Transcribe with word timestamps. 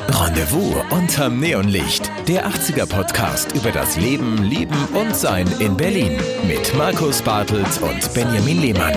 Rendezvous 0.00 0.74
unterm 0.90 1.40
Neonlicht. 1.40 2.10
Der 2.26 2.46
80er 2.46 2.86
Podcast 2.86 3.52
über 3.52 3.70
das 3.70 3.96
Leben, 3.96 4.42
Lieben 4.42 4.76
und 4.94 5.14
Sein 5.14 5.46
in 5.58 5.76
Berlin. 5.76 6.18
Mit 6.46 6.74
Markus 6.76 7.20
Bartelt 7.20 7.80
und 7.82 8.14
Benjamin 8.14 8.60
Lehmann. 8.60 8.94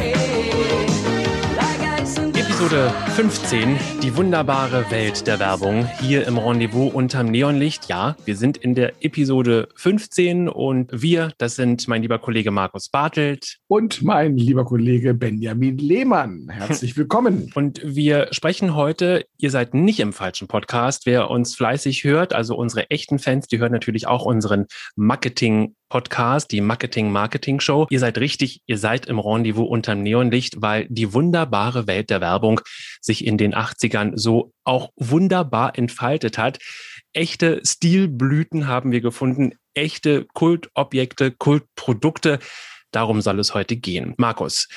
Episode 2.56 2.90
15, 3.16 3.78
die 4.02 4.16
wunderbare 4.16 4.90
Welt 4.90 5.28
der 5.28 5.40
Werbung, 5.40 5.90
hier 6.00 6.26
im 6.26 6.38
Rendezvous 6.38 6.94
unterm 6.94 7.28
Neonlicht. 7.28 7.90
Ja, 7.90 8.16
wir 8.24 8.38
sind 8.38 8.56
in 8.56 8.76
der 8.76 8.94
Episode 9.04 9.68
15 9.76 10.48
und 10.48 10.90
wir, 10.94 11.34
das 11.38 11.58
sind 11.58 11.86
mein 11.90 12.02
lieber 12.02 12.18
Kollege 12.18 12.52
Markus 12.52 12.88
Bartelt. 12.88 13.58
Und 13.68 14.04
mein 14.04 14.38
lieber 14.38 14.64
Kollege 14.64 15.14
Benjamin 15.14 15.78
Lehmann. 15.78 16.48
Herzlich 16.50 16.96
willkommen. 16.98 17.52
Und 17.56 17.82
wir 17.84 18.30
sprechen 18.32 18.74
heute, 18.74 19.26
ihr 19.38 19.52
seid 19.52 19.74
nicht 19.74 20.00
im 20.00 20.14
falschen 20.14 20.48
Podcast. 20.48 21.06
Wer 21.06 21.30
uns 21.30 21.56
fleißig 21.56 22.06
hört, 22.06 22.32
also 22.32 22.56
unsere 22.56 22.90
echten 22.90 23.20
Fans, 23.20 23.48
die 23.48 23.60
hören 23.60 23.74
natürlich 23.74 24.08
auch 24.08 24.24
unseren 24.24 24.68
Marketing 24.96 25.76
Podcast, 25.90 26.52
die 26.52 26.62
Marketing 26.62 27.12
Marketing 27.12 27.60
Show. 27.60 27.86
Ihr 27.90 28.00
seid 28.00 28.18
richtig, 28.18 28.62
ihr 28.66 28.78
seid 28.78 29.06
im 29.06 29.20
Rendezvous 29.20 29.70
unterm 29.70 30.02
Neonlicht, 30.02 30.62
weil 30.62 30.88
die 30.90 31.14
wunderbare 31.14 31.86
Welt 31.88 32.10
der 32.10 32.22
Werbung 32.22 32.45
sich 33.02 33.26
in 33.26 33.38
den 33.38 33.56
80ern 33.56 34.14
so 34.16 34.54
auch 34.64 34.92
wunderbar 34.96 35.78
entfaltet 35.78 36.38
hat. 36.38 36.60
Echte 37.14 37.62
Stilblüten 37.66 38.68
haben 38.68 38.92
wir 38.92 39.02
gefunden, 39.02 39.54
echte 39.74 40.26
Kultobjekte, 40.34 41.32
Kultprodukte. 41.32 42.40
Darum 42.92 43.22
soll 43.22 43.40
es 43.40 43.54
heute 43.54 43.76
gehen. 43.76 44.14
Markus, 44.18 44.68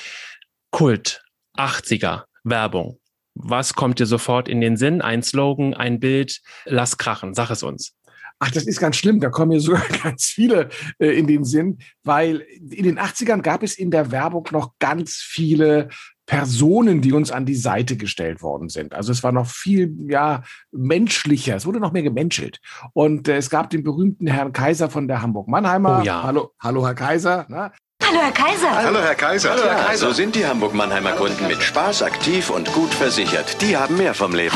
Kult, 0.71 1.23
80er, 1.57 2.23
Werbung. 2.43 2.99
Was 3.35 3.73
kommt 3.73 3.99
dir 3.99 4.05
sofort 4.05 4.49
in 4.49 4.61
den 4.61 4.75
Sinn? 4.75 5.01
Ein 5.01 5.23
Slogan, 5.23 5.73
ein 5.73 5.99
Bild, 5.99 6.41
lass 6.65 6.97
krachen, 6.97 7.33
sag 7.33 7.49
es 7.49 7.63
uns. 7.63 7.93
Ach, 8.39 8.51
das 8.51 8.65
ist 8.65 8.79
ganz 8.79 8.95
schlimm. 8.95 9.19
Da 9.19 9.29
kommen 9.29 9.49
mir 9.49 9.59
sogar 9.59 9.83
ganz 10.03 10.25
viele 10.25 10.69
äh, 10.97 11.17
in 11.17 11.27
den 11.27 11.43
Sinn, 11.43 11.79
weil 12.03 12.45
in 12.71 12.83
den 12.83 12.97
80ern 12.97 13.41
gab 13.41 13.63
es 13.63 13.77
in 13.77 13.91
der 13.91 14.11
Werbung 14.11 14.47
noch 14.51 14.73
ganz 14.79 15.15
viele 15.15 15.89
Personen, 16.29 17.01
die 17.01 17.11
uns 17.11 17.31
an 17.31 17.47
die 17.47 17.55
Seite 17.55 17.97
gestellt 17.97 18.43
worden 18.43 18.69
sind. 18.69 18.93
Also 18.93 19.11
es 19.11 19.23
war 19.23 19.31
noch 19.31 19.47
viel 19.47 19.95
ja 20.07 20.43
menschlicher. 20.71 21.55
Es 21.55 21.65
wurde 21.65 21.79
noch 21.79 21.91
mehr 21.91 22.03
gemenschelt. 22.03 22.59
Und 22.93 23.27
äh, 23.27 23.37
es 23.37 23.49
gab 23.49 23.71
den 23.71 23.83
berühmten 23.83 24.27
Herrn 24.27 24.53
Kaiser 24.53 24.91
von 24.91 25.07
der 25.07 25.23
Hamburg 25.23 25.47
Mannheimer. 25.47 26.01
Oh 26.01 26.05
ja. 26.05 26.21
Hallo, 26.21 26.51
hallo 26.59 26.85
Herr 26.85 26.93
Kaiser. 26.93 27.47
Na? 27.49 27.71
Hallo, 28.03 28.19
Herr 28.21 28.31
Kaiser. 28.31 28.75
Hallo, 28.75 28.99
Herr 28.99 29.15
Kaiser. 29.15 29.49
Hallo, 29.51 29.63
Herr 29.63 29.85
Kaiser. 29.85 30.07
So 30.07 30.13
sind 30.13 30.35
die 30.35 30.45
Hamburg-Mannheimer 30.45 31.11
Kunden 31.13 31.47
mit 31.47 31.61
Spaß, 31.61 32.03
aktiv 32.03 32.49
und 32.49 32.71
gut 32.73 32.93
versichert. 32.93 33.61
Die 33.61 33.75
haben 33.75 33.97
mehr 33.97 34.13
vom 34.13 34.33
Leben. 34.33 34.55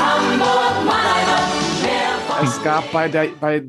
Es 2.42 2.62
gab 2.64 2.92
bei 2.92 3.08
der 3.08 3.28
bei 3.39 3.64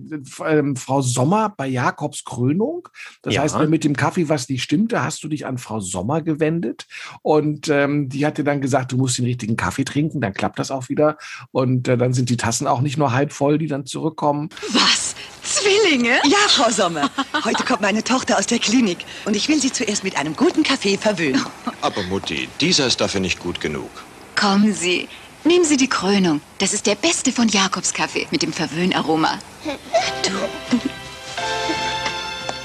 ähm, 0.46 0.74
Frau 0.76 1.00
Sommer 1.02 1.48
bei 1.56 1.66
Jakobs 1.66 2.24
Krönung. 2.24 2.88
Das 3.22 3.34
Ja. 3.34 3.42
heißt, 3.42 3.58
wenn 3.58 3.70
mit 3.70 3.84
dem 3.84 3.94
Kaffee 3.94 4.28
was 4.28 4.48
nicht 4.48 4.62
stimmte, 4.62 5.02
hast 5.02 5.22
du 5.22 5.28
dich 5.28 5.46
an 5.46 5.58
Frau 5.58 5.80
Sommer 5.80 6.22
gewendet 6.22 6.86
und 7.22 7.68
ähm, 7.68 8.08
die 8.08 8.24
hat 8.26 8.38
dir 8.38 8.44
dann 8.44 8.60
gesagt, 8.60 8.92
du 8.92 8.96
musst 8.96 9.18
den 9.18 9.26
richtigen 9.26 9.56
Kaffee 9.56 9.84
trinken, 9.84 10.20
dann 10.20 10.32
klappt 10.34 10.58
das 10.58 10.70
auch 10.70 10.88
wieder 10.88 11.18
und 11.52 11.86
äh, 11.88 11.96
dann 11.96 12.12
sind 12.14 12.30
die 12.30 12.36
Tassen 12.36 12.66
auch 12.66 12.80
nicht 12.80 12.96
nur 12.96 13.12
halb 13.12 13.32
voll, 13.32 13.58
die 13.58 13.66
dann 13.66 13.86
zurückkommen. 13.86 14.48
Was? 14.72 15.14
Zwillinge? 15.42 16.18
Ja, 16.24 16.38
Frau 16.48 16.70
Sommer. 16.70 17.10
Heute 17.44 17.64
kommt 17.64 17.82
meine 17.82 18.02
Tochter 18.02 18.38
aus 18.38 18.46
der 18.46 18.58
Klinik 18.58 18.98
und 19.26 19.36
ich 19.36 19.48
will 19.48 19.60
sie 19.60 19.70
zuerst 19.72 20.02
mit 20.02 20.16
einem 20.16 20.34
guten 20.34 20.62
Kaffee 20.62 20.96
verwöhnen. 20.96 21.44
Aber 21.82 22.02
Mutti, 22.04 22.48
dieser 22.60 22.86
ist 22.86 23.00
dafür 23.00 23.20
nicht 23.20 23.38
gut 23.38 23.60
genug. 23.60 23.90
Kommen 24.36 24.72
Sie. 24.72 25.06
Nehmen 25.46 25.66
Sie 25.66 25.76
die 25.76 25.88
Krönung. 25.88 26.40
Das 26.58 26.72
ist 26.72 26.86
der 26.86 26.94
beste 26.94 27.30
von 27.30 27.48
Jakobs 27.48 27.92
Kaffee 27.92 28.26
mit 28.30 28.42
dem 28.42 28.52
Verwöhnaroma. 28.52 29.38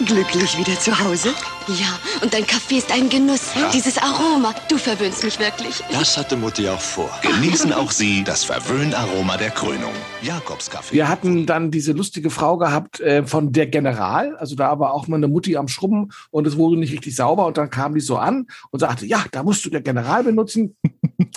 Glücklich 0.05 0.57
wieder 0.57 0.79
zu 0.79 0.97
Hause? 0.97 1.33
Ja, 1.67 1.99
und 2.23 2.33
dein 2.33 2.47
Kaffee 2.47 2.77
ist 2.77 2.91
ein 2.91 3.09
Genuss. 3.09 3.51
Dieses 3.73 3.97
Aroma. 3.97 4.55
Du 4.69 4.77
verwöhnst 4.77 5.25
mich 5.25 5.37
wirklich. 5.39 5.83
Das 5.91 6.17
hatte 6.17 6.37
Mutti 6.37 6.69
auch 6.69 6.79
vor. 6.79 7.11
Genießen 7.21 7.73
auch 7.73 7.91
Sie 7.91 8.23
das 8.23 8.45
Verwöhnaroma 8.45 9.35
der 9.35 9.51
Krönung. 9.51 9.91
Jakobs 10.21 10.69
Kaffee. 10.69 10.95
Wir 10.95 11.09
hatten 11.09 11.45
dann 11.45 11.69
diese 11.69 11.91
lustige 11.91 12.29
Frau 12.29 12.57
gehabt 12.57 13.01
äh, 13.01 13.25
von 13.25 13.51
der 13.51 13.67
General, 13.67 14.35
also 14.37 14.55
da 14.55 14.79
war 14.79 14.93
auch 14.93 15.07
mal 15.07 15.17
eine 15.17 15.27
Mutti 15.27 15.57
am 15.57 15.67
Schrubben 15.67 16.11
und 16.31 16.47
es 16.47 16.57
wurde 16.57 16.79
nicht 16.79 16.93
richtig 16.93 17.15
sauber 17.15 17.45
und 17.45 17.57
dann 17.57 17.69
kam 17.69 17.93
die 17.93 18.01
so 18.01 18.17
an 18.17 18.47
und 18.71 18.79
sagte, 18.79 19.05
ja, 19.05 19.25
da 19.31 19.43
musst 19.43 19.65
du 19.65 19.69
der 19.69 19.81
General 19.81 20.23
benutzen. 20.23 20.77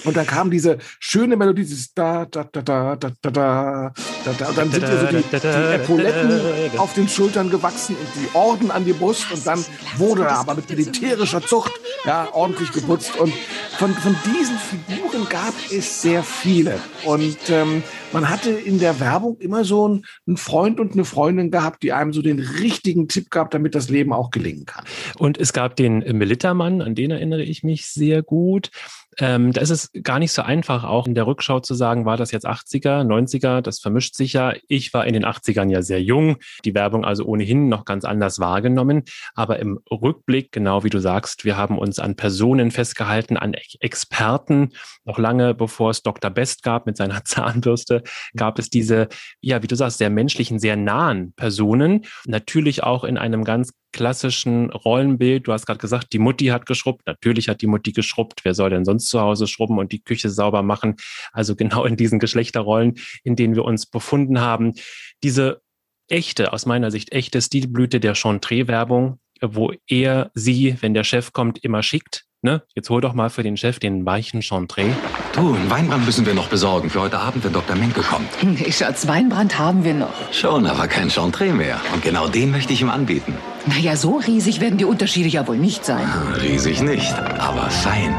Und 0.05 0.17
dann 0.17 0.27
kam 0.27 0.51
diese 0.51 0.79
schöne 0.99 1.37
Melodie, 1.37 1.63
dieses 1.63 1.93
da, 1.95 2.25
da, 2.27 2.45
da, 2.45 2.63
da, 2.63 2.97
da, 2.97 3.11
da, 3.11 3.31
da, 3.31 3.93
da, 4.25 4.33
da. 4.33 4.49
Und 4.49 4.59
dann 4.59 4.71
sind 4.71 4.83
ihr 4.83 4.99
so 4.99 5.07
die, 5.07 5.25
die 5.41 5.75
Epauletten 5.75 6.79
auf 6.79 6.95
den 6.95 7.09
Schultern 7.09 7.51
gewachsen 7.51 7.97
und 7.97 8.09
die 8.17 8.35
Orden 8.37 8.71
an 8.71 8.85
die 8.85 8.93
Brust. 8.93 9.31
Und 9.33 9.47
dann 9.47 9.65
wurde 9.97 10.23
er 10.23 10.39
aber 10.39 10.55
mit 10.55 10.69
militärischer 10.69 11.43
Zucht 11.43 11.73
ja, 12.05 12.29
ordentlich 12.33 12.73
geputzt. 12.73 13.17
Und 13.17 13.33
von, 13.79 13.93
von 13.95 14.17
diesen 14.25 14.57
Figuren 14.59 15.29
gab 15.29 15.55
es 15.71 16.03
sehr 16.03 16.23
viele. 16.23 16.79
Und 17.05 17.39
ähm, 17.51 17.83
man 18.13 18.29
hatte 18.29 18.51
in 18.51 18.79
der 18.79 19.01
Werbung 19.01 19.39
immer 19.39 19.65
so 19.65 19.87
einen, 19.87 20.05
einen 20.27 20.37
Freund 20.37 20.81
und 20.81 20.93
eine 20.93 21.05
Freundin 21.05 21.51
gehabt, 21.51 21.83
die 21.83 21.93
einem 21.93 22.13
so 22.13 22.23
den 22.23 22.39
richtigen 22.39 23.09
Tipp 23.09 23.31
gab, 23.31 23.51
damit 23.51 23.75
das 23.75 23.89
Leben 23.89 24.13
auch 24.13 24.31
gelingen 24.31 24.67
kann. 24.67 24.85
Und 25.19 25.39
es 25.39 25.53
gab 25.53 25.77
den 25.77 25.99
Militermann, 25.99 26.83
an 26.83 26.95
den 26.95 27.11
erinnere 27.11 27.43
ich 27.43 27.63
mich 27.63 27.87
sehr 27.87 28.23
gut. 28.23 28.71
Ähm, 29.19 29.53
da 29.53 29.61
ist 29.61 29.71
es 29.71 29.91
gar 30.03 30.19
nicht 30.19 30.33
so 30.33 30.43
einfach, 30.43 30.85
auch 30.85 31.07
in 31.07 31.15
der 31.15 31.27
Rückschau 31.27 31.61
zu 31.61 31.75
sagen, 31.75 32.05
war 32.05 32.17
das 32.17 32.31
jetzt 32.31 32.47
80er, 32.47 33.05
90er, 33.05 33.61
das 33.61 33.79
vermischt 33.79 34.15
sich 34.15 34.33
ja. 34.33 34.55
Ich 34.69 34.95
war 34.95 35.07
in 35.07 35.13
den 35.13 35.25
80ern 35.25 35.71
ja 35.71 35.83
sehr 35.83 36.03
jung, 36.03 36.37
die 36.65 36.75
Werbung 36.75 37.05
also 37.05 37.25
ohnehin 37.25 37.69
noch 37.69 37.85
ganz 37.85 38.05
anders 38.05 38.39
wahrgenommen. 38.39 39.03
Aber 39.35 39.59
im 39.59 39.79
Rückblick, 39.91 40.53
genau 40.53 40.85
wie 40.85 40.91
du 40.91 40.99
sagst, 40.99 41.45
wir 41.45 41.57
haben 41.57 41.79
uns 41.79 41.99
an 41.99 42.17
Personen 42.17 42.71
festgehalten, 42.71 43.37
an 43.37 43.55
Ex- 43.55 43.77
Experten. 43.81 44.71
Noch 45.05 45.19
lange 45.19 45.55
bevor 45.55 45.91
es 45.91 46.03
Dr. 46.03 46.31
Best 46.31 46.63
gab 46.63 46.87
mit 46.87 46.97
seiner 46.97 47.25
Zahnbürste, 47.25 48.03
gab 48.37 48.59
es 48.59 48.71
diese, 48.71 49.09
ja, 49.41 49.63
wie 49.63 49.69
du 49.69 49.77
sagst, 49.77 49.99
sehr 49.99 50.11
menschlichen, 50.11 50.59
sehr 50.59 50.77
nahen 50.77 51.33
Personen. 51.35 52.07
Natürlich 52.27 52.83
auch 52.83 53.05
in 53.05 53.19
einem 53.19 53.45
ganz 53.45 53.73
klassischen 53.93 54.71
Rollenbild. 54.71 55.47
Du 55.47 55.53
hast 55.53 55.67
gerade 55.67 55.79
gesagt, 55.79 56.13
die 56.13 56.19
Mutti 56.19 56.47
hat 56.47 56.67
geschrubbt. 56.67 57.07
Natürlich 57.07 57.49
hat 57.49 57.63
die 57.63 57.67
Mutti 57.67 57.93
geschrubbt. 57.93 58.45
Wer 58.45 58.55
soll 58.55 58.71
denn 58.71 58.85
sonst 58.85 59.09
zu 59.09 59.21
Hause 59.21 59.47
schrubben 59.47 59.79
und 59.79 59.93
die 59.93 60.03
Küche 60.03 60.31
sauber 60.31 60.63
machen? 60.63 60.97
Also 61.33 61.55
genau 61.55 61.85
in 61.85 61.97
diesen 61.97 62.19
Geschlechterrollen, 62.19 62.99
in 63.23 63.37
denen 63.37 63.55
wir 63.55 63.65
uns 63.65 63.87
befunden 63.87 64.41
haben. 64.41 64.75
Diese 65.23 65.63
echte, 66.09 66.53
aus 66.53 66.67
meiner 66.67 66.91
Sicht 66.91 67.13
echte 67.13 67.41
Stilblüte 67.41 68.01
der 68.01 68.15
Chantre-Werbung, 68.15 69.19
wo 69.41 69.73
er 69.87 70.31
sie, 70.35 70.77
wenn 70.81 70.95
der 70.95 71.05
Chef 71.05 71.33
kommt, 71.33 71.63
immer 71.65 71.83
schickt. 71.83 72.25
Ne? 72.45 72.61
Jetzt 72.75 72.91
hol 72.91 73.01
doch 73.01 73.15
mal 73.15 73.31
für 73.31 73.45
den 73.45 73.57
Chef 73.57 73.79
den 73.79 74.05
weichen 74.05 74.43
Chantre. 74.43 74.85
Du, 75.33 75.55
einen 75.55 75.71
Weinbrand 75.71 76.05
müssen 76.05 76.27
wir 76.27 76.35
noch 76.35 76.49
besorgen 76.49 76.91
für 76.91 77.01
heute 77.01 77.21
Abend, 77.21 77.45
wenn 77.45 77.53
Dr. 77.53 77.77
Menke 77.77 78.01
kommt. 78.03 78.29
Nee, 78.43 78.73
Schatz, 78.73 79.07
Weinbrand 79.07 79.61
haben 79.61 79.85
wir 79.85 79.95
noch. 79.95 80.33
Schon, 80.33 80.67
aber 80.67 80.89
kein 80.89 81.09
Chantre 81.09 81.53
mehr. 81.53 81.81
Und 81.95 82.03
genau 82.03 82.27
den 82.27 82.51
möchte 82.51 82.73
ich 82.73 82.81
ihm 82.83 82.91
anbieten. 82.91 83.35
Naja, 83.67 83.95
so 83.95 84.17
riesig 84.17 84.61
werden 84.61 84.77
die 84.77 84.85
Unterschiede 84.85 85.29
ja 85.29 85.47
wohl 85.47 85.57
nicht 85.57 85.85
sein. 85.85 86.05
Riesig 86.41 86.83
nicht, 86.83 87.15
aber 87.39 87.71
fein. 87.71 88.13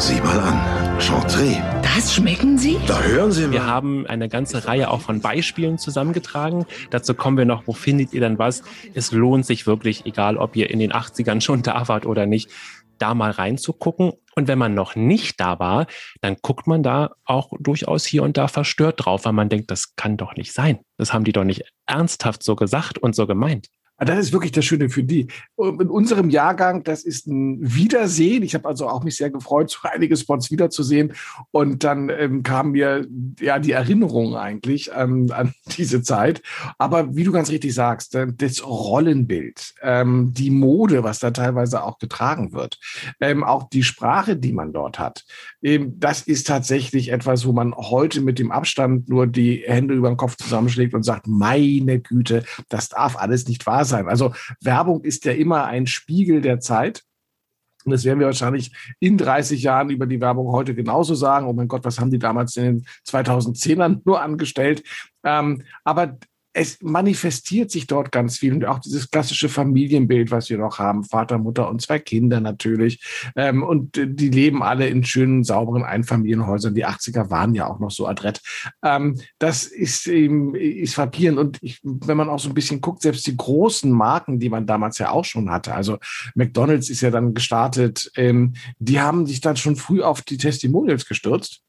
Sieh 0.00 0.20
mal 0.20 0.40
an. 0.40 0.87
Chantre. 1.00 1.62
Das 1.82 2.14
schmecken 2.14 2.58
sie? 2.58 2.76
Da 2.86 3.00
hören 3.00 3.30
Sie 3.30 3.50
Wir 3.50 3.60
mal. 3.60 3.66
haben 3.66 4.06
eine 4.06 4.28
ganze 4.28 4.66
Reihe 4.66 4.90
auch 4.90 5.00
von 5.00 5.20
Beispielen 5.20 5.78
zusammengetragen. 5.78 6.66
Dazu 6.90 7.14
kommen 7.14 7.36
wir 7.36 7.44
noch, 7.44 7.66
wo 7.66 7.72
findet 7.72 8.12
ihr 8.12 8.20
dann 8.20 8.38
was? 8.38 8.62
Es 8.94 9.12
lohnt 9.12 9.46
sich 9.46 9.66
wirklich, 9.66 10.06
egal 10.06 10.36
ob 10.36 10.56
ihr 10.56 10.70
in 10.70 10.80
den 10.80 10.92
80ern 10.92 11.40
schon 11.40 11.62
da 11.62 11.86
wart 11.88 12.04
oder 12.04 12.26
nicht, 12.26 12.50
da 12.98 13.14
mal 13.14 13.30
reinzugucken. 13.30 14.12
Und 14.34 14.48
wenn 14.48 14.58
man 14.58 14.74
noch 14.74 14.96
nicht 14.96 15.40
da 15.40 15.58
war, 15.58 15.86
dann 16.20 16.36
guckt 16.42 16.66
man 16.66 16.82
da 16.82 17.10
auch 17.24 17.52
durchaus 17.60 18.04
hier 18.04 18.22
und 18.22 18.36
da 18.36 18.48
verstört 18.48 19.04
drauf, 19.04 19.24
weil 19.24 19.32
man 19.32 19.48
denkt, 19.48 19.70
das 19.70 19.94
kann 19.94 20.16
doch 20.16 20.34
nicht 20.34 20.52
sein. 20.52 20.80
Das 20.96 21.12
haben 21.12 21.24
die 21.24 21.32
doch 21.32 21.44
nicht 21.44 21.62
ernsthaft 21.86 22.42
so 22.42 22.56
gesagt 22.56 22.98
und 22.98 23.14
so 23.14 23.26
gemeint. 23.26 23.68
Ah, 23.98 24.04
Das 24.04 24.18
ist 24.18 24.32
wirklich 24.32 24.52
das 24.52 24.64
Schöne 24.64 24.88
für 24.90 25.02
die. 25.02 25.26
In 25.56 25.90
unserem 25.90 26.30
Jahrgang, 26.30 26.84
das 26.84 27.02
ist 27.02 27.26
ein 27.26 27.58
Wiedersehen. 27.60 28.44
Ich 28.44 28.54
habe 28.54 28.68
also 28.68 28.88
auch 28.88 29.02
mich 29.02 29.16
sehr 29.16 29.30
gefreut, 29.30 29.70
so 29.70 29.80
einige 29.92 30.16
Spots 30.16 30.50
wiederzusehen. 30.52 31.14
Und 31.50 31.82
dann 31.82 32.08
ähm, 32.08 32.44
kam 32.44 32.70
mir 32.70 33.06
ja 33.40 33.58
die 33.58 33.72
Erinnerung 33.72 34.36
eigentlich 34.36 34.94
an, 34.94 35.30
an 35.32 35.52
diese 35.76 36.02
Zeit. 36.02 36.42
Aber 36.78 37.16
wie 37.16 37.24
du 37.24 37.32
ganz 37.32 37.50
richtig 37.50 37.74
sagst, 37.74 38.14
äh, 38.14 38.28
das 38.32 38.64
Rollenbild, 38.64 39.74
ähm, 39.82 40.32
die 40.32 40.50
Mode, 40.50 41.02
was 41.02 41.18
da 41.18 41.32
teilweise 41.32 41.82
auch 41.82 41.98
getragen 41.98 42.52
wird, 42.52 42.78
ähm, 43.20 43.42
auch 43.42 43.68
die 43.68 43.82
Sprache, 43.82 44.36
die 44.36 44.52
man 44.52 44.72
dort 44.72 45.00
hat, 45.00 45.24
ähm, 45.57 45.57
das 45.60 46.22
ist 46.22 46.46
tatsächlich 46.46 47.10
etwas, 47.10 47.44
wo 47.44 47.52
man 47.52 47.74
heute 47.74 48.20
mit 48.20 48.38
dem 48.38 48.52
Abstand 48.52 49.08
nur 49.08 49.26
die 49.26 49.64
Hände 49.66 49.94
über 49.94 50.08
den 50.08 50.16
Kopf 50.16 50.36
zusammenschlägt 50.36 50.94
und 50.94 51.02
sagt, 51.02 51.26
meine 51.26 52.00
Güte, 52.00 52.44
das 52.68 52.88
darf 52.88 53.16
alles 53.16 53.48
nicht 53.48 53.66
wahr 53.66 53.84
sein. 53.84 54.08
Also 54.08 54.32
Werbung 54.60 55.02
ist 55.02 55.24
ja 55.24 55.32
immer 55.32 55.64
ein 55.64 55.86
Spiegel 55.86 56.40
der 56.40 56.60
Zeit. 56.60 57.02
Und 57.84 57.92
das 57.92 58.04
werden 58.04 58.18
wir 58.20 58.26
wahrscheinlich 58.26 58.72
in 59.00 59.16
30 59.16 59.62
Jahren 59.62 59.90
über 59.90 60.06
die 60.06 60.20
Werbung 60.20 60.52
heute 60.52 60.74
genauso 60.74 61.14
sagen. 61.14 61.46
Oh 61.46 61.52
mein 61.52 61.68
Gott, 61.68 61.84
was 61.84 61.98
haben 61.98 62.10
die 62.10 62.18
damals 62.18 62.56
in 62.56 62.64
den 62.64 62.86
2010ern 63.06 64.02
nur 64.04 64.20
angestellt? 64.20 64.82
Ähm, 65.24 65.62
aber 65.84 66.18
es 66.52 66.78
manifestiert 66.82 67.70
sich 67.70 67.86
dort 67.86 68.10
ganz 68.10 68.38
viel 68.38 68.52
und 68.52 68.64
auch 68.64 68.78
dieses 68.78 69.10
klassische 69.10 69.48
Familienbild, 69.48 70.30
was 70.30 70.50
wir 70.50 70.58
noch 70.58 70.78
haben, 70.78 71.04
Vater, 71.04 71.38
Mutter 71.38 71.68
und 71.68 71.82
zwei 71.82 71.98
Kinder 71.98 72.40
natürlich. 72.40 73.02
Ähm, 73.36 73.62
und 73.62 73.96
die 73.96 74.28
leben 74.28 74.62
alle 74.62 74.88
in 74.88 75.04
schönen, 75.04 75.44
sauberen 75.44 75.84
Einfamilienhäusern. 75.84 76.74
Die 76.74 76.86
80er 76.86 77.30
waren 77.30 77.54
ja 77.54 77.66
auch 77.66 77.78
noch 77.78 77.90
so 77.90 78.06
adrett. 78.06 78.40
Ähm, 78.82 79.20
das 79.38 79.64
ist, 79.64 80.06
ähm, 80.06 80.54
ist 80.54 80.94
frappierend. 80.94 81.38
Und 81.38 81.58
ich, 81.62 81.80
wenn 81.82 82.16
man 82.16 82.28
auch 82.28 82.40
so 82.40 82.48
ein 82.48 82.54
bisschen 82.54 82.80
guckt, 82.80 83.02
selbst 83.02 83.26
die 83.26 83.36
großen 83.36 83.90
Marken, 83.90 84.40
die 84.40 84.48
man 84.48 84.66
damals 84.66 84.98
ja 84.98 85.10
auch 85.10 85.24
schon 85.24 85.50
hatte, 85.50 85.74
also 85.74 85.98
McDonald's 86.34 86.90
ist 86.90 87.02
ja 87.02 87.10
dann 87.10 87.34
gestartet, 87.34 88.10
ähm, 88.16 88.54
die 88.78 89.00
haben 89.00 89.26
sich 89.26 89.40
dann 89.40 89.56
schon 89.56 89.76
früh 89.76 90.02
auf 90.02 90.22
die 90.22 90.38
Testimonials 90.38 91.06
gestürzt 91.06 91.62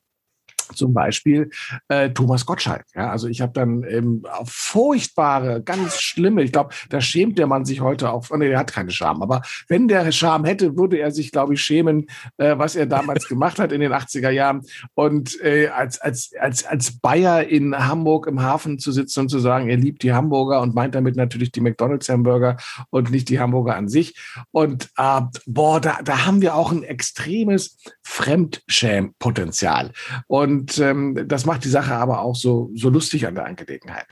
zum 0.74 0.94
Beispiel 0.94 1.50
äh, 1.88 2.10
Thomas 2.10 2.45
Gottschalk. 2.45 2.86
Ja, 2.95 3.10
also 3.10 3.27
ich 3.27 3.42
habe 3.42 3.54
dann 3.54 3.83
ähm, 3.83 4.25
furchtbare, 4.45 5.62
ganz 5.62 6.00
schlimme, 6.00 6.44
ich 6.44 6.51
glaube, 6.51 6.74
da 6.89 7.01
schämt 7.01 7.38
der 7.38 7.48
Mann 7.48 7.66
sich 7.66 7.81
heute 7.81 8.12
auch, 8.12 8.30
nee, 8.38 8.50
er 8.50 8.60
hat 8.60 8.74
keine 8.74 8.92
Scham, 8.92 9.21
aber 9.21 9.42
wenn 9.68 9.88
der 9.88 10.12
Scham 10.12 10.45
hätte, 10.45 10.77
würde 10.77 10.98
er 10.98 11.12
sich, 11.12 11.31
glaube 11.31 11.54
ich, 11.54 11.62
schämen, 11.62 12.07
äh, 12.38 12.57
was 12.57 12.75
er 12.75 12.86
damals 12.86 13.27
gemacht 13.30 13.60
hat 13.60 13.71
in 13.71 13.81
den 13.81 13.94
80er 13.94 14.30
Jahren. 14.30 14.62
Und 14.94 15.42
äh, 15.42 15.68
als, 15.68 16.00
als, 16.00 16.31
als, 16.39 16.66
als 16.66 17.00
Bayer 17.00 17.48
in 17.48 17.75
Hamburg 17.75 18.27
im 18.27 18.42
Hafen 18.42 18.80
zu 18.80 18.92
sitzen 18.92 19.22
und 19.22 19.30
zu 19.30 19.39
sagen, 19.39 19.69
er 19.69 19.77
liebt 19.77 20.04
die 20.04 20.13
Hamburger 20.13 20.62
und 20.62 20.75
meint 20.75 20.95
damit 20.95 21.15
natürlich 21.15 21.51
die 21.51 21.62
McDonalds-Hamburger 21.62 22.57
und 22.89 23.12
nicht 23.12 23.30
die 23.30 23.39
Hamburger 23.39 23.75
an 23.75 23.88
sich. 23.88 24.15
Und 24.51 24.89
äh, 24.98 25.22
boah, 25.45 25.80
da, 25.80 26.00
da 26.04 26.25
haben 26.25 26.42
wir 26.42 26.56
auch 26.56 26.72
ein 26.72 26.83
extremes 26.83 27.77
Fremdschämpotenzial. 28.04 29.92
Und 30.27 30.58
und 30.59 30.77
ähm, 30.79 31.25
das 31.25 31.45
macht 31.45 31.63
die 31.63 31.69
Sache 31.69 31.94
aber 31.94 32.21
auch 32.21 32.35
so, 32.35 32.69
so 32.75 32.89
lustig 32.89 33.25
an 33.25 33.35
der 33.35 33.45
Angelegenheit. 33.45 34.07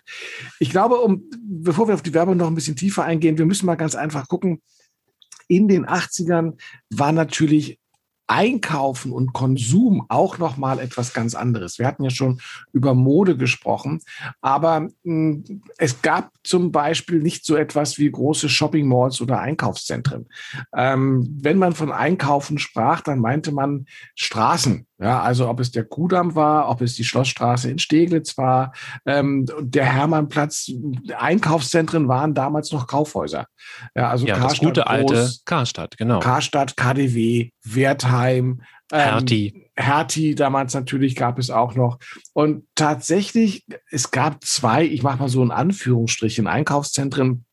Ich 0.60 0.70
glaube, 0.70 0.96
um, 0.96 1.30
bevor 1.42 1.90
wir 1.90 1.96
auf 1.96 2.02
die 2.02 2.14
Werbung 2.14 2.38
noch 2.38 2.48
ein 2.48 2.56
bisschen 2.56 2.78
tiefer 2.78 3.04
eingehen, 3.04 3.38
wir 3.38 3.46
müssen 3.46 3.66
mal 3.66 3.76
ganz 3.76 3.96
einfach 3.96 4.30
gucken. 4.30 4.62
In 5.50 5.68
den 5.68 5.86
80ern 5.86 6.54
war 6.90 7.12
natürlich 7.12 7.80
Einkaufen 8.28 9.12
und 9.12 9.34
Konsum 9.34 10.06
auch 10.08 10.38
noch 10.38 10.56
mal 10.56 10.80
etwas 10.80 11.14
ganz 11.14 11.36
anderes. 11.36 11.80
Wir 11.80 11.88
hatten 11.88 12.04
ja 12.04 12.10
schon 12.10 12.40
über 12.72 12.94
Mode 12.94 13.36
gesprochen, 13.36 14.02
aber 14.40 14.82
mh, 14.82 14.94
hm, 15.04 15.62
es 15.78 16.02
gab 16.02 16.32
zum 16.44 16.72
Beispiel 16.72 17.20
nicht 17.20 17.46
so 17.46 17.58
etwas 17.58 17.98
wie 17.98 18.10
große 18.10 18.48
Shopping 18.48 18.88
Malls 18.88 19.20
oder 19.20 19.40
Einkaufszentren. 19.40 20.28
Ähm, 20.74 21.38
wenn 21.42 21.58
man 21.58 21.74
von 21.74 21.92
Einkaufen 21.92 22.58
sprach, 22.58 23.02
dann 23.02 23.20
meinte 23.20 23.52
man 23.52 23.86
Straßen. 24.16 24.87
Ja, 25.00 25.22
also 25.22 25.48
ob 25.48 25.60
es 25.60 25.72
der 25.72 25.84
Kudamm 25.84 26.34
war, 26.34 26.70
ob 26.70 26.82
es 26.82 26.96
die 26.96 27.04
Schlossstraße 27.04 27.70
in 27.70 27.78
Steglitz 27.78 28.38
war, 28.38 28.74
ähm, 29.06 29.46
der 29.60 29.86
Hermannplatz, 29.86 30.72
Einkaufszentren 31.16 32.08
waren 32.08 32.34
damals 32.34 32.72
noch 32.72 32.88
Kaufhäuser. 32.88 33.46
Ja, 33.96 34.10
also 34.10 34.26
ja, 34.26 34.36
Karstadt 34.36 34.52
das 34.54 34.68
gute 34.68 34.88
alte 34.88 35.32
Karstadt, 35.46 35.98
genau. 35.98 36.20
Karstadt, 36.20 36.76
KDW, 36.78 37.52
Wertheim, 37.64 38.62
ähm, 38.92 39.00
Hertie. 39.00 39.70
Hertie 39.76 40.34
damals 40.34 40.74
natürlich 40.74 41.16
gab 41.16 41.38
es 41.38 41.52
auch 41.52 41.76
noch. 41.76 42.00
Und 42.34 42.64
tatsächlich, 42.74 43.66
es 43.92 44.10
gab 44.10 44.44
zwei, 44.44 44.84
ich 44.84 45.04
mache 45.04 45.20
mal 45.20 45.30
so 45.30 45.44
in 45.44 45.52
Anführungsstrichen, 45.52 46.48
Einkaufszentren, 46.48 47.46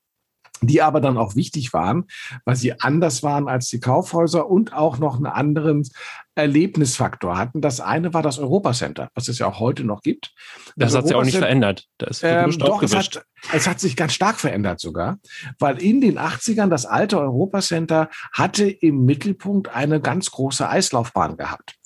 die 0.60 0.82
aber 0.82 1.00
dann 1.00 1.18
auch 1.18 1.34
wichtig 1.34 1.72
waren, 1.72 2.04
weil 2.44 2.56
sie 2.56 2.80
anders 2.80 3.22
waren 3.22 3.48
als 3.48 3.68
die 3.68 3.80
Kaufhäuser 3.80 4.48
und 4.48 4.72
auch 4.72 4.98
noch 4.98 5.16
einen 5.16 5.26
anderen 5.26 5.86
Erlebnisfaktor 6.34 7.36
hatten. 7.36 7.60
Das 7.60 7.80
eine 7.80 8.14
war 8.14 8.22
das 8.22 8.38
Europacenter, 8.38 9.08
was 9.14 9.28
es 9.28 9.38
ja 9.38 9.46
auch 9.46 9.60
heute 9.60 9.84
noch 9.84 10.02
gibt. 10.02 10.32
Das, 10.76 10.92
das 10.92 10.98
hat 10.98 11.08
sich 11.08 11.16
auch 11.16 11.24
nicht 11.24 11.36
verändert. 11.36 11.86
Das 11.98 12.22
ähm, 12.22 12.56
doch, 12.58 12.82
es 12.82 12.94
hat, 12.94 13.24
es 13.52 13.68
hat 13.68 13.80
sich 13.80 13.96
ganz 13.96 14.14
stark 14.14 14.40
verändert 14.40 14.80
sogar, 14.80 15.18
weil 15.58 15.80
in 15.82 16.00
den 16.00 16.18
80ern 16.18 16.68
das 16.68 16.86
alte 16.86 17.18
Europacenter 17.20 18.08
hatte 18.32 18.68
im 18.68 19.04
Mittelpunkt 19.04 19.74
eine 19.74 20.00
ganz 20.00 20.30
große 20.30 20.68
Eislaufbahn 20.68 21.36
gehabt. 21.36 21.76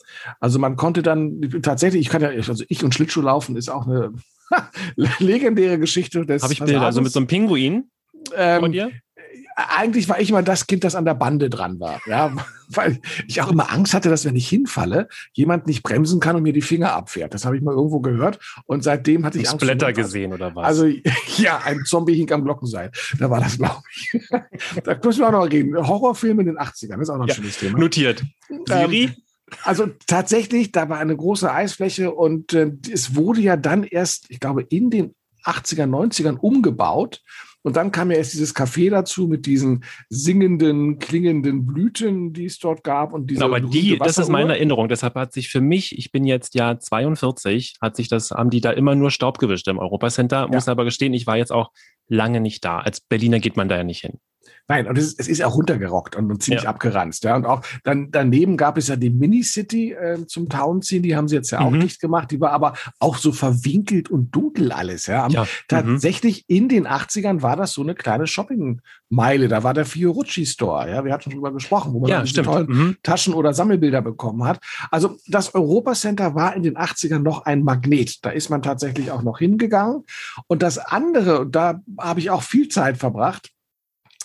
Also 0.40 0.58
man 0.58 0.76
konnte 0.76 1.02
dann 1.02 1.40
tatsächlich, 1.62 2.02
ich 2.02 2.08
kann 2.08 2.22
ja, 2.22 2.28
also 2.28 2.64
ich 2.68 2.82
und 2.82 2.94
Schlittschuh 2.94 3.20
laufen 3.20 3.56
ist 3.56 3.68
auch 3.68 3.86
eine 3.86 4.12
legendäre 4.96 5.78
Geschichte 5.78 6.24
des. 6.24 6.42
Habe 6.42 6.54
ich 6.54 6.60
Bilder, 6.60 6.82
also 6.82 7.02
mit 7.02 7.12
so 7.12 7.20
einem 7.20 7.26
Pinguin 7.26 7.90
ähm, 8.34 8.60
von 8.60 8.72
dir? 8.72 8.90
eigentlich 9.58 10.08
war 10.08 10.20
ich 10.20 10.30
immer 10.30 10.42
das 10.42 10.66
Kind, 10.68 10.84
das 10.84 10.94
an 10.94 11.04
der 11.04 11.14
Bande 11.14 11.50
dran 11.50 11.80
war. 11.80 12.00
Ja, 12.06 12.34
weil 12.68 13.00
ich 13.26 13.42
auch 13.42 13.50
immer 13.50 13.72
Angst 13.72 13.92
hatte, 13.92 14.08
dass 14.08 14.24
wenn 14.24 14.36
ich 14.36 14.48
hinfalle, 14.48 15.08
jemand 15.32 15.66
nicht 15.66 15.82
bremsen 15.82 16.20
kann 16.20 16.36
und 16.36 16.42
mir 16.42 16.52
die 16.52 16.62
Finger 16.62 16.92
abfährt. 16.92 17.34
Das 17.34 17.44
habe 17.44 17.56
ich 17.56 17.62
mal 17.62 17.74
irgendwo 17.74 18.00
gehört. 18.00 18.38
Und 18.66 18.84
seitdem 18.84 19.24
hatte 19.24 19.38
ich 19.38 19.48
Angst. 19.48 19.60
Blätter 19.60 19.92
gesehen 19.92 20.32
oder 20.32 20.54
was? 20.54 20.64
Also 20.64 20.86
ja, 21.36 21.58
ein 21.64 21.84
Zombie 21.84 22.14
hing 22.14 22.30
am 22.30 22.44
Glockenseil. 22.44 22.90
Da 23.18 23.30
war 23.30 23.40
das, 23.40 23.58
glaube 23.58 23.82
ich. 23.92 24.28
da 24.84 24.98
müssen 25.02 25.20
wir 25.20 25.28
auch 25.28 25.32
noch 25.32 25.50
reden. 25.50 25.76
Horrorfilme 25.76 26.42
in 26.42 26.46
den 26.46 26.58
80ern, 26.58 26.98
das 26.98 27.00
ist 27.00 27.10
auch 27.10 27.16
noch 27.16 27.24
ein 27.24 27.28
ja, 27.28 27.34
schönes 27.34 27.58
Thema. 27.58 27.78
Notiert. 27.78 28.24
Siri? 28.66 29.04
Ähm, 29.04 29.14
also 29.64 29.86
tatsächlich, 30.06 30.72
da 30.72 30.88
war 30.88 30.98
eine 30.98 31.16
große 31.16 31.50
Eisfläche 31.50 32.12
und 32.12 32.52
äh, 32.52 32.70
es 32.92 33.16
wurde 33.16 33.40
ja 33.40 33.56
dann 33.56 33.82
erst, 33.82 34.26
ich 34.30 34.40
glaube, 34.40 34.62
in 34.62 34.90
den 34.90 35.14
80er, 35.44 35.86
90ern 35.86 36.36
umgebaut 36.36 37.22
und 37.68 37.76
dann 37.76 37.92
kam 37.92 38.10
ja 38.10 38.16
erst 38.16 38.32
dieses 38.32 38.56
Café 38.56 38.88
dazu 38.88 39.28
mit 39.28 39.44
diesen 39.44 39.84
singenden, 40.08 40.98
klingenden 40.98 41.66
Blüten, 41.66 42.32
die 42.32 42.46
es 42.46 42.58
dort 42.58 42.82
gab. 42.82 43.12
Und 43.12 43.30
diese 43.30 43.44
aber 43.44 43.60
die, 43.60 43.98
das 43.98 44.16
ist 44.16 44.30
meine 44.30 44.54
Erinnerung. 44.54 44.88
Deshalb 44.88 45.16
hat 45.16 45.34
sich 45.34 45.50
für 45.50 45.60
mich, 45.60 45.98
ich 45.98 46.10
bin 46.10 46.24
jetzt 46.24 46.54
ja 46.54 46.78
42, 46.78 47.74
hat 47.82 47.94
sich 47.94 48.08
das, 48.08 48.30
haben 48.30 48.48
die 48.48 48.62
da 48.62 48.70
immer 48.70 48.94
nur 48.94 49.10
Staub 49.10 49.36
gewischt 49.36 49.68
im 49.68 49.78
Europacenter. 49.78 50.40
Ja. 50.40 50.46
Muss 50.46 50.66
aber 50.66 50.86
gestehen, 50.86 51.12
ich 51.12 51.26
war 51.26 51.36
jetzt 51.36 51.52
auch 51.52 51.70
lange 52.06 52.40
nicht 52.40 52.64
da. 52.64 52.78
Als 52.78 53.00
Berliner 53.02 53.38
geht 53.38 53.58
man 53.58 53.68
da 53.68 53.76
ja 53.76 53.84
nicht 53.84 54.00
hin. 54.00 54.18
Nein, 54.68 54.86
und 54.86 54.98
es 54.98 55.06
ist, 55.06 55.20
es 55.20 55.28
ist 55.28 55.42
auch 55.42 55.54
runtergerockt 55.54 56.14
und, 56.16 56.30
und 56.30 56.42
ziemlich 56.42 56.64
ja. 56.64 56.70
abgeranzt. 56.70 57.24
Ja. 57.24 57.36
Und 57.36 57.46
auch 57.46 57.62
dann 57.84 58.10
daneben 58.10 58.56
gab 58.56 58.76
es 58.76 58.88
ja 58.88 58.96
die 58.96 59.10
Mini-City 59.10 59.92
äh, 59.92 60.26
zum 60.26 60.48
Townziehen, 60.48 61.02
die 61.02 61.16
haben 61.16 61.26
sie 61.26 61.36
jetzt 61.36 61.50
ja 61.50 61.60
auch 61.60 61.70
mhm. 61.70 61.78
nicht 61.78 62.00
gemacht. 62.00 62.30
Die 62.30 62.40
war 62.40 62.52
aber 62.52 62.74
auch 62.98 63.16
so 63.16 63.32
verwinkelt 63.32 64.10
und 64.10 64.34
dunkel 64.34 64.72
alles. 64.72 65.06
Ja. 65.06 65.26
ja. 65.28 65.46
Tatsächlich 65.68 66.44
mhm. 66.48 66.56
in 66.56 66.68
den 66.68 66.86
80ern 66.86 67.42
war 67.42 67.56
das 67.56 67.72
so 67.72 67.82
eine 67.82 67.94
kleine 67.94 68.26
Shoppingmeile. 68.26 69.48
Da 69.48 69.62
war 69.62 69.72
der 69.72 69.86
Fiorucci 69.86 70.44
Store. 70.44 70.90
Ja. 70.90 71.04
Wir 71.04 71.12
hatten 71.12 71.24
schon 71.24 71.32
drüber 71.32 71.52
gesprochen, 71.52 71.94
wo 71.94 72.00
man 72.00 72.10
ja, 72.10 72.22
diese 72.22 72.42
tollen 72.42 72.66
mhm. 72.68 72.96
Taschen 73.02 73.34
oder 73.34 73.54
Sammelbilder 73.54 74.02
bekommen 74.02 74.44
hat. 74.44 74.60
Also 74.90 75.16
das 75.26 75.54
Europacenter 75.54 76.34
war 76.34 76.54
in 76.54 76.62
den 76.62 76.76
80ern 76.76 77.20
noch 77.20 77.46
ein 77.46 77.62
Magnet. 77.62 78.24
Da 78.24 78.30
ist 78.30 78.50
man 78.50 78.62
tatsächlich 78.62 79.10
auch 79.10 79.22
noch 79.22 79.38
hingegangen. 79.38 80.04
Und 80.46 80.62
das 80.62 80.78
andere, 80.78 81.46
da 81.48 81.80
habe 81.98 82.20
ich 82.20 82.30
auch 82.30 82.42
viel 82.42 82.68
Zeit 82.68 82.98
verbracht, 82.98 83.50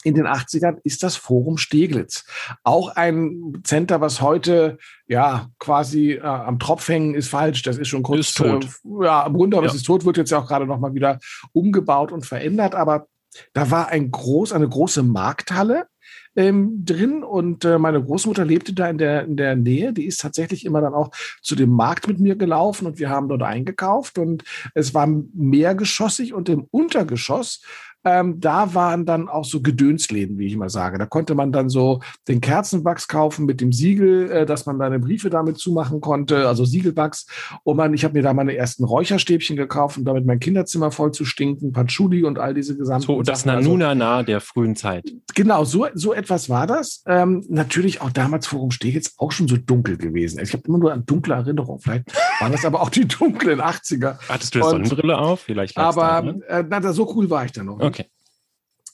in 0.03 0.15
den 0.15 0.27
80ern 0.27 0.77
ist 0.83 1.03
das 1.03 1.15
Forum 1.15 1.57
Steglitz. 1.57 2.25
Auch 2.63 2.89
ein 2.95 3.62
Center, 3.63 4.01
was 4.01 4.22
heute 4.22 4.77
ja 5.07 5.50
quasi 5.60 6.13
äh, 6.13 6.22
am 6.22 6.60
Tropf 6.60 6.88
hängen 6.88 7.15
ist 7.15 7.29
falsch. 7.29 7.62
Das 7.63 7.77
ist 7.77 7.88
schon 7.88 8.03
kurz 8.03 8.29
ist 8.29 8.38
tot. 8.38 8.65
Äh, 8.65 9.05
ja, 9.05 9.25
im 9.25 9.33
Grunde, 9.33 9.57
aber 9.57 9.65
ja. 9.65 9.72
es 9.72 9.77
ist 9.77 9.86
tot, 9.86 10.05
wird 10.05 10.17
jetzt 10.17 10.31
ja 10.31 10.39
auch 10.39 10.48
gerade 10.48 10.65
nochmal 10.65 10.93
wieder 10.93 11.19
umgebaut 11.51 12.12
und 12.12 12.25
verändert. 12.25 12.75
Aber 12.75 13.07
da 13.53 13.72
war 13.72 13.88
ein 13.89 14.12
groß, 14.12 14.53
eine 14.53 14.69
große 14.69 15.03
Markthalle 15.03 15.88
ähm, 16.36 16.83
drin 16.83 17.24
und 17.24 17.63
äh, 17.65 17.77
meine 17.77 18.03
Großmutter 18.03 18.45
lebte 18.45 18.74
da 18.74 18.89
in 18.89 18.98
der, 18.98 19.25
in 19.25 19.38
der 19.38 19.55
Nähe. 19.55 19.93
Die 19.93 20.05
ist 20.05 20.22
tatsächlich 20.22 20.65
immer 20.65 20.81
dann 20.81 20.93
auch 20.93 21.12
zu 21.41 21.55
dem 21.55 21.69
Markt 21.69 22.07
mit 22.07 22.19
mir 22.19 22.36
gelaufen 22.36 22.88
und 22.88 23.00
wir 23.00 23.10
haben 23.10 23.29
dort 23.29 23.43
eingekauft 23.43 24.17
und 24.17 24.43
es 24.74 24.93
war 24.93 25.07
mehrgeschossig 25.07 26.33
und 26.33 26.50
im 26.50 26.67
Untergeschoss 26.72 27.62
ähm, 28.03 28.39
da 28.39 28.74
waren 28.74 29.05
dann 29.05 29.29
auch 29.29 29.45
so 29.45 29.62
Gedönsläden, 29.62 30.38
wie 30.38 30.48
ich 30.48 30.53
immer 30.53 30.69
sage. 30.69 30.98
Da 30.98 31.05
konnte 31.05 31.36
man 31.36 31.51
dann 31.51 31.69
so 31.69 32.01
den 32.27 32.41
Kerzenwachs 32.41 33.07
kaufen 33.07 33.45
mit 33.45 33.62
dem 33.62 33.72
Siegel, 33.72 34.31
äh, 34.31 34.45
dass 34.45 34.65
man 34.65 34.79
deine 34.79 35.00
Briefe 35.00 35.29
damit 35.29 35.57
zumachen 35.57 36.01
konnte, 36.01 36.48
also 36.48 36.65
Siegelwachs. 36.65 37.27
Und 37.63 37.77
man, 37.77 37.93
ich 37.93 38.03
habe 38.03 38.15
mir 38.15 38.24
da 38.24 38.33
meine 38.33 38.55
ersten 38.55 38.83
Räucherstäbchen 38.83 39.55
gekauft, 39.55 39.98
um 39.98 40.05
damit 40.05 40.25
mein 40.25 40.39
Kinderzimmer 40.39 40.91
voll 40.91 41.12
zu 41.12 41.25
stinken, 41.25 41.72
Patchouli 41.72 42.24
und 42.24 42.39
all 42.39 42.53
diese 42.53 42.75
gesamten. 42.77 43.07
So, 43.07 43.22
das 43.22 43.45
Nanunana 43.45 44.17
also, 44.17 44.25
der 44.25 44.41
frühen 44.41 44.75
Zeit. 44.75 45.12
Genau, 45.36 45.63
so, 45.63 45.88
so 45.93 46.13
etwas 46.13 46.50
war 46.50 46.67
das. 46.67 47.03
Ähm, 47.07 47.43
natürlich 47.50 48.01
auch 48.01 48.12
damals 48.12 48.48
Forum 48.48 48.72
Steglitz 48.72 49.13
auch 49.17 49.31
schon 49.31 49.48
so 49.48 49.57
dunkel 49.57 49.98
gewesen. 49.98 50.39
Ich 50.41 50.53
habe 50.53 50.63
immer 50.67 50.77
nur 50.77 50.93
an 50.93 51.05
dunkle 51.05 51.36
Erinnerungen. 51.36 51.79
Vielleicht 51.79 52.12
waren 52.43 52.51
das 52.51 52.65
aber 52.65 52.81
auch 52.81 52.89
die 52.89 53.07
dunklen 53.07 53.62
80er. 53.62 54.17
Hattest 54.29 54.55
du 54.55 54.59
eine 54.59 54.69
Sonnenbrille 54.69 55.17
auf? 55.17 55.41
Vielleicht. 55.41 55.77
Aber 55.77 56.01
da, 56.01 56.21
ne? 56.21 56.41
äh, 56.47 56.63
na, 56.67 56.93
so 56.93 57.13
cool 57.15 57.29
war 57.29 57.45
ich 57.45 57.51
dann 57.51 57.67
noch. 57.67 57.79
Okay. 57.79 58.05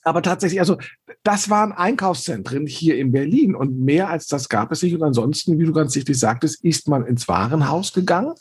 Aber 0.04 0.22
tatsächlich, 0.22 0.60
also 0.60 0.78
das 1.24 1.50
waren 1.50 1.74
Einkaufszentren 1.74 2.66
hier 2.66 2.98
in 2.98 3.12
Berlin 3.12 3.54
und 3.54 3.80
mehr 3.80 4.10
als 4.10 4.28
das 4.28 4.48
gab 4.48 4.72
es 4.72 4.82
nicht. 4.82 4.96
Und 4.96 5.04
ansonsten, 5.04 5.60
wie 5.60 5.66
du 5.66 5.74
ganz 5.74 5.96
richtig 5.96 6.18
sagtest, 6.18 6.64
ist 6.64 6.88
man 6.88 7.06
ins 7.06 7.28
Warenhaus 7.28 7.92
gegangen, 7.92 8.34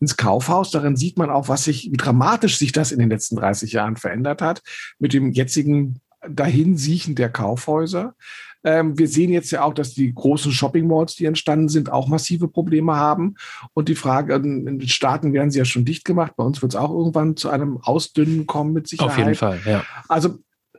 ins 0.00 0.16
Kaufhaus. 0.16 0.70
Darin 0.70 0.96
sieht 0.96 1.18
man 1.18 1.30
auch, 1.30 1.48
was 1.48 1.64
sich, 1.64 1.90
wie 1.92 1.96
dramatisch 1.96 2.56
sich 2.56 2.72
das 2.72 2.92
in 2.92 2.98
den 2.98 3.10
letzten 3.10 3.36
30 3.36 3.72
Jahren 3.72 3.96
verändert 3.96 4.40
hat 4.40 4.62
mit 4.98 5.12
dem 5.12 5.32
jetzigen 5.32 6.00
Dahinsiechen 6.26 7.14
der 7.14 7.28
Kaufhäuser. 7.30 8.14
Ähm, 8.64 8.98
wir 8.98 9.08
sehen 9.08 9.32
jetzt 9.32 9.50
ja 9.50 9.62
auch, 9.62 9.74
dass 9.74 9.94
die 9.94 10.14
großen 10.14 10.52
Shopping 10.52 10.86
Malls, 10.86 11.16
die 11.16 11.24
entstanden 11.24 11.68
sind, 11.68 11.90
auch 11.90 12.08
massive 12.08 12.48
Probleme 12.48 12.96
haben. 12.96 13.34
Und 13.74 13.88
die 13.88 13.94
Frage, 13.94 14.34
in 14.34 14.64
den 14.64 14.88
Staaten 14.88 15.32
werden 15.32 15.50
sie 15.50 15.58
ja 15.58 15.64
schon 15.64 15.84
dicht 15.84 16.04
gemacht. 16.04 16.34
Bei 16.36 16.44
uns 16.44 16.62
wird 16.62 16.72
es 16.72 16.76
auch 16.76 16.90
irgendwann 16.90 17.36
zu 17.36 17.50
einem 17.50 17.78
Ausdünnen 17.82 18.46
kommen 18.46 18.72
mit 18.72 18.88
Sicherheit. 18.88 19.10
Auf 19.10 19.18
jeden 19.18 19.34
Fall, 19.34 19.60
ja. 19.66 19.84
Also 20.08 20.38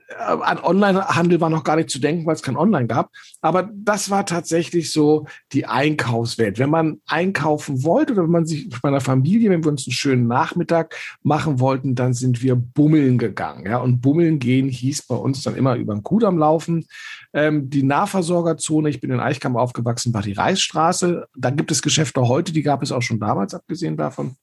äh, 0.09 0.13
an 0.23 0.59
Onlinehandel 0.63 1.41
war 1.41 1.49
noch 1.49 1.63
gar 1.63 1.75
nicht 1.75 1.89
zu 1.89 1.99
denken, 1.99 2.25
weil 2.25 2.35
es 2.35 2.41
kein 2.41 2.57
Online 2.57 2.87
gab. 2.87 3.11
Aber 3.41 3.69
das 3.73 4.09
war 4.09 4.25
tatsächlich 4.25 4.91
so 4.91 5.25
die 5.51 5.65
Einkaufswelt. 5.65 6.59
Wenn 6.59 6.69
man 6.69 7.01
einkaufen 7.05 7.83
wollte 7.83 8.13
oder 8.13 8.23
wenn 8.23 8.31
man 8.31 8.45
sich 8.45 8.65
mit 8.65 8.83
meiner 8.83 9.01
Familie, 9.01 9.49
wenn 9.49 9.63
wir 9.63 9.71
uns 9.71 9.87
einen 9.87 9.93
schönen 9.93 10.27
Nachmittag 10.27 10.95
machen 11.21 11.59
wollten, 11.59 11.95
dann 11.95 12.13
sind 12.13 12.41
wir 12.41 12.55
bummeln 12.55 13.17
gegangen. 13.17 13.65
Ja, 13.65 13.77
und 13.77 14.01
bummeln 14.01 14.39
gehen 14.39 14.69
hieß 14.69 15.03
bei 15.03 15.15
uns 15.15 15.43
dann 15.43 15.55
immer 15.55 15.75
über 15.75 15.93
den 15.93 16.03
Kudamm 16.03 16.37
laufen. 16.37 16.85
Ähm, 17.33 17.69
die 17.69 17.83
Nahversorgerzone, 17.83 18.89
ich 18.89 19.01
bin 19.01 19.11
in 19.11 19.19
Eichkamp 19.19 19.55
aufgewachsen, 19.55 20.13
war 20.13 20.21
die 20.21 20.33
Reichsstraße. 20.33 21.27
Da 21.35 21.49
gibt 21.49 21.71
es 21.71 21.81
Geschäfte 21.81 22.27
heute, 22.27 22.53
die 22.53 22.61
gab 22.61 22.83
es 22.83 22.91
auch 22.91 23.01
schon 23.01 23.19
damals, 23.19 23.53
abgesehen 23.53 23.97
davon. 23.97 24.35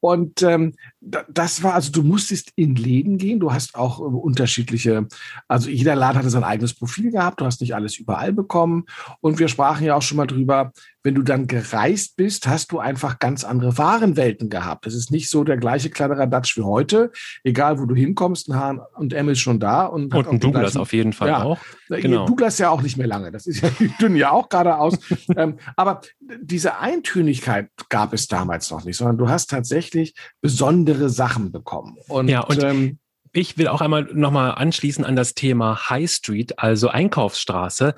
Und 0.00 0.42
ähm, 0.42 0.74
das 1.00 1.62
war, 1.62 1.74
also 1.74 1.92
du 1.92 2.02
musstest 2.02 2.52
in 2.56 2.74
Läden 2.74 3.18
gehen, 3.18 3.38
du 3.38 3.52
hast 3.52 3.74
auch 3.74 4.00
äh, 4.00 4.02
unterschiedliche, 4.02 5.06
also 5.46 5.68
jeder 5.68 5.94
Laden 5.94 6.18
hatte 6.18 6.30
sein 6.30 6.42
eigenes 6.42 6.74
Profil 6.74 7.10
gehabt, 7.10 7.40
du 7.40 7.44
hast 7.44 7.60
nicht 7.60 7.74
alles 7.74 7.98
überall 7.98 8.32
bekommen. 8.32 8.86
Und 9.20 9.38
wir 9.38 9.48
sprachen 9.48 9.84
ja 9.84 9.94
auch 9.94 10.02
schon 10.02 10.16
mal 10.16 10.26
drüber, 10.26 10.72
wenn 11.02 11.14
du 11.14 11.22
dann 11.22 11.46
gereist 11.46 12.16
bist, 12.16 12.46
hast 12.46 12.72
du 12.72 12.78
einfach 12.78 13.18
ganz 13.18 13.44
andere 13.44 13.78
Warenwelten 13.78 14.50
gehabt. 14.50 14.86
Es 14.86 14.94
ist 14.94 15.10
nicht 15.10 15.30
so 15.30 15.44
der 15.44 15.56
gleiche 15.56 15.90
Kladderadatsch 15.90 16.56
wie 16.56 16.62
heute. 16.62 17.10
Egal, 17.42 17.78
wo 17.78 17.86
du 17.86 17.94
hinkommst, 17.94 18.48
ein 18.50 18.56
H&M 18.56 19.28
ist 19.30 19.40
schon 19.40 19.60
da. 19.60 19.86
Und, 19.86 20.14
und 20.14 20.28
ein 20.28 20.40
Douglas 20.40 20.76
auf 20.76 20.92
jeden 20.92 21.12
Fall 21.12 21.28
ja, 21.28 21.42
auch. 21.42 21.58
Genau. 21.88 22.26
Douglas 22.26 22.58
ja 22.58 22.70
auch 22.70 22.82
nicht 22.82 22.96
mehr 22.96 23.06
lange. 23.06 23.32
Das 23.32 23.46
ist 23.46 23.62
ja, 23.62 23.70
dünnen 24.00 24.16
ja 24.16 24.30
auch 24.30 24.48
geradeaus. 24.48 24.98
ähm, 25.36 25.56
aber 25.76 26.02
diese 26.40 26.78
Eintönigkeit 26.78 27.70
gab 27.88 28.12
es 28.12 28.28
damals 28.28 28.70
noch 28.70 28.84
nicht, 28.84 28.96
sondern 28.96 29.16
du 29.16 29.28
hast 29.28 29.50
tatsächlich 29.50 30.14
besondere 30.40 31.08
Sachen 31.08 31.50
bekommen. 31.52 31.96
Und, 32.08 32.28
ja, 32.28 32.40
und 32.40 32.62
ähm, 32.62 32.98
ich 33.32 33.58
will 33.58 33.68
auch 33.68 33.80
einmal 33.80 34.08
nochmal 34.12 34.52
anschließen 34.52 35.04
an 35.04 35.16
das 35.16 35.34
Thema 35.34 35.88
High 35.88 36.10
Street, 36.10 36.58
also 36.58 36.88
Einkaufsstraße. 36.88 37.94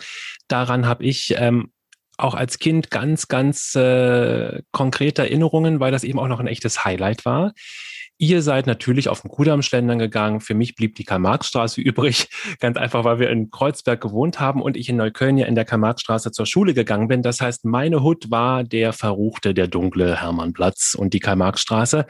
Daran 0.46 0.86
habe 0.86 1.04
ich 1.04 1.34
ähm, 1.38 1.72
auch 2.18 2.34
als 2.34 2.58
Kind 2.58 2.90
ganz, 2.90 3.28
ganz 3.28 3.74
äh, 3.74 4.62
konkrete 4.70 5.22
Erinnerungen, 5.22 5.80
weil 5.80 5.92
das 5.92 6.04
eben 6.04 6.18
auch 6.18 6.28
noch 6.28 6.40
ein 6.40 6.46
echtes 6.46 6.84
Highlight 6.84 7.24
war. 7.24 7.52
Ihr 8.18 8.42
seid 8.42 8.68
natürlich 8.68 9.08
auf 9.08 9.22
den 9.22 9.30
Kudamm-Schlendern 9.30 9.98
gegangen. 9.98 10.40
Für 10.40 10.54
mich 10.54 10.76
blieb 10.76 10.94
die 10.94 11.04
Karl-Marx-Straße 11.04 11.80
übrig. 11.80 12.28
Ganz 12.60 12.76
einfach, 12.76 13.02
weil 13.02 13.18
wir 13.18 13.30
in 13.30 13.50
Kreuzberg 13.50 14.00
gewohnt 14.00 14.38
haben 14.38 14.62
und 14.62 14.76
ich 14.76 14.88
in 14.88 14.96
Neukölln 14.96 15.38
ja 15.38 15.46
in 15.46 15.56
der 15.56 15.64
Karl-Marx-Straße 15.64 16.30
zur 16.30 16.46
Schule 16.46 16.74
gegangen 16.74 17.08
bin. 17.08 17.22
Das 17.22 17.40
heißt, 17.40 17.64
meine 17.64 18.02
Hut 18.02 18.30
war 18.30 18.62
der 18.62 18.92
verruchte, 18.92 19.54
der 19.54 19.66
dunkle 19.66 20.20
Hermannplatz 20.20 20.94
und 20.96 21.14
die 21.14 21.20
Karl-Marx-Straße, 21.20 22.06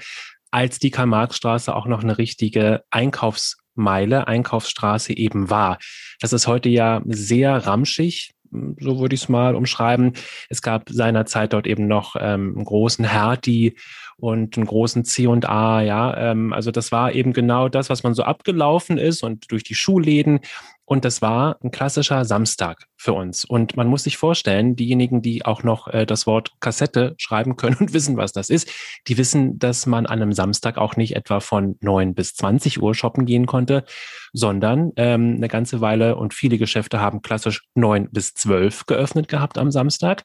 als 0.51 0.79
die 0.79 0.91
Karl-Marx-Straße 0.91 1.75
auch 1.75 1.87
noch 1.87 2.03
eine 2.03 2.19
richtige 2.19 2.83
Einkaufsmeile, 2.91 4.27
Einkaufsstraße 4.27 5.17
eben 5.17 5.49
war. 5.49 5.79
Das 6.21 6.35
ist 6.35 6.47
heute 6.47 6.69
ja 6.69 7.01
sehr 7.07 7.57
ramschig 7.67 8.35
so 8.79 9.01
würde 9.01 9.15
ich 9.15 9.23
es 9.23 9.29
mal 9.29 9.55
umschreiben. 9.55 10.13
Es 10.49 10.63
gab 10.63 10.89
seinerzeit 10.89 11.53
dort 11.53 11.67
eben 11.67 11.87
noch 11.87 12.17
ähm, 12.19 12.55
einen 12.57 12.65
großen 12.65 13.05
Hertie 13.05 13.77
und 14.17 14.57
einen 14.57 14.67
großen 14.67 15.05
C 15.05 15.27
und 15.27 15.49
A, 15.49 15.83
ja. 15.83 16.17
Ähm, 16.17 16.53
also 16.53 16.71
das 16.71 16.93
war 16.93 17.13
eben 17.13 17.33
genau 17.33 17.69
das, 17.69 17.91
was 17.91 18.03
man 18.03 18.15
so 18.15 18.23
abgelaufen 18.23 18.99
ist 18.99 19.23
und 19.23 19.51
durch 19.51 19.65
die 19.65 19.75
Schuhläden. 19.75 20.41
Und 20.85 21.05
das 21.05 21.23
war 21.23 21.59
ein 21.63 21.71
klassischer 21.71 22.25
Samstag 22.25 22.87
für 22.97 23.13
uns. 23.13 23.45
Und 23.45 23.77
man 23.77 23.87
muss 23.87 24.05
sich 24.05 24.17
vorstellen, 24.17 24.77
diejenigen, 24.77 25.23
die 25.23 25.45
auch 25.45 25.63
noch 25.63 25.89
äh, 25.89 26.07
das 26.07 26.27
Wort 26.27 26.53
Kassette 26.61 27.15
schreiben 27.19 27.57
können 27.57 27.77
und 27.81 27.93
wissen, 27.93 28.17
was 28.17 28.33
das 28.33 28.51
ist, 28.51 28.71
die 29.07 29.17
wissen, 29.17 29.59
dass 29.59 29.87
man 29.87 30.07
an 30.07 30.21
einem 30.21 30.33
Samstag 30.33 30.79
auch 30.79 30.97
nicht 30.97 31.17
etwa 31.17 31.41
von 31.41 31.77
neun 31.81 32.15
bis 32.15 32.35
zwanzig 32.35 32.83
Uhr 32.83 32.95
shoppen 32.95 33.27
gehen 33.27 33.47
konnte, 33.47 33.85
sondern 34.33 34.93
ähm, 34.97 35.35
eine 35.37 35.49
ganze 35.49 35.81
Weile 35.81 36.17
und 36.17 36.35
viele 36.35 36.59
Geschäfte 36.59 37.01
haben 37.01 37.23
klassisch 37.23 37.63
neun 37.75 38.09
bis 38.11 38.35
zwölf 38.35 38.87
geöffnet 38.87 39.29
gehabt 39.29 39.59
am 39.59 39.71
Samstag. 39.71 40.25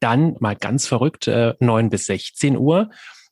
Dann 0.00 0.36
mal 0.40 0.56
ganz 0.56 0.86
verrückt 0.86 1.28
äh, 1.28 1.54
neun 1.60 1.90
bis 1.90 2.06
sechzehn 2.06 2.56
Uhr. 2.56 2.90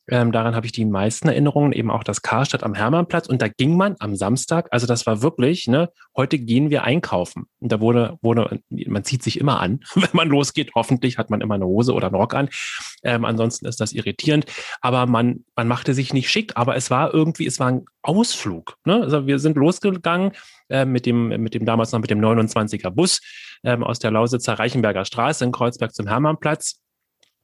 Ähm, 0.09 0.33
daran 0.33 0.55
habe 0.55 0.65
ich 0.65 0.73
die 0.73 0.85
meisten 0.85 1.29
Erinnerungen, 1.29 1.71
eben 1.71 1.89
auch 1.89 2.03
das 2.03 2.21
Karstadt 2.21 2.63
am 2.63 2.73
Hermannplatz. 2.73 3.27
Und 3.27 3.41
da 3.41 3.47
ging 3.47 3.77
man 3.77 3.95
am 3.99 4.15
Samstag, 4.15 4.67
also 4.71 4.85
das 4.85 5.05
war 5.05 5.21
wirklich, 5.21 5.67
ne, 5.67 5.89
heute 6.15 6.39
gehen 6.39 6.69
wir 6.69 6.83
einkaufen. 6.83 7.45
Und 7.59 7.71
da 7.71 7.79
wurde, 7.79 8.17
wurde, 8.21 8.59
man 8.69 9.05
zieht 9.05 9.23
sich 9.23 9.39
immer 9.39 9.61
an, 9.61 9.79
wenn 9.95 10.09
man 10.11 10.27
losgeht. 10.27 10.71
Hoffentlich 10.75 11.17
hat 11.17 11.29
man 11.29 11.41
immer 11.41 11.55
eine 11.55 11.65
Hose 11.65 11.93
oder 11.93 12.07
einen 12.07 12.15
Rock 12.15 12.33
an. 12.33 12.49
Ähm, 13.03 13.23
ansonsten 13.23 13.65
ist 13.65 13.79
das 13.79 13.93
irritierend. 13.93 14.45
Aber 14.81 15.05
man, 15.05 15.45
man 15.55 15.67
machte 15.67 15.93
sich 15.93 16.13
nicht 16.13 16.29
schick, 16.29 16.51
aber 16.55 16.75
es 16.75 16.91
war 16.91 17.13
irgendwie, 17.13 17.47
es 17.47 17.59
war 17.59 17.67
ein 17.67 17.85
Ausflug. 18.01 18.75
Ne? 18.85 19.01
Also 19.01 19.25
wir 19.25 19.39
sind 19.39 19.55
losgegangen 19.55 20.33
äh, 20.69 20.83
mit 20.83 21.05
dem, 21.05 21.29
mit 21.29 21.53
dem 21.53 21.65
damals 21.65 21.93
noch 21.93 22.01
mit 22.01 22.09
dem 22.09 22.19
29er 22.19 22.89
Bus 22.89 23.21
ähm, 23.63 23.83
aus 23.83 23.99
der 23.99 24.11
Lausitzer 24.11 24.53
Reichenberger 24.53 25.05
Straße 25.05 25.45
in 25.45 25.53
Kreuzberg 25.53 25.93
zum 25.93 26.07
Hermannplatz 26.07 26.82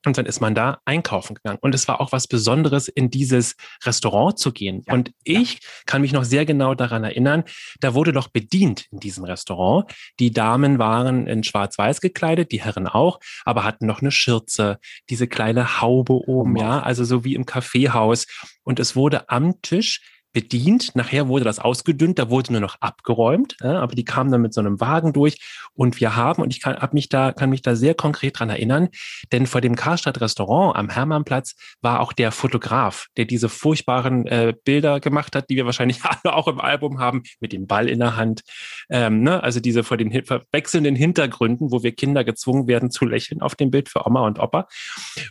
und 0.06 0.18
dann 0.18 0.26
ist 0.26 0.40
man 0.40 0.56
da 0.56 0.80
einkaufen 0.86 1.36
gegangen. 1.36 1.60
Und 1.62 1.76
es 1.76 1.88
war 1.88 2.00
auch 2.00 2.12
was 2.12 2.28
Besonderes, 2.28 2.88
in 2.88 3.10
dieses 3.10 3.56
Restaurant 3.84 4.40
zu 4.40 4.52
gehen. 4.52 4.84
Ja, 4.88 4.94
und 4.94 5.12
ich 5.24 5.56
ja. 5.56 5.60
kann 5.86 6.02
mich 6.02 6.14
noch 6.14 6.24
sehr 6.24 6.46
genau 6.46 6.74
daran 6.74 7.04
erinnern, 7.04 7.44
da 7.80 7.94
wurde 7.94 8.14
doch 8.14 8.30
bedient 8.30 8.88
in 8.92 9.00
diesem 9.00 9.26
Restaurant. 9.26 9.92
Die 10.20 10.32
Damen 10.32 10.80
waren 10.80 11.28
in 11.28 11.44
schwarz-weiß 11.44 12.02
gekleidet, 12.02 12.52
die 12.52 12.62
Herren 12.62 12.88
auch, 12.88 13.20
aber 13.44 13.64
hatten 13.64 13.86
noch 13.86 14.02
eine 14.02 14.12
Schürze, 14.12 14.80
diese 15.10 15.28
kleine 15.28 15.82
Haube 15.82 16.14
oben, 16.14 16.56
oh 16.58 16.60
ja, 16.60 16.80
also 16.80 17.04
so 17.04 17.24
wie 17.24 17.36
im 17.36 17.46
Kaffeehaus. 17.46 18.26
Und 18.64 18.80
es 18.80 18.96
wurde 18.96 19.30
am 19.30 19.62
Tisch 19.62 20.02
bedient. 20.40 20.96
Nachher 20.96 21.28
wurde 21.28 21.44
das 21.44 21.60
ausgedünnt, 21.60 22.18
da 22.18 22.30
wurde 22.30 22.54
nur 22.54 22.62
noch 22.62 22.78
abgeräumt, 22.80 23.58
ja, 23.62 23.82
aber 23.82 23.94
die 23.94 24.06
kamen 24.06 24.32
dann 24.32 24.42
mit 24.42 24.54
so 24.54 24.62
einem 24.62 24.80
Wagen 24.80 25.12
durch 25.12 25.38
und 25.74 26.00
wir 26.00 26.16
haben, 26.16 26.42
und 26.42 26.54
ich 26.54 26.62
kann, 26.62 26.78
hab 26.78 26.94
mich 26.94 27.10
da, 27.10 27.34
kann 27.34 27.50
mich 27.50 27.62
da 27.62 27.76
sehr 27.76 27.94
konkret 27.94 28.40
dran 28.40 28.50
erinnern, 28.50 28.88
denn 29.34 29.48
vor 29.48 29.60
dem 29.60 29.76
Karstadt 29.76 30.22
Restaurant 30.22 30.78
am 30.78 30.88
Hermannplatz 30.88 31.56
war 31.82 32.00
auch 32.00 32.14
der 32.14 32.32
Fotograf, 32.32 33.08
der 33.18 33.26
diese 33.26 33.50
furchtbaren 33.50 34.28
äh, 34.28 34.54
Bilder 34.64 35.02
gemacht 35.02 35.36
hat, 35.36 35.50
die 35.50 35.58
wir 35.58 35.66
wahrscheinlich 35.66 36.00
alle 36.24 36.34
auch 36.34 36.48
im 36.48 36.62
Album 36.62 37.00
haben, 37.00 37.24
mit 37.42 37.52
dem 37.52 37.68
Ball 37.68 37.90
in 37.90 38.00
der 38.00 38.16
Hand. 38.16 38.44
Ähm, 38.90 39.22
ne? 39.22 39.44
Also 39.44 39.60
diese 39.60 39.84
vor 39.84 39.98
den 39.98 40.14
wechselnden 40.54 40.96
Hintergründen, 40.96 41.70
wo 41.70 41.84
wir 41.84 41.92
Kinder 41.92 42.24
gezwungen 42.24 42.68
werden 42.68 42.92
zu 42.92 43.04
lächeln 43.04 43.42
auf 43.42 43.56
dem 43.56 43.72
Bild 43.72 43.90
für 43.90 44.08
Oma 44.08 44.26
und 44.26 44.40
Opa. 44.40 44.68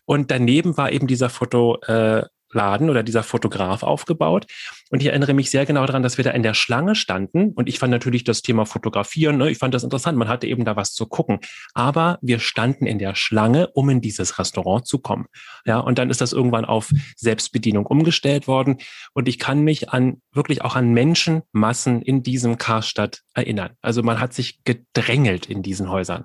Und 0.05 0.31
daneben 0.31 0.77
war 0.77 0.93
eben 0.93 1.07
dieser 1.07 1.31
Foto, 1.31 1.79
äh, 1.87 2.25
Laden 2.53 2.91
oder 2.91 3.03
dieser 3.03 3.23
Fotograf 3.23 3.83
aufgebaut. 3.83 4.47
Und 4.91 5.01
ich 5.01 5.09
erinnere 5.09 5.35
mich 5.35 5.51
sehr 5.51 5.67
genau 5.67 5.85
daran, 5.87 6.03
dass 6.03 6.17
wir 6.17 6.25
da 6.25 6.31
in 6.31 6.43
der 6.43 6.55
Schlange 6.55 6.95
standen. 6.95 7.53
Und 7.53 7.69
ich 7.69 7.79
fand 7.79 7.91
natürlich 7.91 8.25
das 8.25 8.43
Thema 8.43 8.67
Fotografieren, 8.67 9.37
ne, 9.37 9.51
ich 9.51 9.59
fand 9.59 9.75
das 9.75 9.85
interessant. 9.85 10.19
Man 10.19 10.29
hatte 10.29 10.47
eben 10.47 10.65
da 10.65 10.77
was 10.77 10.93
zu 10.93 11.07
gucken. 11.07 11.41
Aber 11.75 12.19
wir 12.23 12.39
standen 12.39 12.87
in 12.87 12.99
der 12.99 13.15
Schlange, 13.15 13.69
um 13.69 13.91
in 13.91 14.01
dieses 14.01 14.39
Restaurant 14.39 14.87
zu 14.87 14.99
kommen. 14.99 15.27
Ja, 15.65 15.79
und 15.79 15.99
dann 15.99 16.11
ist 16.11 16.21
das 16.21 16.33
irgendwann 16.33 16.65
auf 16.65 16.91
Selbstbedienung 17.17 17.87
umgestellt 17.87 18.47
worden. 18.47 18.79
Und 19.13 19.29
ich 19.29 19.39
kann 19.39 19.61
mich 19.61 19.91
an 19.91 20.23
wirklich 20.33 20.63
auch 20.63 20.77
an 20.77 20.93
Menschenmassen 20.93 22.03
in 22.03 22.23
diesem 22.23 22.59
Karstadt 22.59 23.23
erinnern. 23.35 23.71
Also 23.83 24.03
man 24.03 24.21
hat 24.21 24.33
sich 24.33 24.63
gedrängelt 24.65 25.47
in 25.47 25.63
diesen 25.63 25.91
Häusern. 25.91 26.25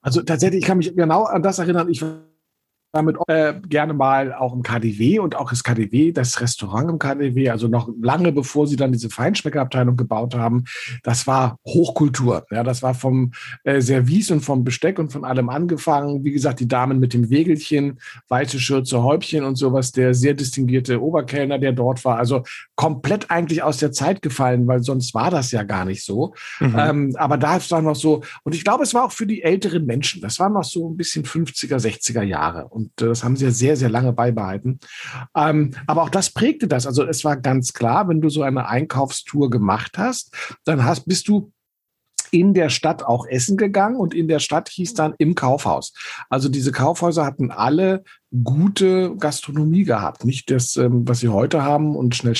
Also 0.00 0.22
tatsächlich, 0.22 0.60
ich 0.60 0.66
kann 0.66 0.78
mich 0.78 0.94
genau 0.94 1.24
an 1.24 1.42
das 1.42 1.58
erinnern. 1.58 1.88
Ich 1.88 2.04
damit 2.94 3.16
äh, 3.26 3.54
gerne 3.68 3.92
mal 3.92 4.32
auch 4.32 4.54
im 4.54 4.62
KDW 4.62 5.18
und 5.18 5.36
auch 5.36 5.50
das 5.50 5.64
KDW, 5.64 6.12
das 6.12 6.40
Restaurant 6.40 6.88
im 6.90 6.98
KDW, 6.98 7.50
also 7.50 7.66
noch 7.66 7.90
lange 8.00 8.32
bevor 8.32 8.66
sie 8.66 8.76
dann 8.76 8.92
diese 8.92 9.10
Feinschmeckerabteilung 9.10 9.96
gebaut 9.96 10.34
haben, 10.34 10.64
das 11.02 11.26
war 11.26 11.58
Hochkultur. 11.66 12.46
Ja, 12.50 12.62
das 12.62 12.82
war 12.82 12.94
vom 12.94 13.32
äh, 13.64 13.80
Service 13.80 14.30
und 14.30 14.40
vom 14.40 14.64
Besteck 14.64 14.98
und 14.98 15.12
von 15.12 15.24
allem 15.24 15.48
angefangen. 15.48 16.24
Wie 16.24 16.30
gesagt, 16.32 16.60
die 16.60 16.68
Damen 16.68 17.00
mit 17.00 17.14
dem 17.14 17.30
Wegelchen, 17.30 17.98
weiße 18.28 18.60
Schürze, 18.60 19.02
Häubchen 19.02 19.44
und 19.44 19.56
sowas, 19.56 19.90
der 19.90 20.14
sehr 20.14 20.34
distinguierte 20.34 21.02
Oberkellner, 21.02 21.58
der 21.58 21.72
dort 21.72 22.04
war. 22.04 22.18
Also 22.18 22.44
komplett 22.76 23.30
eigentlich 23.30 23.62
aus 23.62 23.78
der 23.78 23.90
Zeit 23.90 24.22
gefallen, 24.22 24.68
weil 24.68 24.82
sonst 24.82 25.14
war 25.14 25.30
das 25.30 25.50
ja 25.50 25.64
gar 25.64 25.84
nicht 25.84 26.04
so. 26.04 26.34
Mhm. 26.60 26.76
Ähm, 26.78 27.16
aber 27.16 27.38
da 27.38 27.56
ist 27.56 27.72
dann 27.72 27.84
noch 27.84 27.96
so, 27.96 28.22
und 28.44 28.54
ich 28.54 28.62
glaube, 28.62 28.84
es 28.84 28.94
war 28.94 29.04
auch 29.04 29.12
für 29.12 29.26
die 29.26 29.42
älteren 29.42 29.84
Menschen, 29.84 30.20
das 30.20 30.38
war 30.38 30.48
noch 30.48 30.64
so 30.64 30.88
ein 30.88 30.96
bisschen 30.96 31.24
50er, 31.24 31.78
60er 31.78 32.22
Jahre. 32.22 32.68
Und 32.68 32.83
und 32.84 33.02
äh, 33.02 33.08
das 33.08 33.24
haben 33.24 33.36
sie 33.36 33.46
ja 33.46 33.50
sehr, 33.50 33.76
sehr 33.76 33.88
lange 33.88 34.12
beibehalten. 34.12 34.80
Ähm, 35.36 35.72
aber 35.86 36.02
auch 36.02 36.10
das 36.10 36.30
prägte 36.30 36.68
das. 36.68 36.86
Also 36.86 37.04
es 37.04 37.24
war 37.24 37.36
ganz 37.36 37.72
klar, 37.72 38.08
wenn 38.08 38.20
du 38.20 38.28
so 38.28 38.42
eine 38.42 38.68
Einkaufstour 38.68 39.50
gemacht 39.50 39.98
hast, 39.98 40.34
dann 40.64 40.84
hast, 40.84 41.06
bist 41.06 41.28
du 41.28 41.52
in 42.30 42.52
der 42.52 42.68
Stadt 42.68 43.04
auch 43.04 43.26
essen 43.26 43.56
gegangen 43.56 43.96
und 43.96 44.12
in 44.12 44.26
der 44.26 44.40
Stadt 44.40 44.68
hieß 44.68 44.94
dann 44.94 45.14
im 45.18 45.36
Kaufhaus. 45.36 45.92
Also 46.28 46.48
diese 46.48 46.72
Kaufhäuser 46.72 47.24
hatten 47.24 47.52
alle 47.52 48.02
gute 48.42 49.14
Gastronomie 49.16 49.84
gehabt. 49.84 50.24
Nicht 50.24 50.50
das, 50.50 50.76
ähm, 50.76 51.06
was 51.06 51.20
sie 51.20 51.28
heute 51.28 51.62
haben 51.62 51.94
und 51.94 52.16
schnell 52.16 52.34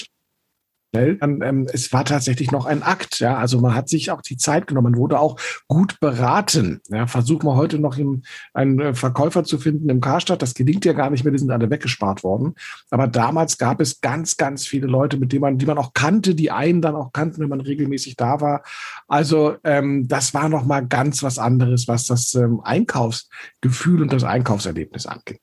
ähm, 0.94 1.66
es 1.72 1.92
war 1.92 2.04
tatsächlich 2.04 2.50
noch 2.50 2.66
ein 2.66 2.82
Akt. 2.82 3.18
Ja, 3.20 3.36
also 3.36 3.60
man 3.60 3.74
hat 3.74 3.88
sich 3.88 4.10
auch 4.10 4.22
die 4.22 4.36
Zeit 4.36 4.66
genommen, 4.66 4.92
man 4.92 5.00
wurde 5.00 5.18
auch 5.18 5.38
gut 5.66 5.98
beraten. 6.00 6.80
Ja, 6.88 7.06
versuchen 7.06 7.46
wir 7.46 7.56
heute 7.56 7.78
noch 7.78 7.98
im, 7.98 8.22
einen 8.52 8.80
äh, 8.80 8.94
Verkäufer 8.94 9.44
zu 9.44 9.58
finden 9.58 9.88
im 9.88 10.00
Karstadt. 10.00 10.42
Das 10.42 10.54
gelingt 10.54 10.84
ja 10.84 10.92
gar 10.92 11.10
nicht 11.10 11.24
mehr, 11.24 11.32
die 11.32 11.38
sind 11.38 11.50
alle 11.50 11.70
weggespart 11.70 12.22
worden. 12.22 12.54
Aber 12.90 13.06
damals 13.06 13.58
gab 13.58 13.80
es 13.80 14.00
ganz, 14.00 14.36
ganz 14.36 14.66
viele 14.66 14.86
Leute, 14.86 15.16
mit 15.16 15.32
denen 15.32 15.42
man, 15.42 15.58
die 15.58 15.66
man 15.66 15.78
auch 15.78 15.94
kannte, 15.94 16.34
die 16.34 16.50
einen 16.50 16.80
dann 16.80 16.96
auch 16.96 17.12
kannten, 17.12 17.40
wenn 17.40 17.48
man 17.48 17.60
regelmäßig 17.60 18.16
da 18.16 18.40
war. 18.40 18.62
Also 19.08 19.56
ähm, 19.64 20.06
das 20.08 20.34
war 20.34 20.48
noch 20.48 20.64
mal 20.64 20.86
ganz 20.86 21.22
was 21.22 21.38
anderes, 21.38 21.88
was 21.88 22.06
das 22.06 22.34
ähm, 22.34 22.60
Einkaufsgefühl 22.62 24.02
und 24.02 24.12
das 24.12 24.24
Einkaufserlebnis 24.24 25.06
anging. 25.06 25.38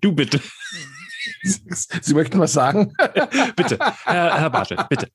Du 0.00 0.12
bitte. 0.12 0.40
Sie 1.42 2.14
möchten 2.14 2.38
was 2.38 2.52
sagen? 2.52 2.92
bitte, 3.56 3.78
Herr, 4.04 4.40
Herr 4.40 4.50
Bartel, 4.50 4.78
bitte. 4.88 5.08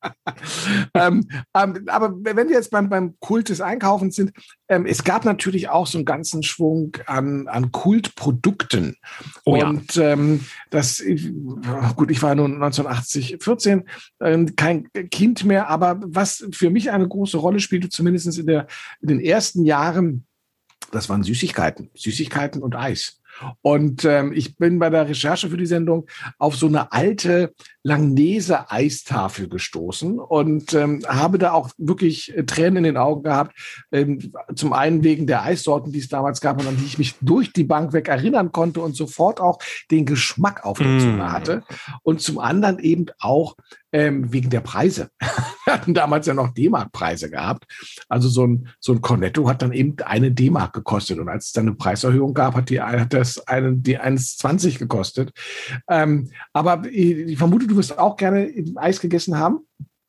ähm, 0.94 1.28
ähm, 1.54 1.86
aber 1.88 2.14
wenn 2.20 2.36
wir 2.36 2.56
jetzt 2.56 2.72
beim, 2.72 2.90
beim 2.90 3.16
Kult 3.20 3.50
des 3.50 3.62
Einkaufens 3.62 4.16
sind, 4.16 4.32
ähm, 4.70 4.86
es 4.86 5.04
gab 5.04 5.26
natürlich 5.26 5.70
auch 5.70 5.88
so 5.88 5.98
einen 5.98 6.06
ganzen 6.06 6.44
Schwung 6.44 6.98
an, 7.06 7.48
an 7.48 7.72
Kultprodukten. 7.72 8.96
Oh, 9.46 9.58
Und 9.58 9.96
ja. 9.96 10.14
Ähm, 10.14 10.46
das, 10.70 11.04
gut, 11.96 12.12
ich 12.12 12.22
war 12.22 12.36
nun 12.36 12.56
1980, 12.56 13.38
14, 13.40 13.84
ähm, 14.22 14.56
kein 14.56 14.92
Kind 15.12 15.46
mehr, 15.46 15.70
aber 15.70 16.00
was 16.04 16.48
für 16.52 16.70
mich 16.70 16.92
eine 16.92 17.08
große 17.08 17.38
Rolle 17.38 17.60
spielte, 17.60 17.90
zumindest 17.90 18.38
in, 18.38 18.48
der, 18.48 18.68
in 19.02 19.08
den 19.08 19.20
ersten 19.20 19.66
Jahren, 19.66 20.26
das 20.92 21.10
waren 21.10 21.24
Süßigkeiten, 21.24 21.90
Süßigkeiten 21.96 22.62
und 22.62 22.76
Eis. 22.76 23.20
Und 23.62 24.06
ähm, 24.06 24.34
ich 24.34 24.56
bin 24.56 24.80
bei 24.80 24.90
der 24.90 25.08
Recherche 25.08 25.50
für 25.50 25.58
die 25.58 25.66
Sendung 25.66 26.08
auf 26.38 26.56
so 26.56 26.68
eine 26.68 26.92
alte 26.92 27.54
Langnese-Eistafel 27.88 29.48
gestoßen 29.48 30.20
und 30.20 30.74
ähm, 30.74 31.04
habe 31.08 31.38
da 31.38 31.54
auch 31.54 31.70
wirklich 31.78 32.36
äh, 32.36 32.44
Tränen 32.44 32.78
in 32.78 32.84
den 32.84 32.98
Augen 32.98 33.24
gehabt. 33.24 33.58
Ähm, 33.94 34.34
zum 34.56 34.74
einen 34.74 35.06
wegen 35.06 35.26
der 35.26 35.44
Eissorten, 35.44 35.94
die 35.94 36.00
es 36.00 36.10
damals 36.10 36.42
gab 36.42 36.60
und 36.60 36.68
an 36.68 36.76
die 36.76 36.86
ich 36.86 36.98
mich 36.98 37.16
durch 37.22 37.54
die 37.54 37.64
Bank 37.64 37.94
weg 37.94 38.10
erinnern 38.10 38.52
konnte 38.52 38.82
und 38.82 38.98
sofort 38.98 39.40
auch 39.40 39.60
den 39.90 40.06
Geschmack 40.06 40.66
auf 40.66 40.80
der 40.80 41.00
Zunge 41.00 41.24
mm. 41.24 41.32
hatte. 41.32 41.64
Und 42.04 42.22
zum 42.22 42.40
anderen 42.40 42.80
eben 42.80 43.06
auch 43.20 43.56
ähm, 43.94 44.34
wegen 44.34 44.50
der 44.50 44.62
Preise. 44.62 45.10
Wir 45.66 45.74
hatten 45.74 45.94
damals 45.94 46.26
ja 46.28 46.34
noch 46.34 46.54
D-Mark-Preise 46.54 47.30
gehabt. 47.30 47.66
Also 48.08 48.30
so 48.30 48.48
ein, 48.48 48.70
so 48.80 48.94
ein 48.94 49.02
Cornetto 49.02 49.50
hat 49.50 49.62
dann 49.62 49.74
eben 49.74 49.96
eine 50.06 50.32
D-Mark 50.32 50.74
gekostet. 50.74 51.20
Und 51.20 51.28
als 51.28 51.48
es 51.48 51.52
dann 51.52 51.68
eine 51.68 51.76
Preiserhöhung 51.76 52.34
gab, 52.34 52.56
hat, 52.56 52.70
die, 52.70 52.82
hat 52.82 53.14
das 53.14 53.46
eine, 53.48 53.76
die 53.76 54.00
1,20 54.00 54.80
gekostet. 54.80 55.32
Ähm, 55.90 56.30
aber 56.54 56.84
ich, 56.90 57.18
ich 57.18 57.38
vermute, 57.38 57.68
du 57.68 57.76
wirst 57.78 57.98
auch 57.98 58.18
gerne 58.18 58.52
Eis 58.76 59.00
gegessen 59.00 59.38
haben. 59.38 59.60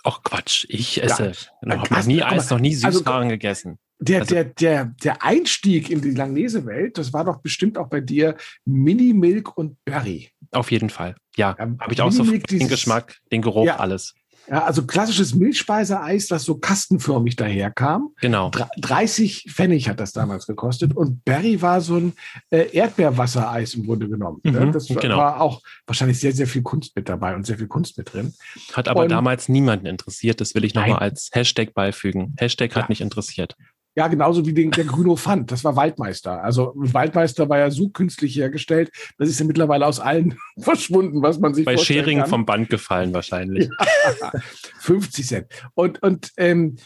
Ach 0.04 0.22
Quatsch, 0.22 0.66
ich 0.68 1.02
esse. 1.02 1.32
Ja. 1.62 1.76
Noch, 1.76 1.90
noch 1.90 2.06
nie 2.06 2.22
Eis, 2.22 2.50
noch 2.50 2.58
nie 2.58 2.74
Süßwaren 2.74 3.24
also, 3.24 3.28
gegessen. 3.28 3.78
Der, 4.00 4.20
also, 4.20 4.34
der, 4.34 4.44
der, 4.44 4.84
der 5.02 5.22
Einstieg 5.22 5.90
in 5.90 6.00
die 6.00 6.12
Langnese-Welt, 6.12 6.98
das 6.98 7.12
war 7.12 7.24
doch 7.24 7.38
bestimmt 7.38 7.76
auch 7.76 7.88
bei 7.88 8.00
dir 8.00 8.36
Mini 8.64 9.12
Milk 9.12 9.56
und 9.58 9.76
Berry. 9.84 10.30
Auf 10.52 10.70
jeden 10.70 10.88
Fall. 10.88 11.16
Ja, 11.36 11.56
ja 11.58 11.74
habe 11.80 11.92
ich 11.92 12.00
auch 12.00 12.12
so 12.12 12.22
den 12.22 12.68
Geschmack, 12.68 13.18
den 13.32 13.42
Geruch, 13.42 13.66
ja, 13.66 13.76
alles. 13.76 14.14
Ja, 14.50 14.64
also 14.64 14.86
klassisches 14.86 15.34
Milchspeiseeis, 15.34 16.26
das 16.28 16.44
so 16.44 16.56
kastenförmig 16.56 17.36
daherkam. 17.36 18.10
Genau. 18.20 18.50
30 18.78 19.46
Pfennig 19.50 19.88
hat 19.88 20.00
das 20.00 20.12
damals 20.12 20.46
gekostet. 20.46 20.96
Und 20.96 21.24
Berry 21.24 21.60
war 21.60 21.80
so 21.80 21.96
ein 21.96 22.12
äh, 22.50 22.70
Erdbeerwassereis 22.72 23.74
im 23.74 23.86
Grunde 23.86 24.08
genommen. 24.08 24.40
Ne? 24.44 24.66
Mhm, 24.66 24.72
das 24.72 24.88
genau. 24.88 25.18
war 25.18 25.40
auch 25.40 25.62
wahrscheinlich 25.86 26.18
sehr, 26.18 26.32
sehr 26.32 26.46
viel 26.46 26.62
Kunst 26.62 26.96
mit 26.96 27.08
dabei 27.08 27.34
und 27.34 27.46
sehr 27.46 27.58
viel 27.58 27.68
Kunst 27.68 27.98
mit 27.98 28.12
drin. 28.12 28.34
Hat 28.72 28.88
aber 28.88 29.02
und, 29.02 29.10
damals 29.10 29.48
niemanden 29.48 29.86
interessiert. 29.86 30.40
Das 30.40 30.54
will 30.54 30.64
ich 30.64 30.74
nochmal 30.74 30.98
als 30.98 31.30
Hashtag 31.32 31.74
beifügen. 31.74 32.34
Hashtag 32.38 32.74
hat 32.74 32.88
mich 32.88 33.00
interessiert. 33.00 33.56
Ja, 33.98 34.06
genauso 34.06 34.46
wie 34.46 34.52
den, 34.52 34.70
der 34.70 34.84
Grüno 34.84 35.16
Fand. 35.16 35.50
Das 35.50 35.64
war 35.64 35.74
Waldmeister. 35.74 36.44
Also 36.44 36.72
Waldmeister 36.76 37.48
war 37.48 37.58
ja 37.58 37.68
so 37.68 37.88
künstlich 37.88 38.36
hergestellt, 38.36 38.92
das 39.18 39.28
ist 39.28 39.40
ja 39.40 39.44
mittlerweile 39.44 39.84
aus 39.84 39.98
allen 39.98 40.38
verschwunden, 40.60 41.20
was 41.20 41.40
man 41.40 41.52
sich 41.52 41.64
Bei 41.64 41.76
Schering 41.76 42.24
vom 42.26 42.46
Band 42.46 42.70
gefallen 42.70 43.12
wahrscheinlich. 43.12 43.68
Ja, 44.20 44.32
50 44.78 45.26
Cent. 45.26 45.46
Und, 45.74 46.00
und 46.00 46.30
ähm, 46.36 46.76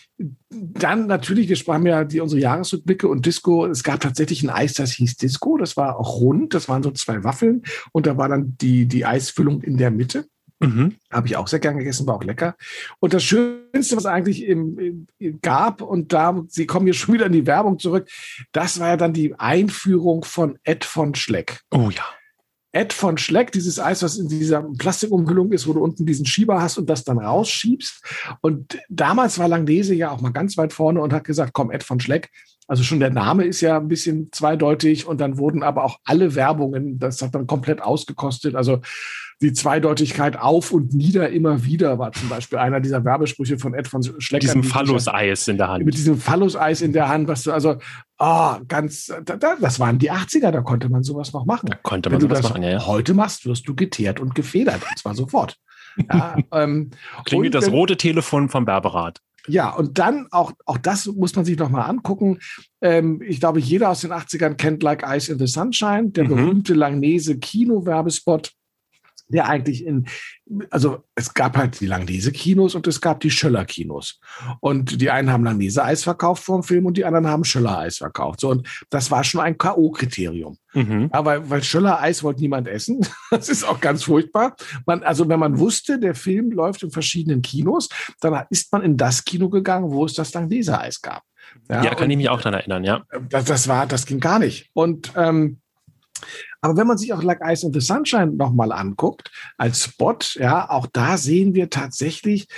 dann 0.48 1.06
natürlich, 1.06 1.50
wir 1.50 1.56
sprachen 1.56 1.84
ja 1.84 2.04
die, 2.04 2.20
unsere 2.20 2.40
Jahresrückblicke 2.40 3.06
und 3.06 3.26
Disco. 3.26 3.66
Es 3.66 3.82
gab 3.82 4.00
tatsächlich 4.00 4.42
ein 4.42 4.48
Eis, 4.48 4.72
das 4.72 4.92
hieß 4.92 5.18
Disco. 5.18 5.58
Das 5.58 5.76
war 5.76 5.98
auch 5.98 6.18
rund. 6.18 6.54
Das 6.54 6.70
waren 6.70 6.82
so 6.82 6.92
zwei 6.92 7.24
Waffeln. 7.24 7.60
Und 7.92 8.06
da 8.06 8.16
war 8.16 8.30
dann 8.30 8.56
die, 8.58 8.86
die 8.86 9.04
Eisfüllung 9.04 9.60
in 9.60 9.76
der 9.76 9.90
Mitte. 9.90 10.24
Mhm. 10.62 10.96
Habe 11.10 11.26
ich 11.26 11.36
auch 11.36 11.48
sehr 11.48 11.58
gern 11.58 11.76
gegessen, 11.76 12.06
war 12.06 12.16
auch 12.16 12.24
lecker. 12.24 12.56
Und 13.00 13.14
das 13.14 13.24
Schönste, 13.24 13.96
was 13.96 14.06
eigentlich 14.06 14.44
im, 14.44 15.06
im, 15.18 15.40
gab, 15.40 15.82
und 15.82 16.12
da, 16.12 16.42
Sie 16.48 16.66
kommen 16.66 16.86
hier 16.86 16.94
schon 16.94 17.14
wieder 17.14 17.26
in 17.26 17.32
die 17.32 17.46
Werbung 17.46 17.78
zurück, 17.78 18.08
das 18.52 18.78
war 18.80 18.88
ja 18.88 18.96
dann 18.96 19.12
die 19.12 19.34
Einführung 19.38 20.24
von 20.24 20.58
Ed 20.64 20.84
von 20.84 21.14
Schleck. 21.14 21.60
Oh 21.70 21.90
ja. 21.90 22.04
Ed 22.74 22.94
von 22.94 23.18
Schleck, 23.18 23.52
dieses 23.52 23.78
Eis, 23.78 24.02
was 24.02 24.16
in 24.16 24.28
dieser 24.28 24.62
Plastikumhüllung 24.62 25.52
ist, 25.52 25.66
wo 25.66 25.74
du 25.74 25.80
unten 25.80 26.06
diesen 26.06 26.24
Schieber 26.24 26.62
hast 26.62 26.78
und 26.78 26.88
das 26.88 27.04
dann 27.04 27.18
rausschiebst. 27.18 28.02
Und 28.40 28.78
damals 28.88 29.38
war 29.38 29.46
Langnese 29.46 29.94
ja 29.94 30.10
auch 30.10 30.22
mal 30.22 30.30
ganz 30.30 30.56
weit 30.56 30.72
vorne 30.72 31.02
und 31.02 31.12
hat 31.12 31.24
gesagt, 31.24 31.52
komm, 31.52 31.70
Ed 31.70 31.82
von 31.82 32.00
Schleck, 32.00 32.30
also 32.68 32.82
schon 32.84 33.00
der 33.00 33.10
Name 33.10 33.44
ist 33.44 33.60
ja 33.60 33.76
ein 33.76 33.88
bisschen 33.88 34.30
zweideutig 34.32 35.06
und 35.06 35.20
dann 35.20 35.36
wurden 35.36 35.62
aber 35.62 35.84
auch 35.84 35.98
alle 36.04 36.34
Werbungen, 36.34 36.98
das 36.98 37.20
hat 37.20 37.34
dann 37.34 37.46
komplett 37.46 37.82
ausgekostet. 37.82 38.54
Also 38.54 38.80
die 39.42 39.52
Zweideutigkeit 39.52 40.38
auf 40.38 40.70
und 40.70 40.94
nieder 40.94 41.30
immer 41.30 41.64
wieder 41.64 41.98
war 41.98 42.12
zum 42.12 42.28
Beispiel 42.28 42.58
einer 42.58 42.80
dieser 42.80 43.04
Werbesprüche 43.04 43.58
von 43.58 43.74
Ed 43.74 43.88
von 43.88 44.02
Schlecker. 44.02 44.34
Mit 44.34 44.42
diesem 44.42 44.62
Phallus-Eis 44.62 45.48
in 45.48 45.58
der 45.58 45.68
Hand. 45.68 45.84
Mit 45.84 45.94
diesem 45.94 46.18
Phallus-Eis 46.18 46.80
in 46.80 46.92
der 46.92 47.08
Hand, 47.08 47.28
was 47.28 47.42
du 47.42 47.52
also, 47.52 47.76
oh, 48.18 48.54
ganz, 48.68 49.12
das 49.24 49.80
waren 49.80 49.98
die 49.98 50.12
80er, 50.12 50.52
da 50.52 50.60
konnte 50.60 50.88
man 50.88 51.02
sowas 51.02 51.32
noch 51.32 51.44
machen. 51.44 51.66
Da 51.70 51.76
konnte 51.82 52.08
man 52.08 52.22
Wenn 52.22 52.28
sowas 52.28 52.42
machen, 52.44 52.62
ja. 52.62 52.86
Heute 52.86 53.14
machst, 53.14 53.44
wirst 53.44 53.66
du 53.66 53.74
geteert 53.74 54.20
und 54.20 54.34
gefedert, 54.34 54.80
und 54.88 54.98
zwar 54.98 55.14
sofort. 55.14 55.58
Ja, 56.10 56.36
ähm, 56.52 56.90
Klingt 57.24 57.54
das 57.54 57.70
rote 57.70 57.96
Telefon 57.96 58.48
vom 58.48 58.64
Berberat. 58.64 59.20
Ja, 59.48 59.70
und 59.70 59.98
dann 59.98 60.28
auch, 60.30 60.52
auch 60.66 60.78
das 60.78 61.06
muss 61.06 61.34
man 61.34 61.44
sich 61.44 61.58
noch 61.58 61.68
mal 61.68 61.82
angucken. 61.82 62.38
Ähm, 62.80 63.20
ich 63.26 63.40
glaube, 63.40 63.58
jeder 63.58 63.90
aus 63.90 64.02
den 64.02 64.12
80ern 64.12 64.54
kennt 64.54 64.84
Like 64.84 65.02
Ice 65.04 65.32
in 65.32 65.38
the 65.40 65.48
Sunshine, 65.48 66.10
der 66.10 66.24
mhm. 66.24 66.28
berühmte 66.28 66.74
Langnese 66.74 67.38
Kino-Werbespot 67.38 68.52
der 69.32 69.48
eigentlich 69.48 69.84
in, 69.84 70.06
also 70.70 71.04
es 71.14 71.34
gab 71.34 71.56
halt 71.56 71.80
die 71.80 71.86
Langnese-Kinos 71.86 72.74
und 72.74 72.86
es 72.86 73.00
gab 73.00 73.20
die 73.20 73.30
Schöller-Kinos. 73.30 74.20
Und 74.60 75.00
die 75.00 75.10
einen 75.10 75.30
haben 75.30 75.44
Langnese-Eis 75.44 76.04
verkauft 76.04 76.44
vor 76.44 76.60
dem 76.60 76.62
Film 76.62 76.86
und 76.86 76.96
die 76.96 77.04
anderen 77.04 77.26
haben 77.26 77.44
Schöller-Eis 77.44 77.98
verkauft. 77.98 78.40
So, 78.40 78.50
und 78.50 78.68
das 78.90 79.10
war 79.10 79.24
schon 79.24 79.40
ein 79.40 79.58
K.O.-Kriterium. 79.58 80.56
Mhm. 80.74 81.08
Aber 81.10 81.50
weil 81.50 81.62
Schöller-Eis 81.62 82.22
wollte 82.22 82.40
niemand 82.40 82.68
essen. 82.68 83.00
Das 83.30 83.48
ist 83.48 83.64
auch 83.64 83.80
ganz 83.80 84.04
furchtbar. 84.04 84.54
Man, 84.84 85.02
also 85.02 85.26
wenn 85.26 85.40
man 85.40 85.58
wusste, 85.58 85.98
der 85.98 86.14
Film 86.14 86.50
läuft 86.52 86.82
in 86.82 86.90
verschiedenen 86.90 87.40
Kinos, 87.40 87.88
dann 88.20 88.44
ist 88.50 88.70
man 88.72 88.82
in 88.82 88.98
das 88.98 89.24
Kino 89.24 89.48
gegangen, 89.48 89.90
wo 89.90 90.04
es 90.04 90.12
das 90.12 90.34
Langnese-Eis 90.34 91.00
gab. 91.00 91.22
Ja, 91.70 91.82
ja 91.82 91.94
kann 91.94 92.10
ich 92.10 92.16
mich 92.16 92.28
auch 92.28 92.40
daran 92.40 92.60
erinnern, 92.60 92.84
ja. 92.84 93.04
Das, 93.30 93.46
das 93.46 93.68
war, 93.68 93.86
das 93.86 94.04
ging 94.04 94.20
gar 94.20 94.38
nicht. 94.38 94.70
Und 94.74 95.12
ähm, 95.16 95.61
aber 96.60 96.76
wenn 96.76 96.86
man 96.86 96.98
sich 96.98 97.12
auch 97.12 97.22
Like 97.22 97.40
Ice 97.44 97.66
in 97.66 97.72
the 97.72 97.80
Sunshine 97.80 98.36
nochmal 98.36 98.72
anguckt, 98.72 99.30
als 99.56 99.84
Spot, 99.84 100.18
ja, 100.34 100.70
auch 100.70 100.86
da 100.92 101.16
sehen 101.16 101.54
wir 101.54 101.70
tatsächlich 101.70 102.48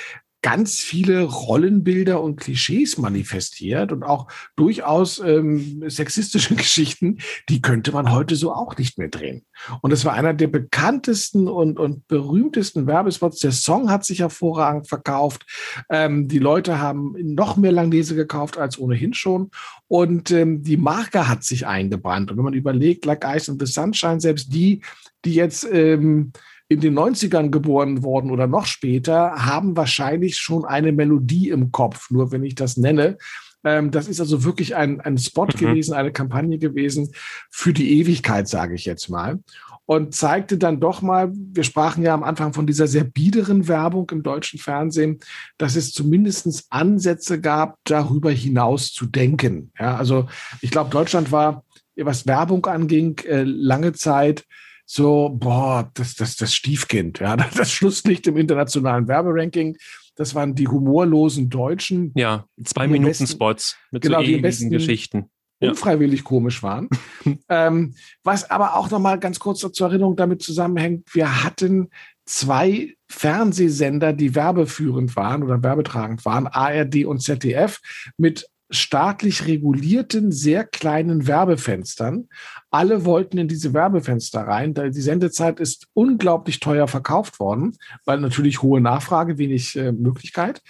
ganz 0.45 0.79
viele 0.79 1.23
Rollenbilder 1.23 2.23
und 2.23 2.39
Klischees 2.39 2.99
manifestiert 2.99 3.93
und 3.93 4.03
auch 4.03 4.29
durchaus 4.57 5.19
ähm, 5.19 5.83
sexistische 5.89 6.55
Geschichten, 6.55 7.21
die 7.49 7.63
könnte 7.63 7.93
man 7.93 8.13
heute 8.13 8.37
so 8.37 8.53
auch 8.53 8.77
nicht 8.77 8.99
mehr 8.99 9.09
drehen. 9.09 9.47
Und 9.81 9.91
es 9.91 10.05
war 10.05 10.13
einer 10.13 10.35
der 10.35 10.49
bekanntesten 10.49 11.49
und, 11.49 11.79
und 11.79 12.07
berühmtesten 12.09 12.87
Werbespots. 12.87 13.39
Der 13.39 13.53
Song 13.53 13.91
hat 13.91 14.05
sich 14.05 14.21
hervorragend 14.21 14.87
verkauft. 14.87 15.47
Ähm, 15.89 16.29
die 16.29 16.41
Leute 16.41 16.79
haben 16.79 17.15
noch 17.23 17.57
mehr 17.57 17.73
Langnese 17.73 18.15
gekauft 18.15 18.59
als 18.59 18.79
ohnehin 18.79 19.15
schon. 19.15 19.51
Und 19.89 20.31
ähm, 20.31 20.63
die 20.63 20.77
Marke 20.77 21.27
hat 21.27 21.43
sich 21.43 21.67
eingebrannt. 21.67 22.31
Und 22.31 22.37
wenn 22.37 22.45
man 22.45 22.53
überlegt, 22.53 23.07
Like 23.07 23.25
Ice 23.25 23.51
and 23.51 23.67
the 23.67 23.73
Sunshine, 23.73 24.21
selbst 24.21 24.53
die, 24.53 24.83
die 25.25 25.37
jetzt 25.37 25.67
ähm, 25.73 26.33
in 26.75 26.81
den 26.81 26.99
90ern 26.99 27.51
geboren 27.51 28.03
worden 28.03 28.31
oder 28.31 28.47
noch 28.47 28.67
später, 28.67 29.33
haben 29.47 29.77
wahrscheinlich 29.77 30.37
schon 30.37 30.65
eine 30.65 30.93
Melodie 30.93 31.49
im 31.49 31.73
Kopf, 31.73 32.11
nur 32.11 32.33
wenn 32.33 32.45
ich 32.45 32.55
das 32.55 32.77
nenne. 32.77 33.17
Ähm, 33.65 33.91
das 33.91 34.09
ist 34.09 34.21
also 34.21 34.45
wirklich 34.45 34.77
ein, 34.77 35.01
ein 35.01 35.19
Spot 35.19 35.47
mhm. 35.47 35.59
gewesen, 35.59 35.95
eine 35.95 36.13
Kampagne 36.13 36.59
gewesen 36.59 37.13
für 37.51 37.73
die 37.73 37.99
Ewigkeit, 37.99 38.47
sage 38.49 38.75
ich 38.75 38.85
jetzt 38.85 39.09
mal. 39.09 39.41
Und 39.87 40.15
zeigte 40.15 40.57
dann 40.57 40.81
doch 40.81 41.03
mal, 41.03 41.31
wir 41.35 41.63
sprachen 41.63 42.03
ja 42.03 42.15
am 42.15 42.23
Anfang 42.23 42.55
von 42.55 42.67
dieser 42.67 42.87
sehr 42.87 43.05
biederen 43.05 43.69
Werbung 43.69 44.09
im 44.11 44.23
deutschen 44.23 44.59
Fernsehen, 44.59 45.21
dass 45.59 45.77
es 45.77 45.93
zumindest 45.93 46.67
Ansätze 46.71 47.39
gab, 47.39 47.79
darüber 47.85 48.31
hinaus 48.31 48.93
zu 48.93 49.05
denken. 49.05 49.73
Ja, 49.79 49.97
also 49.97 50.27
ich 50.63 50.71
glaube, 50.71 50.91
Deutschland 50.91 51.33
war, 51.33 51.65
was 51.97 52.27
Werbung 52.27 52.65
anging, 52.67 53.19
äh, 53.27 53.43
lange 53.43 53.93
Zeit 53.93 54.47
so, 54.87 55.31
boah, 55.31 55.91
das, 55.95 56.15
das, 56.15 56.37
das 56.37 56.55
Stiefkind, 56.55 57.21
ja, 57.21 57.37
das 57.57 57.71
Schlusslicht 57.71 58.27
im 58.27 58.37
internationalen 58.37 59.09
Werberanking. 59.09 59.77
Das 60.17 60.35
waren 60.35 60.55
die 60.55 60.69
humorlosen 60.69 61.51
Deutschen. 61.51 62.13
Ja, 62.15 62.47
zwei 62.65 62.87
Minuten 62.87 63.27
Spots 63.27 63.77
mit 63.91 64.03
genau, 64.03 64.23
so 64.23 64.41
besten 64.41 64.71
Geschichten. 64.71 65.31
Ja. 65.61 65.71
Unfreiwillig 65.71 66.25
komisch 66.25 66.63
waren. 66.63 66.89
ähm, 67.49 67.95
was 68.23 68.51
aber 68.51 68.77
auch 68.77 68.91
nochmal 68.91 69.19
ganz 69.19 69.41
kurz 69.41 69.61
zur 69.61 69.89
Erinnerung 69.89 70.17
damit 70.17 70.43
zusammenhängt, 70.43 71.15
wir 71.15 71.43
hatten 71.43 71.91
zwei 72.27 72.95
Fernsehsender, 73.09 74.13
die 74.13 74.35
werbeführend 74.35 75.17
waren 75.17 75.43
oder 75.43 75.63
werbetragend 75.63 76.25
waren, 76.25 76.47
ARD 76.47 77.05
und 77.05 77.23
ZDF, 77.23 77.81
mit 78.17 78.49
staatlich 78.75 79.47
regulierten, 79.47 80.33
sehr 80.33 80.65
kleinen 80.65 81.27
Werbefenstern. 81.27 82.29
Alle 82.71 83.05
wollten 83.05 83.39
in 83.39 83.49
diese 83.49 83.73
Werbefenster 83.73 84.41
rein. 84.41 84.75
Die 84.75 85.01
Sendezeit 85.01 85.61
ist 85.61 85.89
unglaublich 85.95 86.61
teuer 86.61 86.89
verkauft 86.89 87.41
worden, 87.41 87.77
weil 88.05 88.21
natürlich 88.21 88.63
hohe 88.63 88.81
Nachfrage, 88.81 89.39
wenig 89.39 89.77
äh, 89.77 89.93
Möglichkeit. 89.93 90.63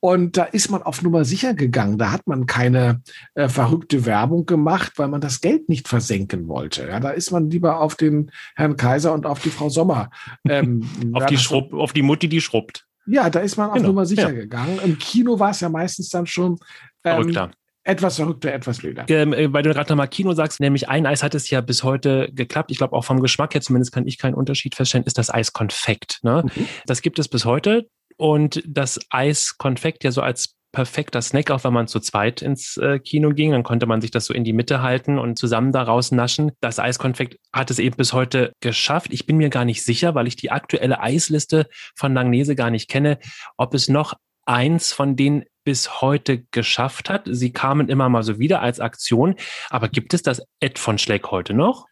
Und 0.00 0.36
da 0.36 0.44
ist 0.44 0.70
man 0.70 0.82
auf 0.82 1.02
Nummer 1.02 1.24
sicher 1.24 1.54
gegangen. 1.54 1.98
Da 1.98 2.12
hat 2.12 2.26
man 2.26 2.46
keine 2.46 3.02
äh, 3.34 3.48
verrückte 3.48 4.04
Werbung 4.04 4.46
gemacht, 4.46 4.92
weil 4.96 5.08
man 5.08 5.20
das 5.20 5.40
Geld 5.40 5.68
nicht 5.68 5.88
versenken 5.88 6.48
wollte. 6.48 6.86
Ja, 6.86 7.00
da 7.00 7.10
ist 7.10 7.30
man 7.30 7.50
lieber 7.50 7.80
auf 7.80 7.96
den 7.96 8.30
Herrn 8.54 8.76
Kaiser 8.76 9.12
und 9.14 9.26
auf 9.26 9.40
die 9.40 9.50
Frau 9.50 9.68
Sommer. 9.68 10.10
Ähm, 10.48 10.86
auf, 11.12 11.26
die 11.26 11.38
Schrupp, 11.38 11.72
auf 11.72 11.92
die 11.92 12.02
Mutti, 12.02 12.28
die 12.28 12.40
schrubbt. 12.40 12.86
Ja, 13.06 13.30
da 13.30 13.40
ist 13.40 13.56
man 13.56 13.70
auf 13.70 13.76
genau. 13.76 13.88
Nummer 13.88 14.06
sicher 14.06 14.32
ja. 14.32 14.40
gegangen. 14.40 14.80
Im 14.84 14.98
Kino 14.98 15.38
war 15.38 15.50
es 15.50 15.60
ja 15.60 15.68
meistens 15.68 16.08
dann 16.10 16.26
schon 16.26 16.58
ähm, 17.06 17.14
verrückter. 17.14 17.50
Etwas 17.84 18.16
verrückter, 18.16 18.52
etwas 18.52 18.82
wilder. 18.82 19.04
Ähm, 19.08 19.32
äh, 19.32 19.52
weil 19.52 19.62
du 19.62 19.72
gerade 19.72 19.90
nochmal 19.90 20.08
Kino 20.08 20.32
sagst, 20.32 20.58
nämlich 20.58 20.88
ein 20.88 21.06
Eis 21.06 21.22
hat 21.22 21.36
es 21.36 21.48
ja 21.50 21.60
bis 21.60 21.84
heute 21.84 22.30
geklappt. 22.32 22.72
Ich 22.72 22.78
glaube, 22.78 22.96
auch 22.96 23.04
vom 23.04 23.20
Geschmack 23.20 23.54
her 23.54 23.60
zumindest 23.60 23.92
kann 23.92 24.08
ich 24.08 24.18
keinen 24.18 24.34
Unterschied 24.34 24.74
feststellen, 24.74 25.06
ist 25.06 25.18
das 25.18 25.32
Eis 25.32 25.52
Konfekt. 25.52 26.18
Ne? 26.22 26.44
Mhm. 26.44 26.68
Das 26.86 27.00
gibt 27.00 27.20
es 27.20 27.28
bis 27.28 27.44
heute. 27.44 27.88
Und 28.16 28.62
das 28.66 28.98
Eis 29.10 29.56
Konfekt 29.56 30.02
ja 30.02 30.10
so 30.10 30.20
als 30.20 30.56
perfekter 30.72 31.22
Snack, 31.22 31.50
auch 31.50 31.64
wenn 31.64 31.72
man 31.72 31.86
zu 31.86 32.00
zweit 32.00 32.42
ins 32.42 32.76
äh, 32.76 32.98
Kino 32.98 33.30
ging. 33.30 33.52
Dann 33.52 33.62
konnte 33.62 33.86
man 33.86 34.00
sich 34.00 34.10
das 34.10 34.26
so 34.26 34.34
in 34.34 34.44
die 34.44 34.52
Mitte 34.52 34.82
halten 34.82 35.18
und 35.18 35.38
zusammen 35.38 35.72
daraus 35.72 36.12
naschen. 36.12 36.52
Das 36.60 36.78
Eiskonfekt 36.78 37.38
hat 37.52 37.70
es 37.70 37.78
eben 37.78 37.96
bis 37.96 38.12
heute 38.12 38.52
geschafft. 38.60 39.12
Ich 39.12 39.24
bin 39.24 39.38
mir 39.38 39.48
gar 39.48 39.64
nicht 39.64 39.82
sicher, 39.82 40.14
weil 40.14 40.26
ich 40.26 40.36
die 40.36 40.50
aktuelle 40.50 41.00
Eisliste 41.00 41.66
von 41.94 42.12
Langnese 42.12 42.56
gar 42.56 42.70
nicht 42.70 42.90
kenne, 42.90 43.18
ob 43.56 43.72
es 43.72 43.88
noch 43.88 44.14
eins 44.44 44.92
von 44.92 45.16
denen 45.16 45.44
bis 45.66 46.00
heute 46.00 46.44
geschafft 46.52 47.10
hat. 47.10 47.28
Sie 47.28 47.52
kamen 47.52 47.88
immer 47.88 48.08
mal 48.08 48.22
so 48.22 48.38
wieder 48.38 48.62
als 48.62 48.78
Aktion. 48.78 49.34
Aber 49.68 49.88
gibt 49.88 50.14
es 50.14 50.22
das 50.22 50.46
Ed 50.60 50.78
von 50.78 50.96
Schleck 50.96 51.32
heute 51.32 51.54
noch? 51.54 51.86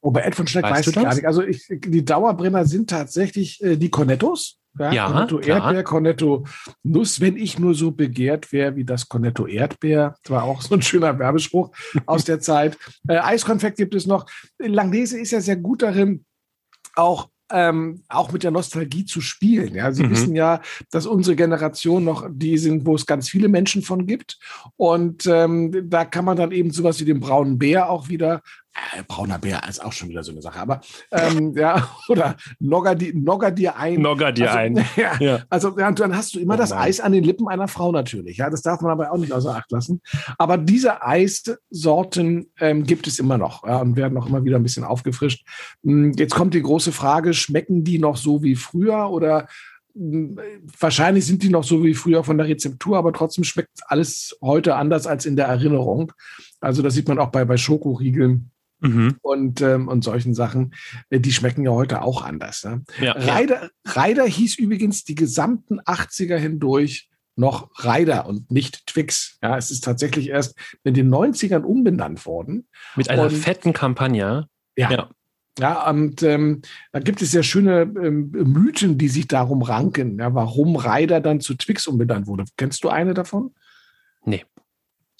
Oh, 0.00 0.10
bei 0.10 0.22
Ed 0.22 0.34
von 0.34 0.48
Schleck 0.48 0.64
weißt 0.64 0.72
weiß 0.72 0.86
ich 0.88 0.94
das? 0.94 1.04
gar 1.04 1.14
nicht. 1.14 1.26
Also 1.26 1.44
ich, 1.44 1.64
die 1.68 2.04
Dauerbrenner 2.04 2.64
sind 2.64 2.90
tatsächlich 2.90 3.62
äh, 3.62 3.76
die 3.76 3.90
Cornettos. 3.90 4.58
Ja, 4.76 4.90
ja 4.90 5.06
Cornetto 5.06 5.38
klar. 5.38 5.58
Erdbeer, 5.58 5.82
Cornetto 5.84 6.46
Nuss, 6.82 7.20
wenn 7.20 7.36
ich 7.36 7.60
nur 7.60 7.74
so 7.74 7.92
begehrt 7.92 8.50
wäre 8.50 8.74
wie 8.74 8.84
das 8.84 9.08
Cornetto 9.08 9.46
Erdbeer. 9.46 10.16
Das 10.24 10.32
war 10.32 10.42
auch 10.42 10.60
so 10.60 10.74
ein 10.74 10.82
schöner 10.82 11.16
Werbespruch 11.16 11.70
aus 12.06 12.24
der 12.24 12.40
Zeit. 12.40 12.76
Äh, 13.06 13.18
Eiskonfekt 13.18 13.76
gibt 13.76 13.94
es 13.94 14.06
noch. 14.06 14.26
Langnese 14.58 15.20
ist 15.20 15.30
ja 15.30 15.40
sehr 15.40 15.56
gut 15.56 15.82
darin, 15.82 16.24
auch 16.96 17.28
ähm, 17.52 18.02
auch 18.08 18.32
mit 18.32 18.42
der 18.42 18.50
Nostalgie 18.50 19.04
zu 19.04 19.20
spielen. 19.20 19.74
Ja, 19.74 19.92
Sie 19.92 20.04
mhm. 20.04 20.10
wissen 20.10 20.34
ja, 20.34 20.60
dass 20.90 21.06
unsere 21.06 21.36
Generation 21.36 22.04
noch 22.04 22.26
die 22.30 22.58
sind, 22.58 22.86
wo 22.86 22.94
es 22.94 23.06
ganz 23.06 23.28
viele 23.28 23.48
Menschen 23.48 23.82
von 23.82 24.06
gibt. 24.06 24.38
Und 24.76 25.26
ähm, 25.26 25.88
da 25.88 26.04
kann 26.04 26.24
man 26.24 26.36
dann 26.36 26.52
eben 26.52 26.70
sowas 26.70 27.00
wie 27.00 27.04
den 27.04 27.20
braunen 27.20 27.58
Bär 27.58 27.90
auch 27.90 28.08
wieder 28.08 28.42
äh, 28.74 29.02
brauner 29.06 29.38
Bär 29.38 29.60
ist 29.68 29.84
auch 29.84 29.92
schon 29.92 30.08
wieder 30.08 30.22
so 30.22 30.32
eine 30.32 30.40
Sache, 30.40 30.58
aber 30.58 30.80
ähm, 31.10 31.52
ja, 31.56 31.88
oder 32.08 32.36
nogger, 32.58 32.94
die, 32.94 33.12
nogger 33.12 33.50
dir 33.50 33.76
ein. 33.76 34.00
Nogger 34.00 34.32
dir 34.32 34.50
also, 34.50 34.58
ein. 34.58 34.86
Ja, 34.96 35.16
ja. 35.20 35.40
Also 35.50 35.78
ja, 35.78 35.90
dann 35.92 36.16
hast 36.16 36.34
du 36.34 36.40
immer 36.40 36.54
oh, 36.54 36.58
das 36.58 36.72
Eis 36.72 37.00
an 37.00 37.12
den 37.12 37.24
Lippen 37.24 37.48
einer 37.48 37.68
Frau 37.68 37.92
natürlich. 37.92 38.38
Ja, 38.38 38.50
das 38.50 38.62
darf 38.62 38.80
man 38.80 38.90
aber 38.90 39.12
auch 39.12 39.18
nicht 39.18 39.32
außer 39.32 39.54
Acht 39.54 39.70
lassen. 39.70 40.00
Aber 40.38 40.58
diese 40.58 41.02
Eissorten 41.02 42.50
ähm, 42.60 42.84
gibt 42.84 43.06
es 43.06 43.18
immer 43.18 43.38
noch 43.38 43.66
ja, 43.66 43.78
und 43.78 43.96
werden 43.96 44.16
auch 44.18 44.26
immer 44.26 44.44
wieder 44.44 44.56
ein 44.56 44.62
bisschen 44.62 44.84
aufgefrischt. 44.84 45.46
Hm, 45.84 46.12
jetzt 46.12 46.34
kommt 46.34 46.54
die 46.54 46.62
große 46.62 46.92
Frage, 46.92 47.34
schmecken 47.34 47.84
die 47.84 47.98
noch 47.98 48.16
so 48.16 48.42
wie 48.42 48.56
früher 48.56 49.10
oder 49.10 49.48
hm, 49.94 50.38
wahrscheinlich 50.78 51.26
sind 51.26 51.42
die 51.42 51.50
noch 51.50 51.64
so 51.64 51.84
wie 51.84 51.94
früher 51.94 52.24
von 52.24 52.38
der 52.38 52.46
Rezeptur, 52.46 52.96
aber 52.96 53.12
trotzdem 53.12 53.44
schmeckt 53.44 53.80
alles 53.86 54.36
heute 54.40 54.76
anders 54.76 55.06
als 55.06 55.26
in 55.26 55.36
der 55.36 55.46
Erinnerung. 55.46 56.12
Also 56.60 56.80
das 56.82 56.94
sieht 56.94 57.08
man 57.08 57.18
auch 57.18 57.30
bei, 57.30 57.44
bei 57.44 57.56
Schokoriegeln 57.56 58.51
mhm. 58.82 59.16
und, 59.22 59.60
ähm, 59.60 59.88
und 59.88 60.04
solchen 60.04 60.34
Sachen. 60.34 60.74
Äh, 61.10 61.20
die 61.20 61.32
schmecken 61.32 61.64
ja 61.64 61.70
heute 61.70 62.02
auch 62.02 62.22
anders. 62.22 62.64
Ne? 62.64 62.82
Ja, 63.00 63.12
Reider, 63.12 63.70
Reider 63.84 64.24
hieß 64.24 64.58
übrigens 64.58 65.04
die 65.04 65.14
gesamten 65.14 65.80
80er 65.80 66.36
hindurch 66.36 67.08
noch 67.34 67.70
Reider 67.76 68.26
und 68.26 68.50
nicht 68.50 68.86
Twix. 68.86 69.38
Ja, 69.42 69.56
es 69.56 69.70
ist 69.70 69.84
tatsächlich 69.84 70.28
erst 70.28 70.54
in 70.84 70.94
den 70.94 71.08
90ern 71.08 71.62
umbenannt 71.62 72.26
worden. 72.26 72.68
Mit 72.94 73.08
einer 73.08 73.24
und, 73.24 73.30
fetten 73.30 73.72
Kampagne. 73.72 74.46
Ja. 74.76 74.90
ja. 74.90 75.10
Ja, 75.58 75.86
und 75.90 76.22
ähm, 76.22 76.62
da 76.92 77.00
gibt 77.00 77.20
es 77.20 77.34
ja 77.34 77.42
schöne 77.42 77.82
ähm, 77.82 78.30
Mythen, 78.30 78.96
die 78.96 79.08
sich 79.08 79.28
darum 79.28 79.60
ranken, 79.60 80.18
ja, 80.18 80.32
warum 80.34 80.76
Reider 80.76 81.20
dann 81.20 81.40
zu 81.40 81.54
Twix 81.54 81.86
umbenannt 81.86 82.26
wurde. 82.26 82.44
Kennst 82.56 82.82
du 82.84 82.88
eine 82.88 83.12
davon? 83.12 83.54
Nee 84.24 84.46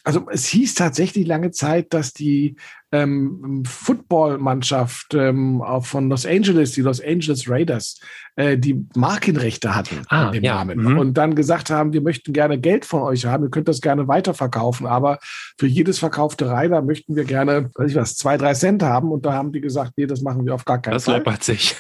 also 0.05 0.29
es 0.31 0.47
hieß 0.47 0.75
tatsächlich 0.75 1.27
lange 1.27 1.51
Zeit, 1.51 1.93
dass 1.95 2.13
die 2.13 2.57
ähm, 2.93 3.63
Footballmannschaft 3.67 5.15
ähm, 5.15 5.63
von 5.81 6.11
Los 6.11 6.27
Angeles, 6.27 6.73
die 6.73 6.83
Los 6.83 7.01
Angeles 7.01 7.49
Raiders, 7.49 7.99
äh, 8.37 8.59
die 8.59 8.87
Markenrechte 8.95 9.75
hatten 9.75 10.03
ah, 10.09 10.27
an 10.27 10.33
dem 10.33 10.45
ja. 10.45 10.57
Namen 10.57 10.79
mhm. 10.79 10.99
und 10.99 11.15
dann 11.15 11.35
gesagt 11.35 11.71
haben, 11.71 11.93
wir 11.93 12.03
möchten 12.03 12.33
gerne 12.33 12.61
Geld 12.61 12.85
von 12.85 13.03
euch 13.03 13.25
haben, 13.25 13.45
ihr 13.45 13.51
könnt 13.51 13.69
das 13.69 13.81
gerne 13.81 14.09
weiterverkaufen, 14.09 14.87
aber 14.87 15.19
für 15.59 15.67
jedes 15.67 15.99
verkaufte 15.99 16.51
Rider 16.51 16.83
möchten 16.83 17.17
wir 17.17 17.25
gerne, 17.25 17.71
weiß 17.75 17.91
ich 17.91 17.97
was, 17.97 18.17
zwei, 18.17 18.37
drei 18.37 18.55
Cent 18.55 18.83
haben 18.83 19.11
und 19.11 19.25
da 19.25 19.33
haben 19.33 19.53
die 19.53 19.61
gesagt, 19.61 19.93
nee, 19.97 20.07
das 20.07 20.21
machen 20.21 20.45
wir 20.45 20.55
auf 20.55 20.65
gar 20.65 20.81
keinen 20.81 20.95
das 20.95 21.05
Fall. 21.05 21.15
Das 21.15 21.25
läppert 21.25 21.45
sich 21.45 21.75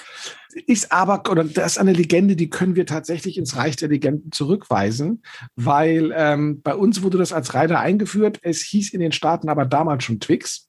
ist 0.66 0.92
aber, 0.92 1.22
oder 1.30 1.44
das 1.44 1.72
ist 1.72 1.78
eine 1.78 1.92
Legende, 1.92 2.36
die 2.36 2.50
können 2.50 2.76
wir 2.76 2.86
tatsächlich 2.86 3.38
ins 3.38 3.56
Reich 3.56 3.76
der 3.76 3.88
Legenden 3.88 4.32
zurückweisen, 4.32 5.22
weil 5.56 6.12
ähm, 6.14 6.60
bei 6.62 6.74
uns 6.74 7.02
wurde 7.02 7.18
das 7.18 7.32
als 7.32 7.54
Reiter 7.54 7.80
eingeführt. 7.80 8.38
Es 8.42 8.62
hieß 8.62 8.92
in 8.92 9.00
den 9.00 9.12
Staaten 9.12 9.48
aber 9.48 9.64
damals 9.64 10.04
schon 10.04 10.20
Twix. 10.20 10.68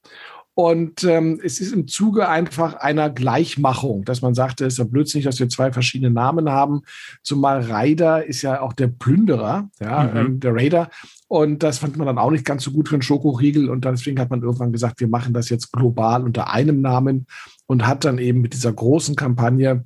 Und 0.55 1.03
ähm, 1.03 1.41
es 1.43 1.59
ist 1.59 1.73
im 1.73 1.87
Zuge 1.87 2.29
einfach 2.29 2.75
einer 2.75 3.09
Gleichmachung, 3.09 4.05
dass 4.05 4.21
man 4.21 4.35
sagte, 4.35 4.65
es 4.65 4.73
ist 4.73 4.77
ja 4.77 4.83
blödsinnig, 4.83 5.25
dass 5.25 5.39
wir 5.39 5.49
zwei 5.49 5.71
verschiedene 5.71 6.11
Namen 6.11 6.49
haben. 6.49 6.81
Zumal 7.23 7.61
Raider 7.61 8.23
ist 8.25 8.43
ja 8.43 8.61
auch 8.61 8.73
der 8.73 8.87
Plünderer, 8.87 9.69
ja, 9.79 10.03
mhm. 10.03 10.17
ähm, 10.17 10.39
der 10.39 10.53
Raider. 10.53 10.89
Und 11.27 11.63
das 11.63 11.79
fand 11.79 11.97
man 11.97 12.05
dann 12.05 12.19
auch 12.19 12.29
nicht 12.29 12.45
ganz 12.45 12.63
so 12.63 12.71
gut 12.71 12.89
für 12.89 12.95
einen 12.95 13.01
Schokoriegel. 13.01 13.67
Und 13.69 13.83
deswegen 13.83 14.19
hat 14.19 14.29
man 14.29 14.43
irgendwann 14.43 14.71
gesagt, 14.71 14.99
wir 14.99 15.07
machen 15.07 15.33
das 15.33 15.49
jetzt 15.49 15.71
global 15.71 16.23
unter 16.23 16.51
einem 16.51 16.81
Namen 16.81 17.25
und 17.65 17.87
hat 17.87 18.05
dann 18.05 18.19
eben 18.19 18.41
mit 18.41 18.53
dieser 18.53 18.71
großen 18.71 19.15
Kampagne 19.15 19.85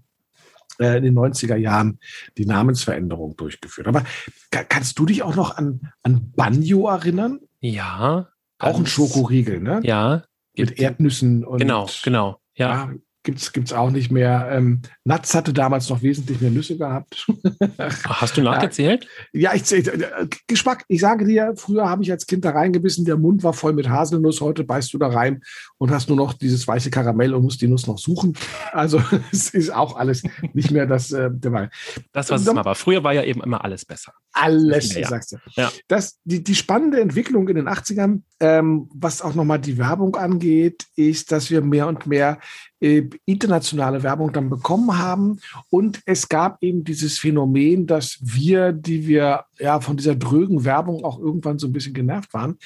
äh, 0.79 0.97
in 0.97 1.03
den 1.05 1.17
90er 1.17 1.55
Jahren 1.55 1.99
die 2.37 2.45
Namensveränderung 2.45 3.37
durchgeführt. 3.37 3.87
Aber 3.87 4.03
kannst 4.51 4.99
du 4.99 5.05
dich 5.05 5.23
auch 5.23 5.35
noch 5.35 5.55
an, 5.55 5.93
an 6.03 6.33
Banjo 6.35 6.89
erinnern? 6.89 7.39
Ja. 7.61 8.27
Auch 8.59 8.77
ein 8.77 8.85
Schokoriegel, 8.85 9.61
ne? 9.61 9.79
Ja. 9.83 10.23
Mit 10.57 10.79
Erdnüssen 10.79 11.45
und. 11.45 11.59
Genau, 11.59 11.87
genau. 12.03 12.39
Ja. 12.55 12.69
ja 12.69 12.93
gibt's 13.23 13.51
gibt's 13.51 13.73
auch 13.73 13.91
nicht 13.91 14.11
mehr. 14.11 14.49
Ähm, 14.51 14.81
Natz 15.07 15.33
hatte 15.33 15.53
damals 15.53 15.89
noch 15.89 16.01
wesentlich 16.01 16.41
mehr 16.41 16.51
Nüsse 16.51 16.77
gehabt. 16.77 17.25
Hast 18.03 18.35
du 18.35 18.41
nachgezählt? 18.41 19.07
Ja, 19.31 19.53
ich 19.55 19.71
äh, 19.71 20.27
Geschmack. 20.47 20.83
Ich 20.89 20.99
sage 20.99 21.23
dir, 21.23 21.53
früher 21.55 21.89
habe 21.89 22.03
ich 22.03 22.11
als 22.11 22.27
Kind 22.27 22.43
da 22.43 22.49
reingebissen, 22.49 23.05
der 23.05 23.15
Mund 23.15 23.41
war 23.41 23.53
voll 23.53 23.71
mit 23.71 23.87
Haselnuss. 23.87 24.41
Heute 24.41 24.65
beißt 24.65 24.93
du 24.93 24.97
da 24.97 25.07
rein 25.07 25.41
und 25.77 25.91
hast 25.91 26.09
nur 26.09 26.17
noch 26.17 26.33
dieses 26.33 26.67
weiße 26.67 26.89
Karamell 26.89 27.33
und 27.33 27.43
musst 27.43 27.61
die 27.61 27.69
Nuss 27.69 27.87
noch 27.87 27.97
suchen. 27.97 28.33
Also 28.73 29.01
es 29.31 29.49
ist 29.51 29.69
auch 29.73 29.95
alles 29.95 30.23
nicht 30.51 30.71
mehr 30.71 30.85
das 30.85 31.13
äh, 31.13 31.29
der 31.31 31.53
Wahl. 31.53 31.69
Das 32.11 32.29
was 32.29 32.41
es 32.41 32.53
mal 32.53 32.65
war. 32.65 32.75
Früher 32.75 33.01
war 33.05 33.13
ja 33.13 33.23
eben 33.23 33.41
immer 33.41 33.63
alles 33.63 33.85
besser. 33.85 34.11
Alles, 34.33 34.93
ja. 34.93 35.07
sagst 35.07 35.31
du. 35.31 35.37
Ja. 35.55 35.71
Das 35.87 36.17
die 36.25 36.43
die 36.43 36.53
spannende 36.53 36.99
Entwicklung 36.99 37.47
in 37.47 37.55
den 37.55 37.69
80ern, 37.69 38.23
ähm, 38.41 38.89
was 38.93 39.21
auch 39.21 39.35
nochmal 39.35 39.59
die 39.59 39.77
Werbung 39.77 40.17
angeht, 40.17 40.85
ist, 40.97 41.31
dass 41.31 41.49
wir 41.49 41.61
mehr 41.61 41.87
und 41.87 42.07
mehr 42.07 42.39
äh, 42.79 43.09
internationale 43.25 44.03
Werbung 44.03 44.33
dann 44.33 44.49
bekommen 44.49 44.89
haben. 44.89 44.96
Und 45.69 46.01
es 46.05 46.29
gab 46.29 46.61
eben 46.61 46.83
dieses 46.83 47.19
Phänomen, 47.19 47.87
dass 47.87 48.19
wir, 48.21 48.71
die 48.71 49.07
wir 49.07 49.45
ja 49.59 49.79
von 49.79 49.97
dieser 49.97 50.15
drögen 50.15 50.65
Werbung 50.65 51.03
auch 51.03 51.19
irgendwann 51.19 51.59
so 51.59 51.67
ein 51.67 51.73
bisschen 51.73 51.93
genervt 51.93 52.33
waren, 52.33 52.57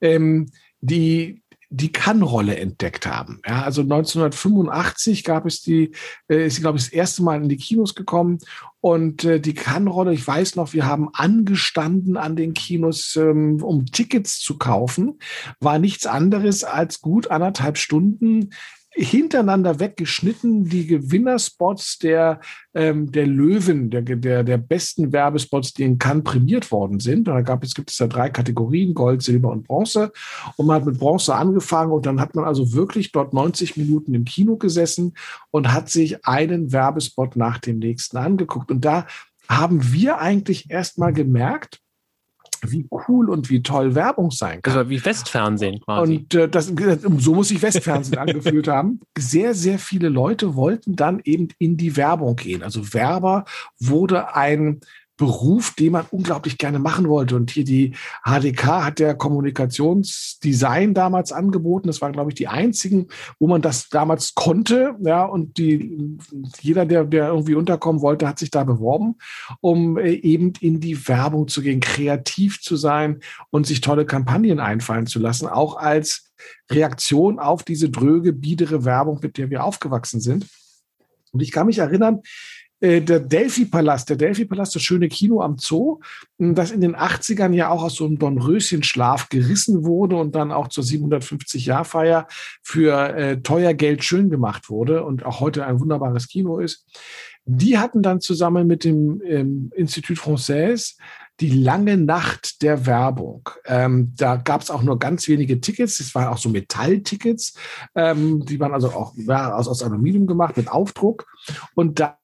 ähm, 0.00 0.50
die 0.80 1.42
die 1.70 1.92
Kann-Rolle 1.92 2.56
entdeckt 2.56 3.06
haben. 3.06 3.40
Ja, 3.46 3.62
also 3.62 3.82
1985 3.82 5.22
gab 5.22 5.44
es 5.44 5.60
die, 5.60 5.92
äh, 6.28 6.46
ist 6.46 6.60
glaube 6.60 6.78
ich, 6.78 6.84
das 6.84 6.92
erste 6.92 7.22
Mal 7.22 7.42
in 7.42 7.48
die 7.48 7.58
Kinos 7.58 7.94
gekommen. 7.94 8.38
Und 8.80 9.24
äh, 9.24 9.38
die 9.40 9.54
Kann-Rolle, 9.54 10.14
ich 10.14 10.26
weiß 10.26 10.56
noch, 10.56 10.72
wir 10.72 10.86
haben 10.86 11.10
angestanden 11.12 12.16
an 12.16 12.36
den 12.36 12.54
Kinos, 12.54 13.16
ähm, 13.16 13.62
um 13.62 13.84
Tickets 13.86 14.40
zu 14.40 14.56
kaufen, 14.56 15.18
war 15.60 15.78
nichts 15.78 16.06
anderes 16.06 16.64
als 16.64 17.00
gut 17.02 17.30
anderthalb 17.30 17.76
Stunden 17.76 18.50
hintereinander 18.90 19.78
weggeschnitten 19.80 20.64
die 20.64 20.86
Gewinnerspots 20.86 21.98
der, 21.98 22.40
ähm, 22.74 23.12
der 23.12 23.26
Löwen, 23.26 23.90
der, 23.90 24.02
der, 24.02 24.42
der 24.42 24.58
besten 24.58 25.12
Werbespots, 25.12 25.74
die 25.74 25.84
in 25.84 25.98
Cannes 25.98 26.24
prämiert 26.24 26.72
worden 26.72 26.98
sind. 26.98 27.28
Und 27.28 27.34
da 27.34 27.42
gab 27.42 27.62
es, 27.62 27.74
gibt 27.74 27.90
es 27.90 27.98
ja 27.98 28.06
drei 28.06 28.30
Kategorien, 28.30 28.94
Gold, 28.94 29.22
Silber 29.22 29.50
und 29.50 29.66
Bronze. 29.66 30.10
Und 30.56 30.66
man 30.66 30.76
hat 30.76 30.86
mit 30.86 30.98
Bronze 30.98 31.34
angefangen 31.34 31.92
und 31.92 32.06
dann 32.06 32.20
hat 32.20 32.34
man 32.34 32.44
also 32.44 32.72
wirklich 32.72 33.12
dort 33.12 33.32
90 33.32 33.76
Minuten 33.76 34.14
im 34.14 34.24
Kino 34.24 34.56
gesessen 34.56 35.14
und 35.50 35.72
hat 35.72 35.90
sich 35.90 36.24
einen 36.26 36.72
Werbespot 36.72 37.36
nach 37.36 37.58
dem 37.58 37.78
nächsten 37.78 38.16
angeguckt. 38.16 38.70
Und 38.70 38.84
da 38.84 39.06
haben 39.48 39.92
wir 39.92 40.18
eigentlich 40.18 40.70
erst 40.70 40.98
mal 40.98 41.12
gemerkt, 41.12 41.80
wie 42.66 42.86
cool 43.08 43.30
und 43.30 43.50
wie 43.50 43.62
toll 43.62 43.94
Werbung 43.94 44.30
sein 44.30 44.62
kann. 44.62 44.76
Also 44.76 44.90
wie 44.90 45.04
Westfernsehen 45.04 45.80
quasi. 45.80 46.16
Und 46.16 46.34
äh, 46.34 46.48
das, 46.48 46.72
so 47.18 47.34
muss 47.34 47.48
sich 47.48 47.62
Westfernsehen 47.62 48.18
angefühlt 48.18 48.68
haben. 48.68 49.00
Sehr, 49.16 49.54
sehr 49.54 49.78
viele 49.78 50.08
Leute 50.08 50.54
wollten 50.54 50.96
dann 50.96 51.20
eben 51.24 51.48
in 51.58 51.76
die 51.76 51.96
Werbung 51.96 52.36
gehen. 52.36 52.62
Also 52.62 52.92
Werber 52.92 53.44
wurde 53.78 54.34
ein 54.34 54.80
Beruf, 55.18 55.74
den 55.74 55.92
man 55.92 56.06
unglaublich 56.10 56.56
gerne 56.56 56.78
machen 56.78 57.08
wollte. 57.08 57.36
Und 57.36 57.50
hier 57.50 57.64
die 57.64 57.94
HDK 58.24 58.84
hat 58.84 58.98
der 59.00 59.14
Kommunikationsdesign 59.14 60.94
damals 60.94 61.32
angeboten. 61.32 61.88
Das 61.88 62.00
waren, 62.00 62.12
glaube 62.12 62.30
ich, 62.30 62.36
die 62.36 62.48
einzigen, 62.48 63.08
wo 63.38 63.48
man 63.48 63.60
das 63.60 63.88
damals 63.90 64.34
konnte. 64.34 64.94
Ja, 65.04 65.24
und 65.24 65.58
die, 65.58 66.16
jeder, 66.60 66.86
der, 66.86 67.04
der 67.04 67.28
irgendwie 67.28 67.56
unterkommen 67.56 68.00
wollte, 68.00 68.28
hat 68.28 68.38
sich 68.38 68.50
da 68.50 68.62
beworben, 68.62 69.16
um 69.60 69.98
äh, 69.98 70.12
eben 70.12 70.52
in 70.60 70.80
die 70.80 71.08
Werbung 71.08 71.48
zu 71.48 71.62
gehen, 71.62 71.80
kreativ 71.80 72.60
zu 72.62 72.76
sein 72.76 73.18
und 73.50 73.66
sich 73.66 73.80
tolle 73.80 74.06
Kampagnen 74.06 74.60
einfallen 74.60 75.06
zu 75.06 75.18
lassen, 75.18 75.48
auch 75.48 75.76
als 75.76 76.30
Reaktion 76.70 77.40
auf 77.40 77.64
diese 77.64 77.90
dröge, 77.90 78.32
biedere 78.32 78.84
Werbung, 78.84 79.18
mit 79.20 79.36
der 79.36 79.50
wir 79.50 79.64
aufgewachsen 79.64 80.20
sind. 80.20 80.46
Und 81.32 81.40
ich 81.40 81.50
kann 81.52 81.66
mich 81.66 81.78
erinnern, 81.78 82.22
äh, 82.80 83.00
der 83.00 83.20
Delphi-Palast, 83.20 84.08
der 84.08 84.16
Delphi-Palast, 84.16 84.74
das 84.74 84.82
schöne 84.82 85.08
Kino 85.08 85.40
am 85.42 85.58
Zoo, 85.58 86.00
das 86.38 86.70
in 86.70 86.80
den 86.80 86.96
80ern 86.96 87.52
ja 87.52 87.70
auch 87.70 87.82
aus 87.82 87.96
so 87.96 88.06
einem 88.06 88.18
Dornröschenschlaf 88.18 89.28
gerissen 89.28 89.84
wurde 89.84 90.16
und 90.16 90.34
dann 90.34 90.52
auch 90.52 90.68
zur 90.68 90.84
750-Jahr-Feier 90.84 92.28
für 92.62 93.16
äh, 93.16 93.40
teuer 93.42 93.74
Geld 93.74 94.04
schön 94.04 94.30
gemacht 94.30 94.70
wurde 94.70 95.04
und 95.04 95.24
auch 95.24 95.40
heute 95.40 95.66
ein 95.66 95.80
wunderbares 95.80 96.28
Kino 96.28 96.58
ist. 96.58 96.86
Die 97.44 97.78
hatten 97.78 98.02
dann 98.02 98.20
zusammen 98.20 98.66
mit 98.66 98.84
dem 98.84 99.22
ähm, 99.24 99.70
Institut 99.74 100.18
Français 100.18 100.96
die 101.40 101.50
lange 101.50 101.96
Nacht 101.96 102.62
der 102.62 102.84
Werbung. 102.84 103.48
Ähm, 103.64 104.12
da 104.16 104.36
gab 104.36 104.60
es 104.60 104.70
auch 104.70 104.82
nur 104.82 104.98
ganz 104.98 105.28
wenige 105.28 105.60
Tickets. 105.60 106.00
Es 106.00 106.14
waren 106.14 106.28
auch 106.28 106.38
so 106.38 106.48
Metalltickets. 106.48 107.54
Ähm, 107.94 108.44
die 108.44 108.58
waren 108.60 108.74
also 108.74 108.90
auch 108.90 109.14
ja, 109.16 109.54
aus, 109.54 109.68
aus 109.68 109.82
Aluminium 109.82 110.26
gemacht 110.26 110.56
mit 110.56 110.68
Aufdruck. 110.68 111.26
Und 111.74 112.00
da 112.00 112.18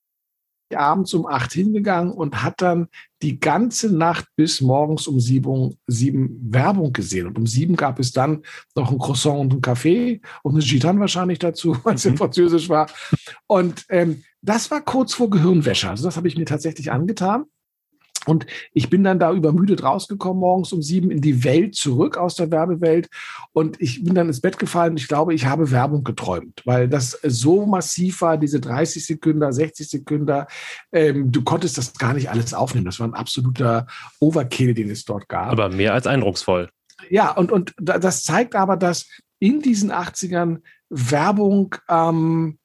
abends 0.76 1.14
um 1.14 1.26
acht 1.26 1.52
hingegangen 1.52 2.12
und 2.12 2.42
hat 2.42 2.60
dann 2.60 2.88
die 3.22 3.40
ganze 3.40 3.94
Nacht 3.94 4.26
bis 4.36 4.60
morgens 4.60 5.06
um 5.06 5.18
sieben, 5.20 5.78
sieben 5.86 6.38
Werbung 6.50 6.92
gesehen. 6.92 7.26
Und 7.26 7.38
um 7.38 7.46
sieben 7.46 7.76
gab 7.76 7.98
es 7.98 8.12
dann 8.12 8.42
noch 8.74 8.92
ein 8.92 8.98
Croissant 8.98 9.40
und 9.40 9.54
ein 9.54 9.60
Kaffee 9.60 10.20
und 10.42 10.54
eine 10.54 10.64
Gitan 10.64 11.00
wahrscheinlich 11.00 11.38
dazu, 11.38 11.76
weil 11.84 11.94
es 11.94 12.04
mhm. 12.04 12.12
in 12.12 12.16
Französisch 12.18 12.68
war. 12.68 12.90
Und 13.46 13.84
ähm, 13.88 14.22
das 14.42 14.70
war 14.70 14.82
kurz 14.82 15.14
vor 15.14 15.30
Gehirnwäsche. 15.30 15.88
Also 15.88 16.04
das 16.04 16.16
habe 16.16 16.28
ich 16.28 16.36
mir 16.36 16.44
tatsächlich 16.44 16.92
angetan. 16.92 17.44
Und 18.26 18.46
ich 18.72 18.90
bin 18.90 19.04
dann 19.04 19.18
da 19.18 19.32
übermüdet 19.32 19.82
rausgekommen, 19.82 20.40
morgens 20.40 20.72
um 20.72 20.82
sieben 20.82 21.10
in 21.10 21.20
die 21.20 21.44
Welt 21.44 21.74
zurück 21.74 22.16
aus 22.16 22.34
der 22.36 22.50
Werbewelt. 22.50 23.08
Und 23.52 23.80
ich 23.80 24.02
bin 24.02 24.14
dann 24.14 24.28
ins 24.28 24.40
Bett 24.40 24.58
gefallen. 24.58 24.96
Ich 24.96 25.08
glaube, 25.08 25.34
ich 25.34 25.46
habe 25.46 25.70
Werbung 25.70 26.04
geträumt, 26.04 26.62
weil 26.64 26.88
das 26.88 27.18
so 27.22 27.66
massiv 27.66 28.20
war, 28.22 28.36
diese 28.38 28.60
30 28.60 29.04
Sekunden, 29.04 29.52
60 29.52 29.88
Sekunden. 29.88 30.44
Ähm, 30.92 31.30
du 31.30 31.42
konntest 31.42 31.78
das 31.78 31.94
gar 31.94 32.14
nicht 32.14 32.30
alles 32.30 32.54
aufnehmen. 32.54 32.86
Das 32.86 33.00
war 33.00 33.08
ein 33.08 33.14
absoluter 33.14 33.86
Overkill, 34.20 34.74
den 34.74 34.90
es 34.90 35.04
dort 35.04 35.28
gab. 35.28 35.50
Aber 35.50 35.68
mehr 35.68 35.94
als 35.94 36.06
eindrucksvoll. 36.06 36.68
Ja, 37.10 37.32
und, 37.32 37.52
und 37.52 37.74
das 37.76 38.24
zeigt 38.24 38.54
aber, 38.54 38.76
dass 38.76 39.08
in 39.38 39.60
diesen 39.60 39.92
80ern 39.92 40.60
Werbung 40.88 41.74
ähm, 41.88 42.58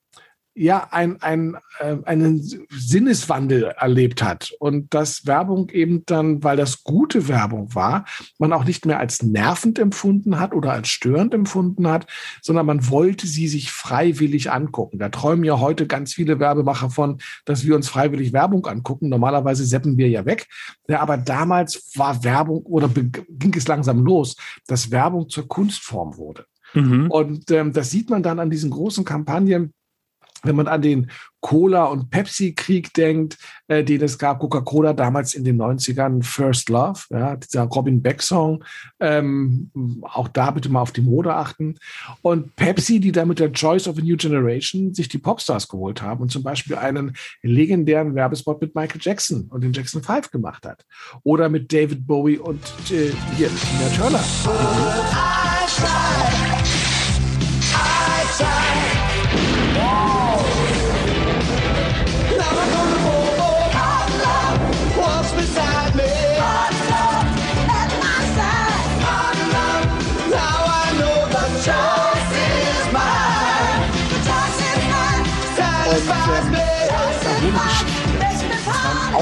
ja 0.59 0.89
ein, 0.91 1.21
ein, 1.21 1.55
äh, 1.79 1.95
einen 2.03 2.43
Sinneswandel 2.69 3.63
erlebt 3.77 4.21
hat 4.21 4.51
und 4.59 4.93
dass 4.93 5.25
Werbung 5.25 5.69
eben 5.69 6.05
dann, 6.05 6.43
weil 6.43 6.57
das 6.57 6.83
gute 6.83 7.29
Werbung 7.29 7.73
war, 7.73 8.05
man 8.39 8.51
auch 8.51 8.65
nicht 8.65 8.85
mehr 8.85 8.99
als 8.99 9.23
nervend 9.23 9.79
empfunden 9.79 10.37
hat 10.37 10.53
oder 10.53 10.73
als 10.73 10.89
störend 10.89 11.33
empfunden 11.33 11.87
hat, 11.87 12.07
sondern 12.41 12.65
man 12.65 12.89
wollte 12.89 13.25
sie 13.25 13.47
sich 13.47 13.71
freiwillig 13.71 14.51
angucken. 14.51 14.99
Da 14.99 15.07
träumen 15.07 15.45
ja 15.45 15.61
heute 15.61 15.87
ganz 15.87 16.13
viele 16.13 16.39
Werbemacher 16.39 16.89
von, 16.89 17.19
dass 17.45 17.65
wir 17.65 17.75
uns 17.75 17.87
freiwillig 17.87 18.33
Werbung 18.33 18.67
angucken. 18.67 19.07
Normalerweise 19.07 19.63
seppen 19.63 19.97
wir 19.97 20.09
ja 20.09 20.25
weg. 20.25 20.47
Ja, 20.89 20.99
aber 20.99 21.15
damals 21.17 21.89
war 21.95 22.25
Werbung 22.25 22.63
oder 22.63 22.89
ging 22.89 23.55
es 23.55 23.67
langsam 23.67 24.03
los, 24.03 24.35
dass 24.67 24.91
Werbung 24.91 25.29
zur 25.29 25.47
Kunstform 25.47 26.17
wurde. 26.17 26.45
Mhm. 26.73 27.09
Und 27.09 27.49
ähm, 27.51 27.71
das 27.71 27.91
sieht 27.91 28.09
man 28.09 28.23
dann 28.23 28.39
an 28.39 28.49
diesen 28.49 28.71
großen 28.71 29.05
Kampagnen, 29.05 29.73
wenn 30.43 30.55
man 30.55 30.67
an 30.67 30.81
den 30.81 31.09
Cola- 31.41 31.85
und 31.85 32.09
Pepsi-Krieg 32.09 32.93
denkt, 32.93 33.37
äh, 33.67 33.83
den 33.83 34.01
es 34.01 34.17
gab, 34.17 34.39
Coca-Cola 34.39 34.93
damals 34.93 35.33
in 35.33 35.43
den 35.43 35.57
90ern, 35.57 36.23
First 36.23 36.69
Love, 36.69 37.01
ja, 37.09 37.35
dieser 37.37 37.63
Robin 37.63 38.01
Beck-Song, 38.01 38.63
ähm, 38.99 39.71
auch 40.01 40.27
da 40.27 40.51
bitte 40.51 40.69
mal 40.69 40.81
auf 40.81 40.91
die 40.91 41.01
Mode 41.01 41.33
achten. 41.33 41.75
Und 42.21 42.55
Pepsi, 42.55 42.99
die 42.99 43.11
da 43.11 43.25
mit 43.25 43.39
der 43.39 43.53
Choice 43.53 43.87
of 43.87 43.97
a 43.97 44.01
New 44.01 44.17
Generation 44.17 44.93
sich 44.93 45.07
die 45.07 45.17
Popstars 45.17 45.67
geholt 45.67 46.01
haben 46.01 46.21
und 46.21 46.29
zum 46.29 46.43
Beispiel 46.43 46.75
einen 46.75 47.15
legendären 47.41 48.15
Werbespot 48.15 48.61
mit 48.61 48.75
Michael 48.75 49.01
Jackson 49.01 49.47
und 49.49 49.63
den 49.63 49.71
Jackson 49.73 50.03
5 50.03 50.31
gemacht 50.31 50.65
hat. 50.65 50.85
Oder 51.23 51.47
mit 51.49 51.71
David 51.71 52.05
Bowie 52.05 52.37
und 52.37 52.63
äh, 52.91 53.11
hier, 53.37 53.49
Tina 53.49 53.89
Turner. 53.95 54.23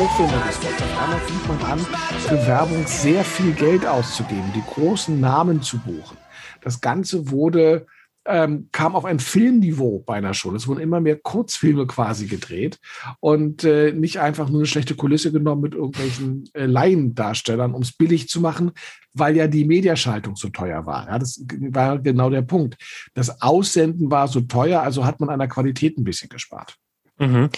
Aufwendiges 0.08 0.63
Wort. 0.63 0.82
Auf 0.82 1.04
einmal 1.04 1.20
fängt 1.20 1.48
man 1.48 1.72
an, 1.72 1.80
für 1.80 2.48
Werbung 2.48 2.88
sehr 2.88 3.24
viel 3.24 3.52
Geld 3.54 3.86
auszugeben, 3.86 4.52
die 4.56 4.63
großen 4.65 5.20
Namen 5.20 5.62
zu 5.62 5.78
buchen. 5.80 6.17
Das 6.62 6.80
Ganze 6.82 7.30
wurde 7.30 7.86
ähm, 8.30 8.67
kam 8.74 8.96
auf 8.96 9.06
ein 9.06 9.20
Filmniveau 9.20 10.00
beinahe 10.00 10.34
schon. 10.34 10.56
Es 10.56 10.67
wurden 10.67 10.82
immer 10.82 11.00
mehr 11.00 11.17
Kurzfilme 11.17 11.88
quasi 11.88 12.28
gedreht 12.28 12.78
und 13.22 13.63
äh, 13.63 13.93
nicht 13.93 14.20
einfach 14.20 14.50
nur 14.50 14.60
eine 14.60 14.65
schlechte 14.65 14.96
Kulisse 14.96 15.32
genommen 15.32 15.62
mit 15.62 15.74
irgendwelchen 15.74 16.43
äh, 16.54 16.65
Laiendarstellern, 16.65 17.74
um 17.74 17.84
es 17.84 17.93
billig 17.93 18.28
zu 18.28 18.41
machen, 18.41 18.72
weil 19.13 19.38
ja 19.38 19.48
die 19.48 19.63
Mediaschaltung 19.63 20.36
so 20.36 20.50
teuer 20.50 20.86
war. 20.86 21.08
Ja, 21.08 21.20
das 21.20 21.41
war 21.72 22.00
genau 22.00 22.30
der 22.30 22.41
Punkt. 22.41 22.76
Das 23.13 23.41
Aussenden 23.41 24.12
war 24.12 24.28
so 24.28 24.41
teuer, 24.41 24.82
also 24.82 25.06
hat 25.06 25.22
man 25.22 25.30
an 25.30 25.39
der 25.39 25.48
Qualität 25.48 25.98
ein 25.98 26.04
bisschen 26.04 26.28
gespart. 26.28 26.78
Mhm. 27.19 27.49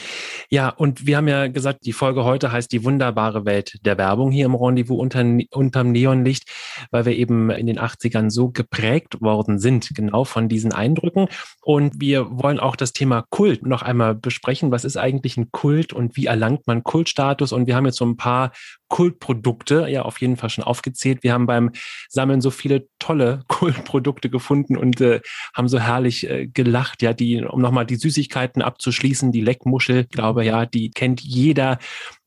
Ja, 0.50 0.70
und 0.70 1.06
wir 1.06 1.18
haben 1.18 1.28
ja 1.28 1.48
gesagt, 1.48 1.86
die 1.86 1.94
Folge 1.94 2.24
heute 2.24 2.52
heißt 2.52 2.72
die 2.72 2.86
wunderbare 2.86 3.46
Welt 3.46 3.78
der 3.86 3.98
Werbung 3.98 4.32
hier 4.32 4.46
im 4.46 4.56
Rendezvous 4.56 5.00
unter, 5.00 5.26
unterm 5.52 5.92
Neonlicht, 5.92 6.50
weil 6.92 7.06
wir 7.06 7.16
eben 7.16 7.50
in 7.50 7.68
den 7.68 7.78
80ern 7.78 8.30
so 8.30 8.50
geprägt 8.50 9.22
worden 9.22 9.60
sind, 9.60 9.92
genau 9.94 10.24
von 10.24 10.48
diesen 10.48 10.72
Eindrücken. 10.72 11.28
Und 11.62 12.00
wir 12.00 12.28
wollen 12.32 12.60
auch 12.60 12.78
das 12.78 12.94
Thema 12.94 13.26
Kult 13.30 13.66
noch 13.66 13.82
einmal 13.82 14.16
besprechen. 14.16 14.72
Was 14.72 14.86
ist 14.86 14.98
eigentlich 14.98 15.36
ein 15.36 15.52
Kult 15.52 15.92
und 15.92 16.16
wie 16.16 16.28
erlangt 16.28 16.66
man 16.66 16.84
Kultstatus? 16.84 17.52
Und 17.52 17.68
wir 17.68 17.76
haben 17.76 17.86
jetzt 17.86 17.98
so 17.98 18.06
ein 18.06 18.18
paar 18.18 18.52
Kultprodukte 18.90 19.88
ja 19.88 20.02
auf 20.02 20.20
jeden 20.20 20.36
Fall 20.36 20.50
schon 20.50 20.64
aufgezählt. 20.64 21.24
Wir 21.24 21.34
haben 21.34 21.46
beim 21.46 21.72
Sammeln 22.10 22.42
so 22.42 22.52
viele 22.52 22.88
tolle 23.00 23.44
Kultprodukte 23.48 24.30
gefunden 24.30 24.76
und 24.76 25.00
äh, 25.00 25.22
haben 25.54 25.70
so 25.70 25.80
herrlich 25.80 26.30
äh, 26.30 26.48
gelacht, 26.48 27.02
ja, 27.02 27.14
die, 27.14 27.44
um 27.44 27.62
nochmal 27.62 27.86
die 27.86 27.96
Süßigkeiten 27.96 28.62
abzuschließen, 28.62 29.32
die 29.32 29.42
Leckmuschel, 29.42 30.06
glaube 30.06 30.44
ja, 30.44 30.66
die 30.66 30.92
kennt 30.92 31.22
jeder. 31.22 31.80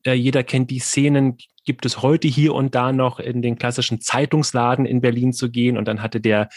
Äh, 0.03 0.13
jeder 0.13 0.43
kennt 0.43 0.71
die 0.71 0.79
Szenen, 0.79 1.37
gibt 1.65 1.85
es 1.85 2.01
heute 2.01 2.27
hier 2.27 2.53
und 2.53 2.75
da 2.75 2.91
noch 2.91 3.19
in 3.19 3.41
den 3.41 3.57
klassischen 3.57 4.01
Zeitungsladen 4.01 4.85
in 4.85 5.01
Berlin 5.01 5.33
zu 5.33 5.49
gehen 5.49 5.77
und 5.77 5.87
dann 5.87 6.01
hatte 6.01 6.19
der 6.19 6.49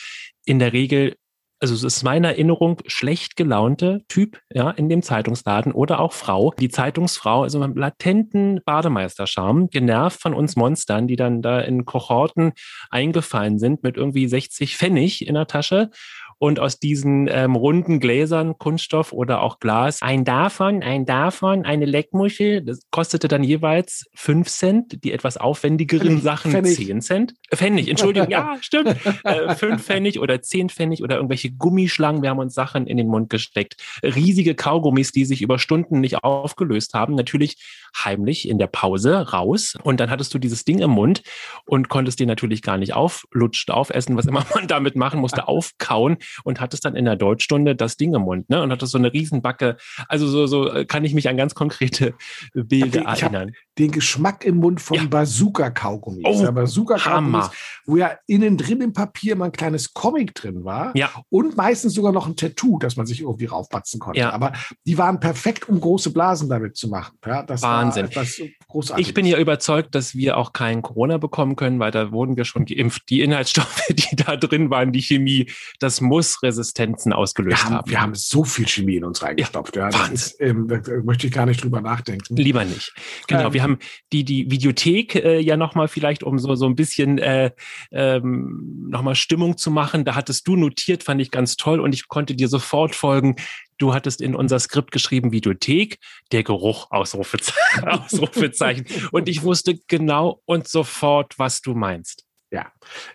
in 0.45 0.59
der 0.59 0.73
Regel 0.73 1.17
also 1.61 1.75
es 1.75 1.83
ist 1.83 2.03
meine 2.03 2.29
Erinnerung, 2.29 2.79
schlecht 2.87 3.37
gelaunte 3.37 4.03
Typ, 4.09 4.41
ja, 4.53 4.71
in 4.71 4.89
dem 4.89 5.03
Zeitungsladen 5.03 5.73
oder 5.73 6.01
auch 6.01 6.13
Frau. 6.13 6.53
Die 6.59 6.69
Zeitungsfrau, 6.69 7.43
also 7.43 7.59
mit 7.59 7.77
latenten 7.77 8.61
Bademeisterscham, 8.65 9.69
genervt 9.71 10.21
von 10.21 10.35
uns 10.35 10.57
Monstern, 10.57 11.07
die 11.07 11.17
dann 11.17 11.43
da 11.43 11.61
in 11.61 11.85
Kohorten 11.85 12.53
eingefallen 12.91 13.59
sind 13.59 13.83
mit 13.83 13.97
irgendwie 13.97 14.29
60 14.29 14.77
Pfennig 14.77 15.27
in 15.27 15.35
der 15.35 15.47
Tasche 15.47 15.91
und 16.39 16.61
aus 16.61 16.79
diesen 16.79 17.29
ähm, 17.31 17.57
runden 17.57 17.99
Gläsern, 17.99 18.59
Kunststoff 18.59 19.13
oder 19.13 19.43
auch 19.43 19.59
Glas, 19.59 20.03
ein 20.03 20.25
davon, 20.25 20.83
ein 20.83 21.07
davon, 21.07 21.65
eine 21.65 21.87
Leckmuschel, 21.87 22.63
das 22.63 22.81
kostete 22.91 23.29
dann 23.29 23.43
jeweils 23.43 24.05
fünf 24.15 24.49
Cent, 24.49 25.03
die 25.05 25.13
etwas 25.13 25.39
aufwendigeren 25.39 26.09
Pfennig, 26.09 26.23
Sachen 26.23 26.51
Pfennig. 26.53 26.77
zehn 26.77 27.01
Cent. 27.01 27.35
Pfennig, 27.55 27.89
Entschuldigung, 27.89 28.29
ja, 28.31 28.57
stimmt. 28.61 28.97
Äh, 29.25 29.55
fünf 29.55 29.85
Pfennig 29.85 30.21
oder 30.21 30.43
zehn 30.43 30.69
Pfennig 30.69 31.03
oder 31.03 31.17
irgendwelche 31.17 31.51
Gummischlangen. 31.51 32.23
Wir 32.23 32.31
haben 32.31 32.39
uns 32.39 32.55
Sachen 32.55 32.87
in 32.87 32.99
den 32.99 33.09
Mund 33.09 33.31
gesteckt. 33.31 33.77
Riesige 34.03 34.55
Kaugummis, 34.55 35.13
die 35.13 35.25
sich 35.25 35.41
über 35.41 35.59
Stunden 35.59 36.01
nicht 36.01 36.23
aufgelöst 36.23 36.93
haben. 36.93 37.15
Natürlich 37.15 37.57
heimlich 38.05 38.49
in 38.49 38.59
der 38.59 38.67
Pause 38.67 39.33
raus. 39.33 39.75
Und 39.83 40.01
dann 40.01 40.11
hattest 40.11 40.35
du 40.35 40.39
dieses 40.39 40.65
Ding 40.65 40.81
im 40.81 40.91
Mund 40.91 41.23
und 41.65 41.89
konntest 41.89 42.21
dir 42.21 42.27
natürlich 42.27 42.61
gar 42.61 42.77
nicht 42.77 42.93
auflutscht, 42.95 43.71
aufessen, 43.71 44.17
was 44.17 44.27
immer 44.27 44.45
man 44.55 44.69
damit 44.69 44.97
machen 44.97 45.21
musste, 45.21 45.49
aufkauen 45.49 46.19
und 46.45 46.61
hattest 46.61 46.85
dann 46.85 46.97
in 46.97 47.05
der 47.05 47.17
Deutschstunde 47.17 47.77
das 47.77 47.97
Ding 47.97 48.15
im 48.15 48.23
Mund, 48.23 48.49
ne? 48.51 48.63
Und 48.63 48.71
hattest 48.73 48.93
so 48.93 48.99
eine 48.99 49.13
Riesenbacke. 49.13 49.77
Also 50.09 50.27
so, 50.27 50.47
so 50.47 50.71
äh, 50.73 50.85
kann 50.85 51.05
ich 51.05 51.15
mich 51.15 51.29
an 51.29 51.37
ganz 51.37 51.55
konkrete 51.55 52.15
Bilder 52.55 53.13
Ich 53.15 53.23
erinnern. 53.23 53.53
den 53.79 53.91
Geschmack 53.91 54.45
im 54.45 54.57
Mund 54.57 54.81
von 54.81 54.97
Ja. 54.97 55.05
Bazooka-Kaugummis. 55.07 56.25
Oh, 56.25 56.97
Hammer. 57.05 57.51
wo 57.87 57.97
ja 57.97 58.13
innen 58.27 58.57
drin 58.57 58.81
im 58.81 58.93
Papier 58.93 59.33
immer 59.33 59.47
ein 59.47 59.53
kleines 59.53 59.95
Comic 59.95 60.35
drin 60.35 60.65
war 60.65 60.97
Ja. 60.97 61.11
und 61.31 61.57
meistens 61.57 61.95
sogar 61.95 62.13
noch 62.13 62.27
ein 62.27 62.37
Tattoo, 62.37 62.79
das 62.79 62.97
man 62.97 63.07
sich 63.07 63.21
irgendwie 63.21 63.47
raufpatzen 63.47 64.01
konnte. 64.01 64.21
Ja. 64.21 64.31
Aber 64.31 64.53
die 64.87 64.99
waren 64.99 65.21
perfekt, 65.21 65.69
um 65.69 65.81
große 65.81 66.11
Blasen 66.13 66.49
damit 66.49 66.77
zu 66.77 66.89
machen. 66.89 67.17
Ja, 67.27 67.43
das 67.43 67.63
Wahnsinn. 67.63 68.09
War 68.15 68.25
großartig. 68.69 69.07
Ich 69.09 69.15
bin 69.15 69.27
ja 69.27 69.39
überzeugt, 69.39 69.95
dass 69.95 70.15
wir 70.15 70.37
auch 70.37 70.53
kein 70.53 70.83
Corona 70.83 71.19
bekommen 71.19 71.57
können, 71.57 71.79
weil 71.79 71.91
da 71.91 72.13
wurden 72.13 72.37
wir 72.37 72.45
schon 72.45 72.65
geimpft. 72.65 73.03
Die 73.11 73.21
Inhaltsstoffe, 73.21 73.83
die 73.91 74.17
da 74.17 74.37
drin 74.37 74.71
waren, 74.71 74.93
die 74.93 75.03
Chemie, 75.03 75.51
das 75.81 76.01
muss 76.01 76.16
Resistenzen 76.43 77.13
wir 77.13 77.19
ausgelöst 77.19 77.65
haben, 77.65 77.75
haben. 77.77 77.91
wir 77.91 78.01
haben 78.01 78.15
so 78.15 78.45
viel 78.45 78.67
Chemie 78.67 78.97
in 78.97 79.05
uns 79.05 79.23
reingestopft. 79.23 79.77
Ja, 79.77 79.91
das 79.91 80.01
Wahnsinn. 80.01 80.15
ist, 80.15 80.41
ähm, 80.41 80.69
da, 80.69 80.79
da 80.79 81.03
möchte 81.03 81.27
ich 81.27 81.33
gar 81.33 81.47
nicht 81.47 81.63
drüber 81.63 81.81
nachdenken. 81.81 82.37
Lieber 82.37 82.65
nicht. 82.65 82.93
Genau, 83.27 83.47
Ähm, 83.47 83.53
wir 83.53 83.63
haben 83.63 83.79
die, 84.13 84.25
die 84.25 84.51
Videothek 84.51 85.15
äh, 85.17 85.41
ja 85.41 85.57
nochmal 85.57 85.89
vielleicht, 85.89 86.23
um 86.23 86.39
so, 86.39 86.55
so 86.55 86.67
ein 86.67 86.75
bisschen 86.75 87.19
äh, 87.19 87.51
ähm, 87.93 88.87
nochmal 88.91 89.15
Stimmung 89.15 89.57
zu 89.57 89.71
machen. 89.71 90.05
Da 90.05 90.15
hattest 90.15 90.47
du 90.49 90.57
notiert, 90.57 91.03
fand 91.03 91.21
ich 91.21 91.31
ganz 91.31 91.57
toll 91.57 91.81
und 91.81 91.95
ich 91.95 92.09
konnte 92.09 92.35
dir 92.35 92.49
sofort 92.49 92.95
folgen. 92.95 93.37
Du 93.79 93.93
hattest 93.93 94.21
in 94.21 94.35
unser 94.35 94.59
Skript 94.59 94.91
geschrieben, 94.91 95.33
Videothek, 95.33 95.99
der 96.33 96.43
Geruch, 96.43 96.91
Ausrufezeichen. 96.91 97.57
Ausrufezeichen. 97.85 98.87
Und 99.13 99.29
ich 99.29 99.43
wusste 99.43 99.79
genau 99.87 100.41
und 100.47 100.67
sofort, 100.67 101.39
was 101.39 101.61
du 101.61 101.75
meinst. 101.75 102.26
Ja, 102.53 102.67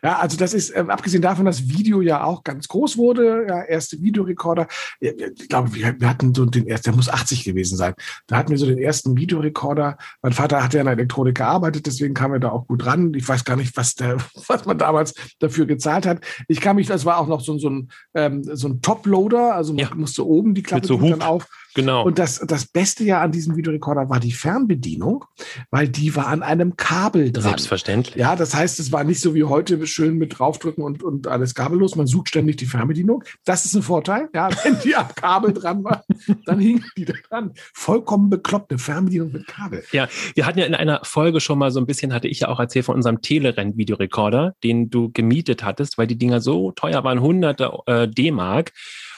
ja, 0.04 0.20
also 0.20 0.36
das 0.36 0.54
ist, 0.54 0.76
ähm, 0.76 0.90
abgesehen 0.90 1.22
davon, 1.22 1.46
dass 1.46 1.70
Video 1.70 2.02
ja 2.02 2.24
auch 2.26 2.44
ganz 2.44 2.68
groß 2.68 2.98
wurde, 2.98 3.46
ja, 3.48 3.64
erste 3.64 4.02
Videorekorder, 4.02 4.68
Ja, 5.00 5.12
ich 5.14 5.48
glaube, 5.48 5.74
wir, 5.74 5.96
wir 6.02 6.10
hatten 6.10 6.36
so 6.36 6.46
den 6.46 6.68
ersten, 6.68 6.90
der 6.90 6.96
muss 6.98 7.08
80 7.08 7.46
gewesen 7.46 7.78
sein, 7.78 7.94
da 8.28 8.36
hatten 8.36 8.50
wir 8.52 8.58
so 8.58 8.66
den 8.66 8.78
ersten 8.78 9.16
Videorekorder. 9.16 9.98
Mein 10.22 10.34
Vater 10.34 10.62
hat 10.62 10.74
ja 10.74 10.82
in 10.82 10.86
der 10.86 10.96
Elektronik 10.96 11.36
gearbeitet, 11.36 11.86
deswegen 11.86 12.14
kam 12.14 12.34
er 12.34 12.40
da 12.40 12.50
auch 12.50 12.68
gut 12.68 12.86
ran. 12.86 13.14
Ich 13.14 13.26
weiß 13.28 13.46
gar 13.46 13.56
nicht, 13.56 13.78
was 13.78 13.96
der, 13.96 14.18
was 14.48 14.66
man 14.66 14.78
damals 14.78 15.14
dafür 15.40 15.66
gezahlt 15.66 16.06
hat. 16.06 16.20
Ich 16.50 16.60
kann 16.60 16.76
mich, 16.76 16.88
das 16.88 17.06
war 17.06 17.18
auch 17.18 17.28
noch 17.28 17.40
so, 17.40 17.58
so 17.58 17.70
ein, 17.70 17.90
ähm, 18.14 18.44
so 18.44 18.68
ein 18.68 18.82
Toploader, 18.82 19.56
also 19.56 19.72
man 19.74 19.80
Ja. 19.80 19.96
musste 19.96 20.28
oben 20.28 20.54
die 20.56 20.64
Klappe 20.64 20.88
so 20.88 20.98
dann 20.98 21.22
auf. 21.22 21.48
Genau. 21.74 22.04
Und 22.04 22.20
das, 22.20 22.40
das 22.40 22.66
Beste 22.66 23.04
ja 23.04 23.22
an 23.22 23.32
diesem 23.32 23.56
Videorekorder 23.56 24.10
war 24.10 24.20
die 24.20 24.32
Fernbedienung, 24.32 25.26
weil 25.70 25.88
die 25.88 26.16
war 26.16 26.28
an 26.28 26.44
einem 26.44 26.76
Kabel 26.76 27.32
dran. 27.32 27.44
Selbstverständlich. 27.44 28.16
Ja, 28.16 28.36
das 28.36 28.54
heißt, 28.54 28.80
es 28.80 28.92
war 28.92 29.04
nicht 29.04 29.22
so 29.22 29.34
wie 29.36 29.44
heute 29.44 29.86
schön 29.88 30.18
mit 30.18 30.38
draufdrücken 30.38 30.84
und, 30.84 31.04
und 31.04 31.28
alles 31.28 31.56
kabellos. 31.56 31.96
Man 31.96 32.08
sucht 32.08 32.30
ständig 32.30 32.58
die 32.58 32.66
Fernbedienung. 32.66 33.24
Das 33.46 33.66
ist 33.66 33.76
ein 33.76 33.84
Vorteil. 33.84 34.30
Ja, 34.34 34.50
wenn 34.64 34.80
die 34.80 34.96
am 34.96 35.08
Kabel 35.16 35.54
dran 35.54 35.84
war, 35.84 36.04
dann 36.46 36.60
hingen 36.60 36.86
die 36.98 37.06
da 37.06 37.14
dran. 37.30 37.54
Vollkommen 37.74 38.30
bekloppt, 38.30 38.72
eine 38.72 38.80
Fernbedienung 38.80 39.32
mit 39.32 39.48
Kabel. 39.48 39.84
Ja, 39.92 40.08
wir 40.36 40.46
hatten 40.46 40.60
ja 40.60 40.66
in 40.66 40.76
einer 40.76 41.02
Folge 41.04 41.40
schon 41.40 41.58
mal 41.58 41.72
so 41.72 41.80
ein 41.80 41.86
bisschen, 41.86 42.14
hatte 42.14 42.28
ich 42.28 42.42
ja 42.42 42.50
auch 42.50 42.60
erzählt 42.60 42.86
von 42.86 42.96
unserem 42.96 43.22
Telerenn-Videorekorder, 43.22 44.56
den 44.64 44.90
du 44.90 45.12
gemietet 45.12 45.64
hattest, 45.64 45.98
weil 45.98 46.08
die 46.08 46.18
Dinger 46.18 46.42
so 46.42 46.72
teuer 46.72 47.04
waren, 47.04 47.22
hunderte 47.22 47.72
äh, 47.86 48.08
D-Mark. 48.08 48.72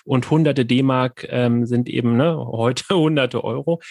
Und 0.05 0.29
hunderte 0.29 0.65
D-Mark 0.65 1.25
ähm, 1.29 1.65
sind 1.65 1.87
eben 1.89 2.17
ne, 2.17 2.37
heute 2.37 2.83
hunderte 2.95 3.43
Euro. 3.43 3.81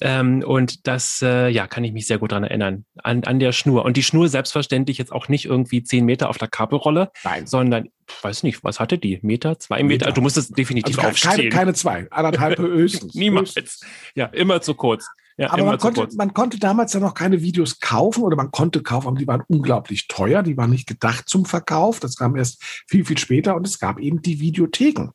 Ähm, 0.00 0.42
und 0.46 0.86
das, 0.86 1.22
äh, 1.22 1.48
ja, 1.48 1.66
kann 1.66 1.82
ich 1.84 1.92
mich 1.92 2.06
sehr 2.06 2.18
gut 2.18 2.32
dran 2.32 2.44
erinnern. 2.44 2.84
An, 3.02 3.24
an 3.24 3.40
der 3.40 3.52
Schnur. 3.52 3.84
Und 3.84 3.96
die 3.96 4.02
Schnur 4.02 4.28
selbstverständlich 4.28 4.98
jetzt 4.98 5.12
auch 5.12 5.28
nicht 5.28 5.46
irgendwie 5.46 5.82
zehn 5.82 6.04
Meter 6.04 6.28
auf 6.28 6.38
der 6.38 6.48
Kabelrolle, 6.48 7.10
Nein. 7.24 7.46
sondern, 7.46 7.88
ich 8.08 8.24
weiß 8.24 8.42
nicht, 8.42 8.62
was 8.62 8.78
hatte 8.78 8.98
die? 8.98 9.18
Meter, 9.22 9.58
zwei 9.58 9.82
Meter? 9.82 10.06
Meter. 10.06 10.12
Du 10.12 10.20
musstest 10.20 10.56
definitiv 10.56 10.98
Also 10.98 11.08
aufstehen. 11.08 11.32
keine, 11.34 11.48
keine 11.48 11.74
zwei, 11.74 12.06
anderthalb 12.10 12.58
höchstens. 12.58 13.14
Niemals. 13.14 13.56
Höchstens. 13.56 13.80
Ja, 14.14 14.26
immer 14.26 14.60
zu 14.60 14.74
kurz. 14.74 15.06
Ja, 15.38 15.52
Aber 15.52 15.64
man 15.64 15.78
konnte, 15.78 16.08
man 16.16 16.32
konnte 16.32 16.58
damals 16.58 16.94
ja 16.94 17.00
noch 17.00 17.12
keine 17.12 17.42
Videos 17.42 17.78
kaufen 17.80 18.22
oder 18.22 18.36
man 18.36 18.50
konnte 18.50 18.82
kaufen, 18.82 19.08
aber 19.08 19.18
die 19.18 19.26
waren 19.26 19.42
unglaublich 19.48 20.08
teuer. 20.08 20.42
Die 20.42 20.56
waren 20.56 20.70
nicht 20.70 20.86
gedacht 20.88 21.28
zum 21.28 21.44
Verkauf. 21.44 22.00
Das 22.00 22.16
kam 22.16 22.36
erst 22.36 22.62
viel, 22.88 23.04
viel 23.04 23.18
später 23.18 23.54
und 23.54 23.66
es 23.66 23.78
gab 23.78 23.98
eben 23.98 24.22
die 24.22 24.40
Videotheken. 24.40 25.10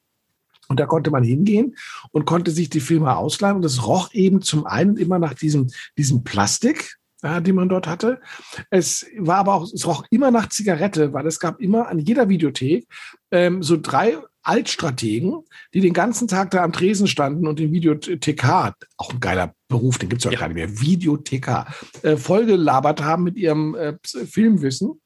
Und 0.71 0.79
da 0.79 0.86
konnte 0.86 1.12
man 1.12 1.23
hingehen 1.23 1.75
und 2.12 2.25
konnte 2.25 2.49
sich 2.49 2.69
die 2.69 2.79
Filme 2.79 3.17
ausleihen. 3.17 3.57
Und 3.57 3.65
es 3.65 3.86
roch 3.86 4.13
eben 4.13 4.41
zum 4.41 4.65
einen 4.65 4.95
immer 4.95 5.19
nach 5.19 5.34
diesem, 5.34 5.67
diesem 5.97 6.23
Plastik, 6.23 6.95
ja, 7.21 7.41
die 7.41 7.51
man 7.51 7.67
dort 7.67 7.88
hatte. 7.88 8.21
Es 8.69 9.05
war 9.19 9.36
aber 9.36 9.53
auch, 9.55 9.71
es 9.71 9.86
roch 9.86 10.05
immer 10.12 10.31
nach 10.31 10.47
Zigarette, 10.47 11.12
weil 11.12 11.27
es 11.27 11.41
gab 11.41 11.60
immer 11.60 11.89
an 11.89 11.99
jeder 11.99 12.29
Videothek 12.29 12.88
ähm, 13.31 13.62
so 13.62 13.77
drei 13.79 14.17
Altstrategen, 14.43 15.43
die 15.73 15.81
den 15.81 15.93
ganzen 15.93 16.29
Tag 16.29 16.51
da 16.51 16.63
am 16.63 16.71
Tresen 16.71 17.07
standen 17.07 17.47
und 17.47 17.60
den 17.60 17.73
Videothekar, 17.73 18.75
auch 18.95 19.12
ein 19.12 19.19
geiler 19.19 19.53
Beruf, 19.67 19.97
den 19.97 20.07
gibt's 20.07 20.23
ja, 20.23 20.31
Ja. 20.31 20.39
gar 20.39 20.47
nicht 20.47 20.55
mehr, 20.55 20.79
Videothekar, 20.81 21.67
äh, 22.01 22.15
vollgelabert 22.15 23.03
haben 23.03 23.23
mit 23.25 23.36
ihrem 23.36 23.75
äh, 23.75 23.97
Filmwissen. 24.03 25.01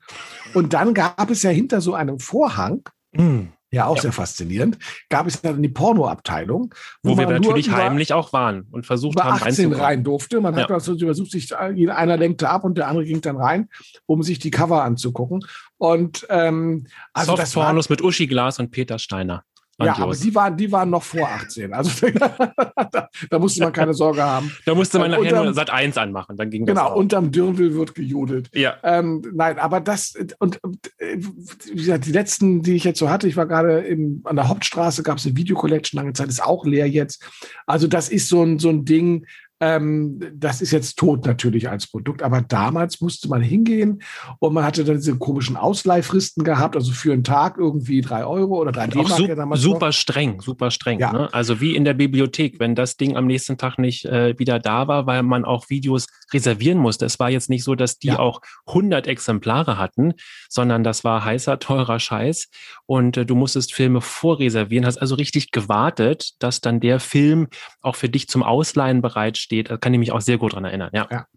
Und 0.54 0.74
dann 0.74 0.94
gab 0.94 1.30
es 1.32 1.42
ja 1.42 1.50
hinter 1.50 1.82
so 1.82 1.96
einem 1.96 2.20
Vorhang, 2.20 2.84
Hm. 3.16 3.50
Ja 3.76 3.86
auch 3.86 3.96
Ja. 3.98 4.02
sehr 4.04 4.12
faszinierend, 4.12 4.78
gab 5.10 5.28
es 5.28 5.42
dann 5.42 5.62
die 5.62 5.70
Pornoabteilung, 5.70 6.74
Wo, 7.04 7.10
wir 7.18 7.26
man 7.28 7.42
nur 7.42 7.52
natürlich 7.54 7.72
heimlich 7.72 8.14
auch 8.14 8.34
waren 8.34 8.68
und 8.72 8.86
versucht 8.86 9.14
über 9.16 9.26
haben 9.26 9.34
18 9.34 9.46
reinzukommen. 9.46 9.80
rein 9.80 10.04
durfte. 10.04 10.42
Man 10.42 10.56
hat 10.56 10.70
Ja. 10.70 10.76
also 10.76 10.94
übersucht 10.94 11.32
sich, 11.32 11.56
einer 11.56 12.18
lenkte 12.18 12.50
ab 12.50 12.64
und 12.64 12.78
der 12.78 12.88
andere 12.88 13.06
ging 13.06 13.22
dann 13.22 13.38
rein, 13.38 13.70
um 14.06 14.24
sich 14.24 14.40
die 14.40 14.52
Cover 14.52 14.84
anzugucken. 14.84 15.46
Und 15.78 16.26
ähm, 16.30 16.88
also 17.14 17.32
das 17.34 17.40
war, 17.40 17.46
Softpornos 17.46 17.90
mit 17.90 18.02
Uschi 18.02 18.28
Glas 18.28 18.60
und 18.60 18.72
Peter 18.72 18.98
Steiner. 18.98 19.44
Ja, 19.84 19.98
aber 19.98 20.16
die 20.16 20.34
waren, 20.34 20.56
die 20.56 20.72
waren 20.72 20.90
noch 20.90 21.04
vor 21.04 21.28
18. 21.28 21.74
Also 21.74 22.08
da, 22.92 23.10
da 23.30 23.40
musste 23.40 23.62
man 23.64 23.74
keine 23.74 23.94
Sorge 23.94 24.24
haben. 24.24 24.52
da 24.66 24.74
musste 24.74 25.00
man 25.00 25.12
nachher 25.12 25.24
unterm- 25.34 25.44
nur 25.46 25.54
Sat 25.54 25.70
1 25.70 25.98
anmachen, 25.98 26.38
dann 26.38 26.50
ging 26.50 26.66
das 26.66 26.76
Genau, 26.76 26.96
unterm 26.96 27.32
Dirndl 27.32 27.74
wird 27.76 27.94
gejodelt. 27.94 28.50
ja. 28.54 28.76
Ähm, 28.84 29.22
nein, 29.34 29.60
aber 29.60 29.82
das 29.82 30.14
und, 30.40 30.60
wie 31.00 31.76
gesagt, 31.76 32.06
die 32.06 32.12
letzten, 32.14 32.62
die 32.62 32.76
ich 32.76 32.84
jetzt 32.86 33.00
so 33.00 33.10
hatte, 33.10 33.28
ich 33.28 33.36
war 33.36 33.48
gerade 33.48 33.80
im, 33.80 34.22
an 34.24 34.36
der 34.38 34.48
Hauptstraße, 34.48 35.04
gab 35.04 35.18
es 35.18 35.26
eine 35.26 35.36
Videocollection 35.36 35.98
lange 35.98 36.14
Zeit, 36.14 36.30
ist 36.30 36.44
auch 36.44 36.66
leer 36.66 36.88
jetzt. 36.90 37.24
Also 37.66 37.88
das 37.88 38.08
ist 38.10 38.30
so 38.30 38.44
ein 38.44 38.60
so 38.60 38.70
ein 38.70 38.86
Ding. 38.86 39.26
Ähm, 39.62 40.20
das 40.34 40.62
ist 40.62 40.72
jetzt 40.72 40.98
tot 40.98 41.26
natürlich 41.26 41.70
als 41.70 41.88
Produkt, 41.88 42.22
aber 42.24 42.42
damals 42.42 43.00
musste 43.00 43.30
man 43.30 43.42
hingehen 43.42 44.02
und 44.40 44.54
man 44.54 44.66
hatte 44.66 44.84
dann 44.84 44.98
diese 44.98 45.16
komischen 45.18 45.56
Ausleihfristen 45.56 46.44
gehabt, 46.44 46.76
also 46.76 46.92
für 46.92 47.14
einen 47.14 47.24
Tag 47.24 47.58
irgendwie 47.58 48.02
drei 48.02 48.26
Euro 48.26 48.60
oder 48.60 48.74
drei 48.74 48.86
Auch 48.88 48.90
D-Mark 48.90 49.08
su 49.12 49.26
ja 49.28 49.56
super 49.56 49.86
noch. 49.88 49.94
streng, 49.94 50.42
super 50.42 50.72
streng. 50.72 51.00
Ja. 51.00 51.14
Ne? 51.14 51.34
Also 51.34 51.62
wie 51.62 51.74
in 51.74 51.86
der 51.86 51.94
Bibliothek, 51.94 52.60
wenn 52.60 52.76
das 52.76 52.98
Ding 52.98 53.16
am 53.16 53.28
nächsten 53.28 53.58
Tag 53.58 53.80
nicht 53.80 54.04
äh, 54.04 54.38
wieder 54.38 54.60
da 54.60 54.90
war, 54.90 55.08
weil 55.08 55.24
man 55.24 55.46
auch 55.46 55.70
Videos 55.70 56.06
reservieren 56.34 56.78
musste. 56.78 57.06
Es 57.06 57.18
war 57.20 57.30
jetzt 57.30 57.50
nicht 57.50 57.64
so, 57.64 57.76
dass 57.76 57.98
die 57.98 58.08
Ja. 58.08 58.20
auch 58.20 58.42
100 58.68 59.08
Exemplare 59.08 59.78
hatten, 59.78 60.16
sondern 60.50 60.84
das 60.84 61.06
war 61.06 61.24
heißer, 61.24 61.60
teurer 61.60 62.00
Scheiß. 62.02 62.50
Und 62.88 63.16
äh, 63.16 63.26
du 63.26 63.36
musstest 63.36 63.74
Filme 63.74 64.02
vorreservieren, 64.02 64.86
hast 64.86 64.98
also 64.98 65.16
richtig 65.16 65.52
gewartet, 65.52 66.34
dass 66.40 66.60
dann 66.60 66.82
der 66.82 67.00
Film 67.00 67.48
auch 67.82 67.96
für 67.96 68.10
dich 68.10 68.28
zum 68.28 68.44
Ausleihen 68.44 69.02
bereitsteht. 69.02 69.45
Da 69.48 69.78
kann 69.78 69.94
ich 69.94 70.00
mich 70.00 70.12
auch 70.12 70.22
sehr 70.22 70.38
gut 70.38 70.54
dran 70.54 70.66
erinnern. 70.66 70.92
Ja. 70.94 71.08
Ja. 71.12 71.28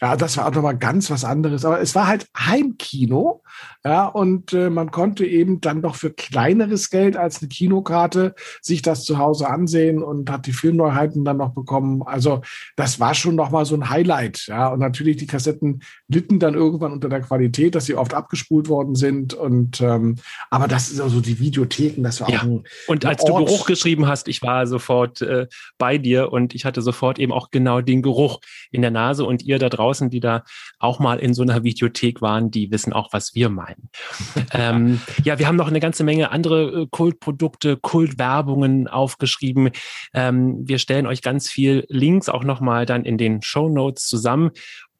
Ja, 0.00 0.16
das 0.16 0.36
war 0.36 0.46
auch 0.46 0.54
nochmal 0.54 0.76
ganz 0.76 1.10
was 1.10 1.24
anderes. 1.24 1.64
Aber 1.64 1.80
es 1.80 1.94
war 1.94 2.06
halt 2.06 2.26
Heimkino. 2.36 3.42
Ja, 3.84 4.06
und 4.06 4.52
äh, 4.52 4.68
man 4.70 4.90
konnte 4.90 5.24
eben 5.26 5.60
dann 5.60 5.80
doch 5.82 5.94
für 5.94 6.10
kleineres 6.10 6.90
Geld 6.90 7.16
als 7.16 7.40
eine 7.40 7.48
Kinokarte 7.48 8.34
sich 8.60 8.82
das 8.82 9.04
zu 9.04 9.18
Hause 9.18 9.48
ansehen 9.48 10.02
und 10.02 10.30
hat 10.30 10.46
die 10.46 10.52
Filmneuheiten 10.52 11.24
dann 11.24 11.38
noch 11.38 11.50
bekommen. 11.54 12.02
Also 12.02 12.42
das 12.76 13.00
war 13.00 13.14
schon 13.14 13.36
nochmal 13.36 13.64
so 13.64 13.74
ein 13.74 13.88
Highlight. 13.88 14.46
Ja, 14.48 14.68
und 14.68 14.80
natürlich 14.80 15.16
die 15.16 15.26
Kassetten 15.26 15.82
litten 16.08 16.38
dann 16.38 16.54
irgendwann 16.54 16.92
unter 16.92 17.08
der 17.08 17.20
Qualität, 17.20 17.74
dass 17.74 17.86
sie 17.86 17.94
oft 17.94 18.12
abgespult 18.14 18.68
worden 18.68 18.94
sind. 18.94 19.34
Und 19.34 19.80
ähm, 19.80 20.16
aber 20.50 20.68
das 20.68 20.90
ist 20.90 21.00
also 21.00 21.20
die 21.20 21.38
Videotheken, 21.38 22.02
das 22.02 22.20
war 22.20 22.30
Ja. 22.30 22.38
auch 22.40 22.44
ein 22.44 22.64
Und 22.86 23.04
als 23.06 23.24
du 23.24 23.32
Ort- 23.32 23.46
Geruch 23.46 23.66
geschrieben 23.66 24.06
hast, 24.06 24.28
ich 24.28 24.42
war 24.42 24.66
sofort 24.66 25.22
äh, 25.22 25.46
bei 25.78 25.96
dir 25.98 26.32
und 26.32 26.54
ich 26.54 26.64
hatte 26.64 26.82
sofort 26.82 27.18
eben 27.18 27.32
auch 27.32 27.50
genau 27.50 27.80
den 27.80 28.02
Geruch 28.02 28.40
in 28.70 28.82
der 28.82 28.90
Nase 28.90 29.24
und 29.24 29.42
ihr 29.42 29.58
da 29.60 29.68
draußen, 29.68 30.10
die 30.10 30.20
da 30.20 30.42
auch 30.78 30.98
mal 30.98 31.20
in 31.20 31.34
so 31.34 31.42
einer 31.42 31.62
Videothek 31.62 32.20
waren, 32.20 32.50
die 32.50 32.70
wissen 32.70 32.92
auch, 32.92 33.12
was 33.12 33.34
wir 33.34 33.48
meinen. 33.48 33.90
ähm, 34.52 35.00
ja, 35.24 35.38
wir 35.38 35.46
haben 35.46 35.56
noch 35.56 35.68
eine 35.68 35.80
ganze 35.80 36.02
Menge 36.02 36.32
andere 36.32 36.82
äh, 36.82 36.86
Kultprodukte, 36.90 37.76
Kultwerbungen 37.76 38.88
aufgeschrieben. 38.88 39.70
Ähm, 40.14 40.66
wir 40.66 40.78
stellen 40.78 41.06
euch 41.06 41.22
ganz 41.22 41.48
viel 41.48 41.84
Links 41.88 42.28
auch 42.28 42.44
nochmal 42.44 42.86
dann 42.86 43.04
in 43.04 43.18
den 43.18 43.42
Show 43.42 43.68
Notes 43.68 44.06
zusammen 44.06 44.50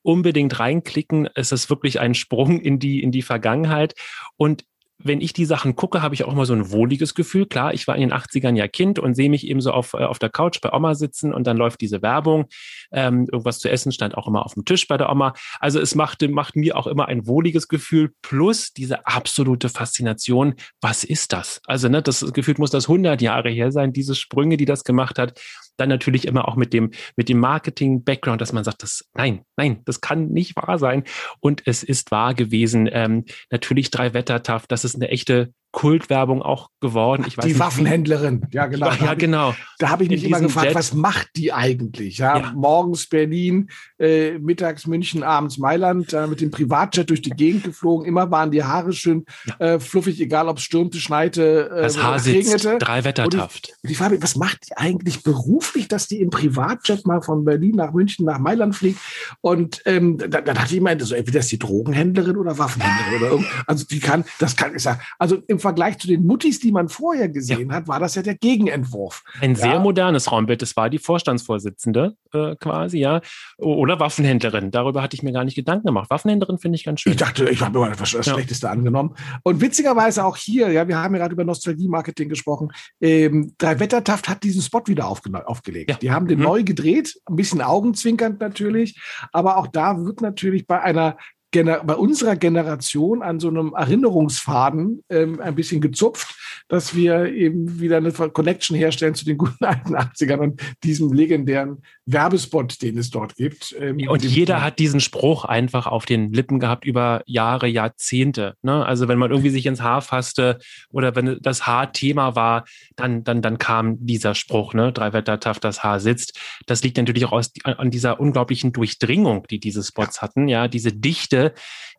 unbedingt 0.03 0.59
reinklicken. 0.59 1.29
Es 1.35 1.53
ist 1.53 1.69
wirklich 1.69 2.01
ein 2.01 2.15
Sprung 2.15 2.61
in 2.61 2.79
die, 2.79 3.03
in 3.03 3.13
die 3.13 3.23
Vergangenheit. 3.23 3.95
Und 4.37 4.65
wenn 5.03 5.21
ich 5.21 5.33
die 5.33 5.45
Sachen 5.45 5.77
gucke, 5.77 6.03
habe 6.03 6.15
ich 6.15 6.25
auch 6.25 6.33
immer 6.33 6.47
so 6.47 6.53
ein 6.53 6.71
wohliges 6.71 7.15
Gefühl. 7.15 7.47
Klar, 7.47 7.75
ich 7.75 7.87
war 7.87 7.97
in 7.97 8.03
den 8.03 8.13
80ern 8.13 8.57
ja 8.57 8.69
Kind 8.69 8.99
und 8.99 9.15
sehe 9.15 9.31
mich 9.31 9.47
eben 9.47 9.61
so 9.61 9.73
auf, 9.73 9.95
äh, 9.95 10.05
auf 10.05 10.19
der 10.19 10.29
Couch 10.29 10.61
bei 10.61 10.73
Oma 10.73 10.95
sitzen 10.95 11.33
und 11.33 11.47
dann 11.47 11.57
läuft 11.57 11.81
diese 11.81 12.03
Werbung. 12.03 12.47
Ähm, 12.93 13.27
irgendwas 13.31 13.59
zu 13.59 13.71
essen 13.71 13.93
stand 13.93 14.17
auch 14.17 14.29
immer 14.29 14.45
auf 14.45 14.55
dem 14.55 14.65
Tisch 14.65 14.87
bei 14.89 14.97
der 14.97 15.11
Oma. 15.11 15.35
Also 15.59 15.81
es 15.81 15.95
machte, 15.95 16.29
macht 16.29 16.57
mir 16.57 16.77
auch 16.77 16.87
immer 16.87 17.09
ein 17.09 17.27
wohliges 17.27 17.69
Gefühl 17.69 18.13
plus 18.23 18.73
diese 18.73 19.07
absolute 19.07 19.69
Faszination. 19.69 20.55
Was 20.81 21.05
ist 21.05 21.33
das? 21.33 21.61
Also 21.67 21.89
ne, 21.89 22.03
das 22.03 22.33
Gefühl 22.33 22.55
muss 22.59 22.71
das 22.71 22.89
100 22.89 23.23
Jahre 23.23 23.51
her 23.51 23.73
sein, 23.73 23.93
diese 23.93 24.15
Sprünge, 24.15 24.57
die 24.57 24.67
das 24.67 24.85
gemacht 24.85 25.19
hat. 25.19 25.41
Dann 25.77 25.89
natürlich 25.89 26.27
immer 26.27 26.49
auch 26.49 26.57
mit 26.57 26.73
dem, 26.73 26.91
mit 27.17 27.29
dem 27.29 27.39
Marketing-Background, 27.39 28.41
dass 28.41 28.53
man 28.53 28.65
sagt, 28.65 28.83
das, 28.83 29.05
nein, 29.15 29.43
nein, 29.57 29.83
das 29.85 30.01
kann 30.01 30.29
nicht 30.29 30.57
wahr 30.57 30.79
sein. 30.79 31.05
Und 31.41 31.63
es 31.67 31.83
ist 31.83 32.11
wahr 32.11 32.35
gewesen. 32.35 32.89
Ähm, 32.91 33.25
natürlich 33.51 33.91
drei 33.91 34.15
Wettertaft, 34.15 34.71
das 34.73 34.85
ist 34.85 34.95
eine 34.95 35.09
echte 35.09 35.53
Kultwerbung 35.73 36.43
auch 36.43 36.71
geworden. 36.81 37.25
Ich 37.27 37.37
weiß 37.37 37.45
die 37.45 37.53
nicht, 37.53 37.61
Waffenhändlerin, 37.61 38.47
ja 38.51 38.67
genau. 38.67 38.89
Ja, 38.89 39.05
ja 39.07 39.15
genau. 39.15 39.55
Da 39.79 39.91
habe 39.91 40.03
ich 40.03 40.11
mich 40.11 40.25
immer 40.25 40.41
gefragt, 40.41 40.69
Jet. 40.69 40.75
was 40.75 40.95
macht 40.95 41.29
die 41.37 41.53
eigentlich? 41.53 42.19
Ja, 42.19 42.39
ja. 42.39 42.53
Morgens 42.55 43.09
Berlin, 43.09 43.71
äh, 43.99 44.39
mittags 44.39 44.87
München, 44.87 45.23
abends 45.23 45.59
Mailand, 45.59 46.13
äh, 46.13 46.27
mit 46.27 46.41
dem 46.41 46.51
Privatjet 46.51 47.11
durch 47.11 47.23
die 47.23 47.31
Gegend 47.31 47.65
geflogen. 47.65 48.07
Immer 48.07 48.31
waren 48.31 48.51
die 48.51 48.65
Haare 48.65 48.93
schön 48.93 49.25
ja. 49.47 49.75
äh, 49.75 49.81
fluffig, 49.81 50.21
egal 50.21 50.49
ob 50.49 50.59
es 50.59 50.65
stürmte, 50.65 50.99
schneite, 50.99 51.71
äh, 51.71 51.83
das 51.83 52.03
Haar 52.03 52.19
sitzt, 52.19 52.53
regnete. 52.53 52.79
Drei 52.79 53.05
Wettertaft. 53.05 53.73
Und 53.83 53.91
die 53.91 53.95
Frage, 53.95 54.21
was 54.21 54.35
macht 54.35 54.69
die 54.69 54.77
eigentlich 54.77 55.23
beruflich, 55.23 55.87
dass 55.87 56.09
die 56.09 56.21
im 56.21 56.31
Privatjet 56.31 57.07
mal 57.07 57.23
von 57.23 57.45
Berlin 57.45 57.77
nach 57.77 57.93
München 57.93 58.27
nach 58.27 58.41
Mailand 58.41 58.75
fliegt? 58.75 58.99
Und 59.41 59.83
ähm, 59.85 60.19
da, 60.19 60.41
da, 60.41 60.53
dachte 60.53 60.73
ich 60.73 60.79
immer, 60.79 60.99
so, 60.99 61.15
entweder 61.15 61.41
ist 61.41 61.53
die 61.53 61.59
Drogenhändlerin 61.61 62.37
oder 62.37 62.59
Waffenhändlerin 62.59 63.39
oder 63.39 63.45
Also 63.67 63.85
die 63.85 64.01
kann, 64.01 64.25
das 64.41 64.57
kann 64.57 64.75
ich 64.75 64.83
sagen. 64.83 65.01
Also 65.19 65.39
im 65.47 65.60
Vergleich 65.61 65.99
zu 65.99 66.09
den 66.09 66.27
Muttis, 66.27 66.61
die 66.61 66.73
man 66.73 66.89
vorher 66.89 67.29
gesehen 67.29 67.71
ja. 67.71 67.77
hat, 67.77 67.89
war 67.89 68.01
das 68.01 68.15
ja 68.15 68.23
der 68.23 68.35
Gegenentwurf. 68.35 69.23
Ein 69.41 69.53
ja. 69.53 69.57
sehr 69.57 69.81
modernes 69.81 70.31
Raumbild. 70.31 70.63
Das 70.63 70.77
war 70.77 70.91
die 70.91 70.99
Vorstandsvorsitzende 70.99 72.17
äh, 72.33 72.57
quasi, 72.57 72.99
ja. 72.99 73.21
Oder 73.59 74.01
Waffenhändlerin. 74.01 74.71
Darüber 74.71 75.03
hatte 75.03 75.15
ich 75.15 75.23
mir 75.23 75.33
gar 75.33 75.45
nicht 75.45 75.55
Gedanken 75.55 75.87
gemacht. 75.87 76.11
Waffenhändlerin 76.11 76.59
finde 76.59 76.77
ich 76.77 76.85
ganz 76.85 77.01
schön. 77.01 77.13
Ich 77.13 77.19
dachte, 77.19 77.49
ich 77.49 77.61
habe 77.61 77.79
immer 77.79 77.91
das, 77.91 77.99
das 78.13 78.27
ja. 78.27 78.35
Schlechteste 78.35 78.71
angenommen. 78.71 79.15
Und 79.43 79.61
witzigerweise 79.61 80.25
auch 80.25 80.37
hier, 80.37 80.71
ja, 80.71 80.89
wir 80.89 80.99
haben 80.99 81.15
ja 81.15 81.21
gerade 81.21 81.35
über 81.35 81.45
Nostalgie-Marketing 81.45 82.29
gesprochen. 82.29 82.69
Ähm, 83.01 83.55
Drei 83.59 83.79
Wettertaft 83.79 84.29
hat 84.29 84.43
diesen 84.43 84.63
Spot 84.63 84.83
wieder 84.87 85.07
aufgelegt. 85.09 86.03
Die 86.03 86.11
haben 86.11 86.27
den 86.27 86.39
mhm. 86.39 86.45
neu 86.45 86.65
gedreht, 86.65 87.21
ein 87.27 87.37
bisschen 87.37 87.61
augenzwinkernd 87.61 88.41
natürlich, 88.41 89.01
aber 89.33 89.57
auch 89.57 89.67
da 89.67 89.99
wird 90.05 90.21
natürlich 90.21 90.67
bei 90.67 90.81
einer 90.81 91.17
bei 91.53 91.95
unserer 91.95 92.37
Generation 92.37 93.23
an 93.23 93.41
so 93.41 93.49
einem 93.49 93.73
Erinnerungsfaden 93.75 95.03
ähm, 95.09 95.41
ein 95.41 95.55
bisschen 95.57 95.81
gezupft, 95.81 96.37
dass 96.69 96.95
wir 96.95 97.27
eben 97.33 97.81
wieder 97.81 97.97
eine 97.97 98.13
Connection 98.13 98.77
herstellen 98.77 99.15
zu 99.15 99.25
den 99.25 99.37
guten 99.37 99.65
alten 99.65 99.97
80ern 99.97 100.39
und 100.39 100.63
diesem 100.85 101.13
legendären 101.13 101.83
Werbespot, 102.07 102.81
den 102.83 102.99
es 102.99 103.11
dort 103.11 103.37
gibt. 103.37 103.75
Ähm, 103.79 103.99
und 104.09 104.25
jeder 104.25 104.63
hat 104.63 104.79
diesen 104.79 105.01
Spruch 105.01 105.45
einfach 105.45 105.87
auf 105.87 106.07
den 106.07 106.33
Lippen 106.33 106.61
gehabt 106.61 106.85
über 106.85 107.23
Jahre, 107.27 107.67
Jahrzehnte. 107.67 108.55
Ne? 108.63 108.85
Also 108.85 109.09
wenn 109.09 109.19
man 109.19 109.31
irgendwie 109.31 109.51
sich 109.51 109.67
ins 109.67 109.81
Haar 109.81 110.03
fasste 110.03 110.59
oder 110.91 111.17
wenn 111.17 111.39
das 111.41 111.67
Haar 111.67 111.93
Thema 111.93 112.37
war, 112.37 112.65
dann, 112.95 113.25
dann, 113.25 113.43
dann 113.43 113.59
kam 113.59 113.97
dieser 114.07 114.35
Spruch, 114.37 114.73
ne? 114.75 114.93
drei 114.93 115.13
Wetter 115.13 115.41
taff, 115.41 115.59
das 115.59 115.83
Haar 115.83 115.99
sitzt. 115.99 116.39
Das 116.67 116.83
liegt 116.85 116.97
natürlich 116.97 117.25
auch 117.25 117.33
aus, 117.33 117.53
an 117.65 117.91
dieser 117.91 118.21
unglaublichen 118.21 118.73
Durchdringung, 118.73 119.47
die 119.51 119.59
diese 119.59 119.83
Spots 119.83 120.17
ja. 120.17 120.23
hatten, 120.23 120.47
ja, 120.47 120.69
diese 120.69 120.93
Dichte 120.93 121.40
Geschichte 121.41 121.55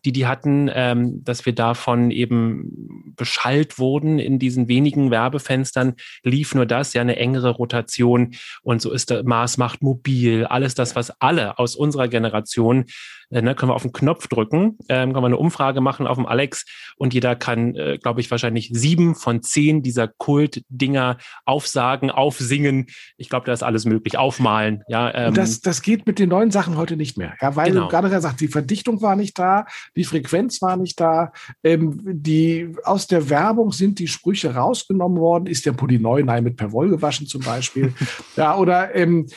die 0.05 0.11
die 0.11 0.25
hatten, 0.25 0.69
ähm, 0.73 1.23
dass 1.23 1.45
wir 1.45 1.53
davon 1.53 2.11
eben 2.11 3.13
beschallt 3.15 3.79
wurden 3.79 4.19
in 4.19 4.39
diesen 4.39 4.67
wenigen 4.67 5.11
Werbefenstern, 5.11 5.95
lief 6.23 6.55
nur 6.55 6.65
das, 6.65 6.93
ja 6.93 7.01
eine 7.01 7.17
engere 7.17 7.51
Rotation 7.51 8.35
und 8.63 8.81
so 8.81 8.91
ist 8.91 9.09
der 9.09 9.23
Mars 9.23 9.57
macht 9.57 9.81
mobil, 9.81 10.45
alles 10.45 10.75
das, 10.75 10.95
was 10.95 11.11
alle 11.21 11.59
aus 11.59 11.75
unserer 11.75 12.07
Generation 12.07 12.85
äh, 13.31 13.41
ne, 13.41 13.55
können 13.55 13.71
wir 13.71 13.75
auf 13.75 13.81
den 13.81 13.93
Knopf 13.93 14.27
drücken, 14.27 14.77
ähm, 14.89 15.13
können 15.13 15.23
wir 15.23 15.27
eine 15.27 15.37
Umfrage 15.37 15.81
machen 15.81 16.05
auf 16.05 16.17
dem 16.17 16.25
Alex 16.25 16.65
und 16.97 17.13
jeder 17.13 17.35
kann, 17.35 17.75
äh, 17.75 17.97
glaube 17.97 18.21
ich, 18.21 18.29
wahrscheinlich 18.29 18.69
sieben 18.73 19.15
von 19.15 19.41
zehn 19.41 19.81
dieser 19.81 20.07
Kult-Dinger 20.07 21.17
aufsagen, 21.45 22.11
aufsingen. 22.11 22.87
Ich 23.17 23.29
glaube, 23.29 23.45
da 23.45 23.53
ist 23.53 23.63
alles 23.63 23.85
möglich. 23.85 24.17
Aufmalen. 24.17 24.83
Ja, 24.87 25.13
ähm, 25.13 25.33
das, 25.33 25.61
das 25.61 25.81
geht 25.81 26.05
mit 26.05 26.19
den 26.19 26.29
neuen 26.29 26.51
Sachen 26.51 26.75
heute 26.75 26.97
nicht 26.97 27.17
mehr. 27.17 27.33
Ja, 27.41 27.55
weil 27.55 27.71
genau. 27.71 27.83
du 27.83 27.87
gerade 27.87 28.09
gesagt 28.09 28.41
die 28.41 28.49
Verdichtung 28.49 29.01
war 29.01 29.15
nicht 29.15 29.39
da, 29.39 29.65
die 29.95 30.03
Frequenz 30.03 30.61
war 30.61 30.77
nicht 30.77 30.99
da. 30.99 31.31
Ähm, 31.63 31.99
die, 32.03 32.71
aus 32.83 33.07
der 33.07 33.29
Werbung 33.29 33.71
sind 33.71 33.99
die 33.99 34.07
Sprüche 34.07 34.55
rausgenommen 34.55 35.19
worden. 35.19 35.47
Ist 35.47 35.65
der 35.65 35.73
Pulli 35.73 35.99
neu? 35.99 36.23
Nein, 36.23 36.43
mit 36.43 36.57
per 36.57 36.71
Woll 36.71 36.89
gewaschen 36.89 37.27
zum 37.27 37.41
Beispiel. 37.41 37.93
ja, 38.35 38.57
oder 38.57 38.95
ähm, 38.95 39.27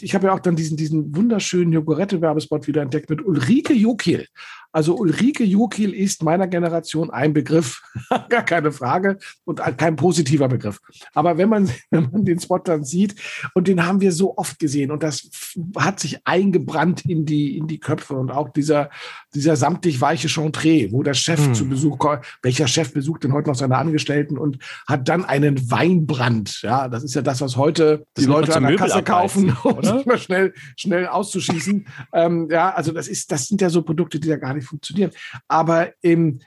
ich 0.00 0.14
habe 0.14 0.26
ja 0.26 0.34
auch 0.34 0.40
dann 0.40 0.56
diesen, 0.56 0.76
diesen 0.76 1.14
wunderschönen 1.14 1.72
Jogurette-Werbespot 1.72 2.66
wieder 2.66 2.82
entdeckt 2.82 3.10
mit 3.10 3.24
Ulrike 3.24 3.72
Jokil 3.72 4.26
also 4.72 4.96
Ulrike 4.96 5.44
Jokil 5.44 5.92
ist 5.92 6.22
meiner 6.22 6.48
Generation 6.48 7.10
ein 7.10 7.34
Begriff, 7.34 7.82
gar 8.30 8.42
keine 8.42 8.72
Frage 8.72 9.18
und 9.44 9.60
kein 9.76 9.96
positiver 9.96 10.48
Begriff. 10.48 10.80
Aber 11.12 11.36
wenn 11.36 11.50
man, 11.50 11.70
wenn 11.90 12.10
man 12.10 12.24
den 12.24 12.40
Spot 12.40 12.58
dann 12.58 12.82
sieht, 12.82 13.14
und 13.54 13.68
den 13.68 13.86
haben 13.86 14.00
wir 14.00 14.12
so 14.12 14.36
oft 14.38 14.58
gesehen 14.58 14.90
und 14.90 15.02
das 15.02 15.30
hat 15.76 16.00
sich 16.00 16.26
eingebrannt 16.26 17.04
in 17.04 17.26
die, 17.26 17.58
in 17.58 17.66
die 17.66 17.80
Köpfe 17.80 18.14
und 18.14 18.30
auch 18.30 18.48
dieser, 18.48 18.88
dieser 19.34 19.56
samtig 19.56 20.00
weiche 20.00 20.28
Chantre, 20.28 20.90
wo 20.92 21.02
der 21.02 21.14
Chef 21.14 21.44
hm. 21.44 21.54
zu 21.54 21.68
Besuch 21.68 21.98
kommt, 21.98 22.24
welcher 22.42 22.66
Chef 22.66 22.92
besucht 22.92 23.24
denn 23.24 23.32
heute 23.32 23.48
noch 23.48 23.56
seine 23.56 23.78
Angestellten 23.78 24.38
und 24.38 24.58
hat 24.86 25.08
dann 25.08 25.24
einen 25.24 25.70
Weinbrand. 25.70 26.62
Ja, 26.62 26.88
das 26.88 27.04
ist 27.04 27.14
ja 27.14 27.22
das, 27.22 27.40
was 27.40 27.56
heute 27.56 28.06
das 28.14 28.24
die 28.24 28.30
Leute 28.30 28.54
an 28.54 28.64
der 28.64 28.76
Kasse 28.76 29.02
kaufen, 29.02 29.56
um 29.64 29.82
sich 29.82 30.06
mal 30.06 30.18
schnell, 30.18 30.52
schnell 30.76 31.06
auszuschießen. 31.06 31.86
ähm, 32.12 32.48
ja, 32.50 32.70
also 32.74 32.92
das 32.92 33.08
ist, 33.08 33.32
das 33.32 33.48
sind 33.48 33.60
ja 33.60 33.70
so 33.70 33.82
Produkte, 33.82 34.20
die 34.20 34.28
da 34.28 34.36
gar 34.36 34.54
nicht 34.54 34.66
funktionieren. 34.66 35.10
Aber 35.48 35.90
eben, 36.02 36.40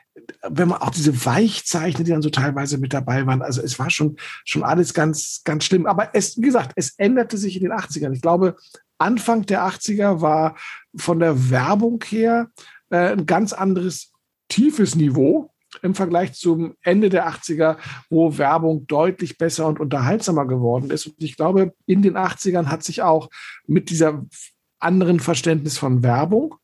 wenn 0.47 0.69
man 0.69 0.81
auch 0.81 0.91
diese 0.91 1.25
Weichzeichner, 1.25 2.03
die 2.03 2.11
dann 2.11 2.21
so 2.21 2.29
teilweise 2.29 2.77
mit 2.77 2.93
dabei 2.93 3.25
waren, 3.25 3.41
also 3.41 3.61
es 3.61 3.79
war 3.79 3.89
schon, 3.89 4.17
schon 4.45 4.63
alles 4.63 4.93
ganz, 4.93 5.41
ganz 5.43 5.65
schlimm. 5.65 5.85
Aber 5.85 6.09
es, 6.13 6.37
wie 6.37 6.45
gesagt, 6.45 6.73
es 6.75 6.91
änderte 6.97 7.37
sich 7.37 7.57
in 7.57 7.63
den 7.63 7.73
80ern. 7.73 8.13
Ich 8.13 8.21
glaube, 8.21 8.55
Anfang 8.97 9.45
der 9.45 9.65
80er 9.67 10.21
war 10.21 10.55
von 10.95 11.19
der 11.19 11.49
Werbung 11.49 12.03
her 12.07 12.49
äh, 12.95 13.11
ein 13.11 13.25
ganz 13.25 13.53
anderes 13.53 14.11
tiefes 14.47 14.95
Niveau 14.95 15.51
im 15.81 15.95
Vergleich 15.95 16.33
zum 16.33 16.75
Ende 16.81 17.09
der 17.09 17.27
80er, 17.27 17.77
wo 18.09 18.37
Werbung 18.37 18.87
deutlich 18.87 19.37
besser 19.37 19.67
und 19.67 19.79
unterhaltsamer 19.79 20.45
geworden 20.45 20.89
ist. 20.89 21.07
Und 21.07 21.21
ich 21.21 21.35
glaube, 21.35 21.73
in 21.85 22.01
den 22.01 22.15
80ern 22.15 22.67
hat 22.67 22.83
sich 22.83 23.01
auch 23.01 23.29
mit 23.67 23.89
dieser 23.89 24.23
anderen 24.79 25.19
Verständnis 25.19 25.77
von 25.77 26.03
Werbung 26.03 26.55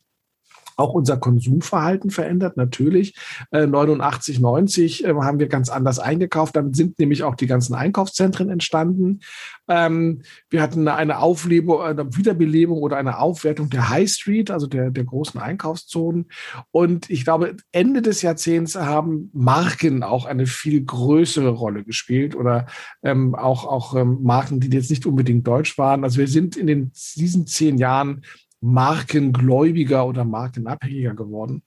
auch 0.81 0.93
unser 0.93 1.17
Konsumverhalten 1.17 2.09
verändert, 2.09 2.57
natürlich. 2.57 3.15
Äh, 3.51 3.67
89, 3.67 4.39
90 4.39 5.05
äh, 5.05 5.13
haben 5.13 5.39
wir 5.39 5.47
ganz 5.47 5.69
anders 5.69 5.99
eingekauft. 5.99 6.55
Damit 6.55 6.75
sind 6.75 6.99
nämlich 6.99 7.23
auch 7.23 7.35
die 7.35 7.47
ganzen 7.47 7.75
Einkaufszentren 7.75 8.49
entstanden. 8.49 9.19
Ähm, 9.67 10.23
wir 10.49 10.61
hatten 10.61 10.87
eine 10.87 11.19
Auflebung, 11.19 11.81
eine 11.81 12.15
Wiederbelebung 12.15 12.79
oder 12.79 12.97
eine 12.97 13.19
Aufwertung 13.19 13.69
der 13.69 13.89
High 13.89 14.09
Street, 14.09 14.51
also 14.51 14.67
der, 14.67 14.91
der 14.91 15.05
großen 15.05 15.39
Einkaufszonen. 15.39 16.27
Und 16.71 17.09
ich 17.09 17.23
glaube, 17.23 17.55
Ende 17.71 18.01
des 18.01 18.21
Jahrzehnts 18.21 18.75
haben 18.75 19.29
Marken 19.33 20.03
auch 20.03 20.25
eine 20.25 20.45
viel 20.47 20.83
größere 20.83 21.49
Rolle 21.49 21.83
gespielt 21.83 22.35
oder 22.35 22.65
ähm, 23.03 23.35
auch, 23.35 23.65
auch 23.65 23.95
ähm, 23.95 24.19
Marken, 24.23 24.59
die 24.59 24.69
jetzt 24.69 24.89
nicht 24.89 25.05
unbedingt 25.05 25.47
deutsch 25.47 25.77
waren. 25.77 26.03
Also 26.03 26.17
wir 26.17 26.27
sind 26.27 26.57
in 26.57 26.67
den, 26.67 26.91
diesen 27.15 27.47
zehn 27.47 27.77
Jahren 27.77 28.23
markengläubiger 28.61 30.05
oder 30.05 30.23
markenabhängiger 30.23 31.13
geworden. 31.13 31.63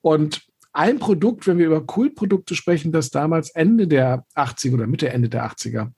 Und 0.00 0.46
ein 0.72 0.98
Produkt, 0.98 1.46
wenn 1.46 1.58
wir 1.58 1.66
über 1.66 1.86
Kultprodukte 1.86 2.54
sprechen, 2.54 2.92
das 2.92 3.10
damals 3.10 3.50
Ende 3.50 3.88
der 3.88 4.24
80er 4.34 4.74
oder 4.74 4.86
Mitte, 4.86 5.08
Ende 5.08 5.28
der 5.28 5.50
80er 5.50 5.90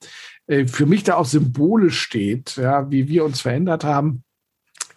äh, 0.47 0.65
für 0.67 0.85
mich 0.85 1.03
da 1.03 1.15
auch 1.15 1.25
symbolisch 1.25 1.99
steht, 1.99 2.55
ja, 2.55 2.89
wie 2.89 3.07
wir 3.07 3.25
uns 3.25 3.41
verändert 3.41 3.83
haben, 3.83 4.23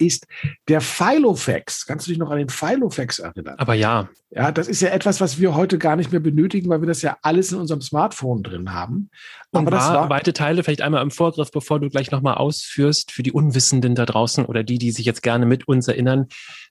ist 0.06 0.26
der 0.68 0.80
Filofax. 0.80 1.86
Kannst 1.86 2.06
du 2.06 2.10
dich 2.10 2.18
noch 2.18 2.30
an 2.30 2.38
den 2.38 2.48
Filofax 2.48 3.18
erinnern? 3.18 3.56
Aber 3.58 3.74
ja. 3.74 4.08
Ja, 4.34 4.50
das 4.50 4.66
ist 4.66 4.80
ja 4.80 4.88
etwas, 4.88 5.20
was 5.20 5.38
wir 5.38 5.54
heute 5.54 5.76
gar 5.76 5.96
nicht 5.96 6.10
mehr 6.10 6.20
benötigen, 6.20 6.70
weil 6.70 6.80
wir 6.80 6.88
das 6.88 7.02
ja 7.02 7.18
alles 7.22 7.52
in 7.52 7.58
unserem 7.58 7.82
Smartphone 7.82 8.42
drin 8.42 8.72
haben. 8.72 9.10
Und 9.50 9.66
Aber 9.66 9.70
das 9.70 9.88
war 9.88 9.94
war, 9.94 10.10
weite 10.10 10.32
Teile, 10.32 10.64
vielleicht 10.64 10.80
einmal 10.80 11.02
im 11.02 11.10
Vorgriff, 11.10 11.50
bevor 11.50 11.80
du 11.80 11.90
gleich 11.90 12.10
nochmal 12.10 12.34
ausführst, 12.34 13.12
für 13.12 13.22
die 13.22 13.32
Unwissenden 13.32 13.94
da 13.94 14.06
draußen 14.06 14.46
oder 14.46 14.64
die, 14.64 14.78
die 14.78 14.90
sich 14.90 15.04
jetzt 15.04 15.22
gerne 15.22 15.44
mit 15.44 15.68
uns 15.68 15.86
erinnern. 15.86 16.28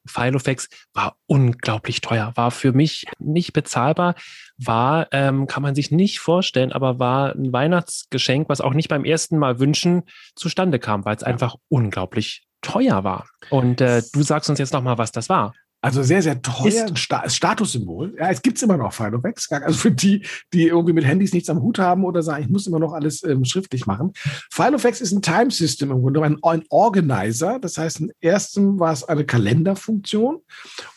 Filofax 0.08 0.70
war 0.94 1.16
unglaublich 1.28 2.02
teuer, 2.02 2.32
war 2.36 2.50
für 2.50 2.74
mich 2.74 3.06
nicht 3.20 3.54
bezahlbar, 3.54 4.16
war, 4.58 5.08
ähm, 5.12 5.46
kann 5.46 5.62
man 5.62 5.76
sich 5.76 5.92
nicht 5.92 6.20
vorstellen, 6.20 6.72
aber 6.72 7.00
war 7.00 7.36
ein 7.36 7.54
Weihnachtsgeschenk, 7.54 8.50
was 8.50 8.62
auch 8.62 8.74
nicht 8.74 8.90
beim 8.90 9.06
ersten 9.06 9.38
Mal 9.38 9.60
wünschen 9.60 10.04
zustande 10.36 10.80
kam, 10.80 11.06
weil 11.06 11.16
es 11.16 11.24
einfach 11.24 11.56
unglaublich 11.70 12.48
teuer 12.62 13.04
war. 13.04 13.28
Und 13.50 13.82
äh, 13.82 14.02
du 14.14 14.24
sagst 14.24 14.50
uns 14.50 14.60
jetzt 14.60 14.74
nochmal, 14.74 14.98
was 14.98 15.12
das 15.12 15.30
war. 15.30 15.54
Also 15.84 16.04
sehr, 16.04 16.22
sehr 16.22 16.40
teuer, 16.44 16.68
Ist- 16.68 16.90
ein 16.90 16.96
Sta 16.96 17.28
Statussymbol. 17.28 18.14
Ja, 18.20 18.30
es 18.30 18.44
gibt's 18.44 18.62
immer 18.62 18.78
noch 18.78 18.94
Filofax. 18.94 19.52
Also 19.52 19.80
für 19.80 19.90
die, 19.92 20.24
die 20.54 20.68
irgendwie 20.68 20.94
mit 20.94 21.06
Handys 21.06 21.34
nichts 21.34 21.50
am 21.50 21.60
Hut 21.60 21.80
haben 21.80 22.06
oder 22.06 22.22
sagen, 22.22 22.44
ich 22.44 22.50
muss 22.52 22.68
immer 22.68 22.78
noch 22.78 22.94
alles 22.94 23.24
ähm, 23.24 23.46
schriftlich 23.46 23.88
machen. 23.88 24.12
Filofax 24.52 25.02
ist 25.02 25.12
ein 25.12 25.24
Time 25.24 25.50
System 25.50 25.90
im 25.90 26.02
Grunde, 26.02 26.22
ein, 26.22 26.38
ein 26.44 26.64
Organizer. 26.70 27.58
Das 27.60 27.80
heißt, 27.80 28.02
im 28.02 28.12
ersten 28.22 28.80
war 28.80 28.94
es 28.94 29.04
eine 29.04 29.26
Kalenderfunktion 29.26 30.42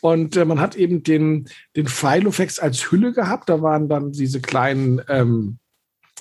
und 0.03 0.37
äh, 0.37 0.45
man 0.45 0.61
hat 0.61 0.77
eben 0.77 1.03
den, 1.03 1.49
den 1.77 1.87
Filofax 1.89 2.59
als 2.59 2.91
Hülle 2.91 3.12
gehabt. 3.15 3.49
Da 3.49 3.62
waren 3.62 3.89
dann 3.89 4.12
diese 4.12 4.43
kleinen 4.43 5.01
ähm, 5.09 5.61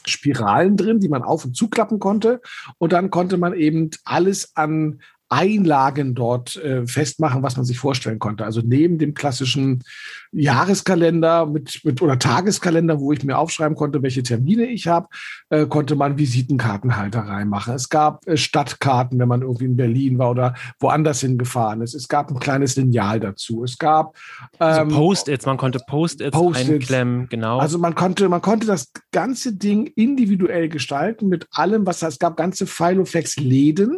Spiralen 0.06 0.78
drin, 0.78 1.00
die 1.00 1.10
man 1.10 1.24
auf- 1.24 1.46
und 1.46 1.56
zuklappen 1.56 2.00
konnte. 2.00 2.42
Und 2.78 2.94
dann 2.94 3.10
konnte 3.10 3.38
man 3.38 3.54
eben 3.54 3.90
alles 4.06 4.52
an 4.56 5.02
Einlagen 5.34 6.14
dort 6.14 6.56
äh, 6.58 6.86
festmachen, 6.86 7.42
was 7.42 7.58
man 7.58 7.66
sich 7.66 7.80
vorstellen 7.80 8.20
konnte. 8.20 8.46
Also 8.46 8.62
neben 8.64 9.00
dem 9.00 9.16
klassischen 9.16 9.84
Jahreskalender 10.32 11.48
mit, 11.48 11.82
mit 11.84 12.02
oder 12.02 12.20
Tageskalender, 12.20 13.00
wo 13.00 13.12
ich 13.12 13.24
mir 13.24 13.38
aufschreiben 13.38 13.76
konnte, 13.76 14.04
welche 14.04 14.22
Termine 14.22 14.66
ich 14.66 14.88
habe, 14.88 15.08
äh, 15.50 15.66
konnte 15.66 15.96
man 15.96 16.18
Visitenkartenhalter 16.18 17.22
reinmachen. 17.22 17.74
Es 17.74 17.90
gab 17.90 18.28
äh, 18.28 18.38
Stadtkarten, 18.38 19.18
wenn 19.20 19.28
man 19.28 19.42
irgendwie 19.42 19.66
in 19.66 19.76
Berlin 19.76 20.20
war 20.20 20.32
oder 20.32 20.54
woanders 20.80 21.22
hingefahren 21.22 21.82
ist. 21.82 21.96
Es 21.96 22.08
gab 22.08 22.30
ein 22.30 22.40
kleines 22.40 22.76
Lineal 22.76 23.20
dazu. 23.20 23.64
Es 23.64 23.78
gab 23.78 24.16
Also 24.60 24.82
ähm, 24.82 24.90
Post-its, 24.90 25.46
man 25.46 25.58
konnte 25.58 25.80
Post-its 25.88 26.32
Post-its. 26.32 26.70
einklemmen, 26.70 27.28
genau. 27.30 27.60
also 27.60 27.80
man 27.80 27.96
konnte, 27.96 28.30
man 28.30 28.42
konnte 28.42 28.68
das 28.68 28.92
ganze 29.12 29.54
Ding 29.56 29.88
individuell 29.96 30.70
gestalten 30.70 31.28
mit 31.28 31.48
allem, 31.52 31.86
was 31.88 32.04
es 32.04 32.20
gab 32.20 32.38
ganze 32.38 32.68
Filofax-Läden. 32.68 33.98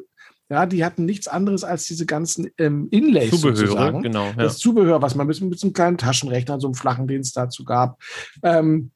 Ja, 0.49 0.65
die 0.67 0.85
hatten 0.85 1.05
nichts 1.05 1.27
anderes 1.27 1.63
als 1.63 1.85
diese 1.85 2.05
ganzen 2.05 2.49
ähm, 2.59 2.87
Inlays 2.91 3.31
Zubehöre, 3.31 3.55
sozusagen. 3.55 4.03
genau. 4.03 4.25
Ja. 4.25 4.33
Das 4.33 4.59
Zubehör, 4.59 5.01
was 5.01 5.15
man 5.15 5.25
mit, 5.25 5.41
mit 5.41 5.59
so 5.59 5.67
einem 5.67 5.73
kleinen 5.73 5.97
Taschenrechner, 5.97 6.59
so 6.59 6.67
einem 6.67 6.75
flachen, 6.75 7.07
den 7.07 7.21
es 7.21 7.31
dazu 7.31 7.63
gab. 7.63 7.99
Ähm, 8.43 8.91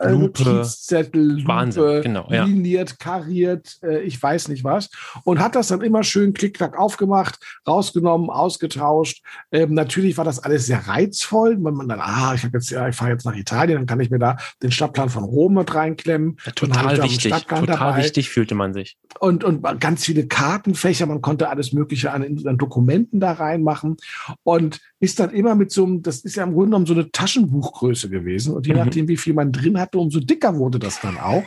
äh, 0.00 0.10
Lupe. 0.10 0.42
Notizzettel, 0.42 1.22
Lupe, 1.38 1.48
Wahnsinn, 1.48 2.02
genau, 2.02 2.26
ja. 2.30 2.44
liniert, 2.44 2.98
kariert, 2.98 3.78
äh, 3.82 4.00
ich 4.00 4.20
weiß 4.22 4.48
nicht 4.48 4.64
was. 4.64 4.90
Und 5.24 5.38
hat 5.40 5.54
das 5.54 5.68
dann 5.68 5.82
immer 5.82 6.02
schön 6.02 6.32
klick-klack 6.32 6.78
aufgemacht, 6.78 7.38
rausgenommen, 7.66 8.30
ausgetauscht. 8.30 9.22
Ähm, 9.52 9.74
natürlich 9.74 10.16
war 10.16 10.24
das 10.24 10.38
alles 10.40 10.66
sehr 10.66 10.88
reizvoll, 10.88 11.56
wenn 11.62 11.74
man 11.74 11.88
dann, 11.88 12.00
ah, 12.00 12.34
ich 12.34 12.42
jetzt, 12.42 12.70
ja, 12.70 12.88
ich 12.88 12.96
fahre 12.96 13.12
jetzt 13.12 13.24
nach 13.24 13.36
Italien, 13.36 13.76
dann 13.78 13.86
kann 13.86 14.00
ich 14.00 14.10
mir 14.10 14.18
da 14.18 14.36
den 14.62 14.72
Stadtplan 14.72 15.08
von 15.10 15.24
Rom 15.24 15.54
mit 15.54 15.74
reinklemmen. 15.74 16.36
Ja, 16.44 16.52
total 16.52 17.02
wichtig, 17.02 17.32
total 17.32 17.66
dabei 17.66 17.96
wichtig 17.98 18.30
fühlte 18.30 18.54
man 18.54 18.72
sich. 18.74 18.96
und, 19.20 19.44
und 19.44 19.62
ganz 19.80 20.04
viele 20.04 20.26
Kartenfächer. 20.26 21.06
Man 21.06 21.20
konnte 21.20 21.48
alles 21.50 21.72
Mögliche 21.72 22.12
an, 22.12 22.22
an 22.44 22.58
Dokumenten 22.58 23.20
da 23.20 23.32
reinmachen 23.32 23.96
und 24.42 24.80
ist 25.00 25.20
dann 25.20 25.30
immer 25.30 25.54
mit 25.54 25.70
so 25.70 25.84
einem, 25.84 26.02
das 26.02 26.20
ist 26.20 26.36
ja 26.36 26.44
im 26.44 26.52
Grunde 26.52 26.66
genommen 26.68 26.86
so 26.86 26.94
eine 26.94 27.10
Taschenbuchgröße 27.10 28.08
gewesen. 28.10 28.54
Und 28.54 28.66
je 28.66 28.72
Mhm. 28.74 28.78
nachdem, 28.80 29.08
wie 29.08 29.16
viel 29.16 29.34
man 29.34 29.52
drin 29.52 29.78
hatte, 29.90 29.98
umso 29.98 30.20
dicker 30.20 30.56
wurde 30.56 30.78
das 30.78 31.00
dann 31.00 31.18
auch. 31.18 31.44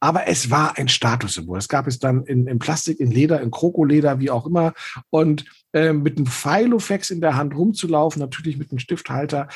Aber 0.00 0.26
es 0.26 0.50
war 0.50 0.76
ein 0.76 0.88
Statussymbol. 0.88 1.58
Es 1.58 1.68
gab 1.68 1.86
es 1.86 1.98
dann 1.98 2.24
in, 2.24 2.46
in 2.46 2.58
Plastik, 2.58 3.00
in 3.00 3.10
Leder, 3.10 3.40
in 3.40 3.50
Krokoleder, 3.50 4.18
wie 4.20 4.30
auch 4.30 4.46
immer. 4.46 4.74
Und 5.10 5.44
äh, 5.72 5.92
mit 5.92 6.16
einem 6.16 6.26
Filofax 6.26 7.10
in 7.10 7.20
der 7.20 7.36
Hand 7.36 7.54
rumzulaufen, 7.54 8.20
natürlich 8.20 8.56
mit 8.56 8.70
einem 8.70 8.78
Stifthalter. 8.78 9.48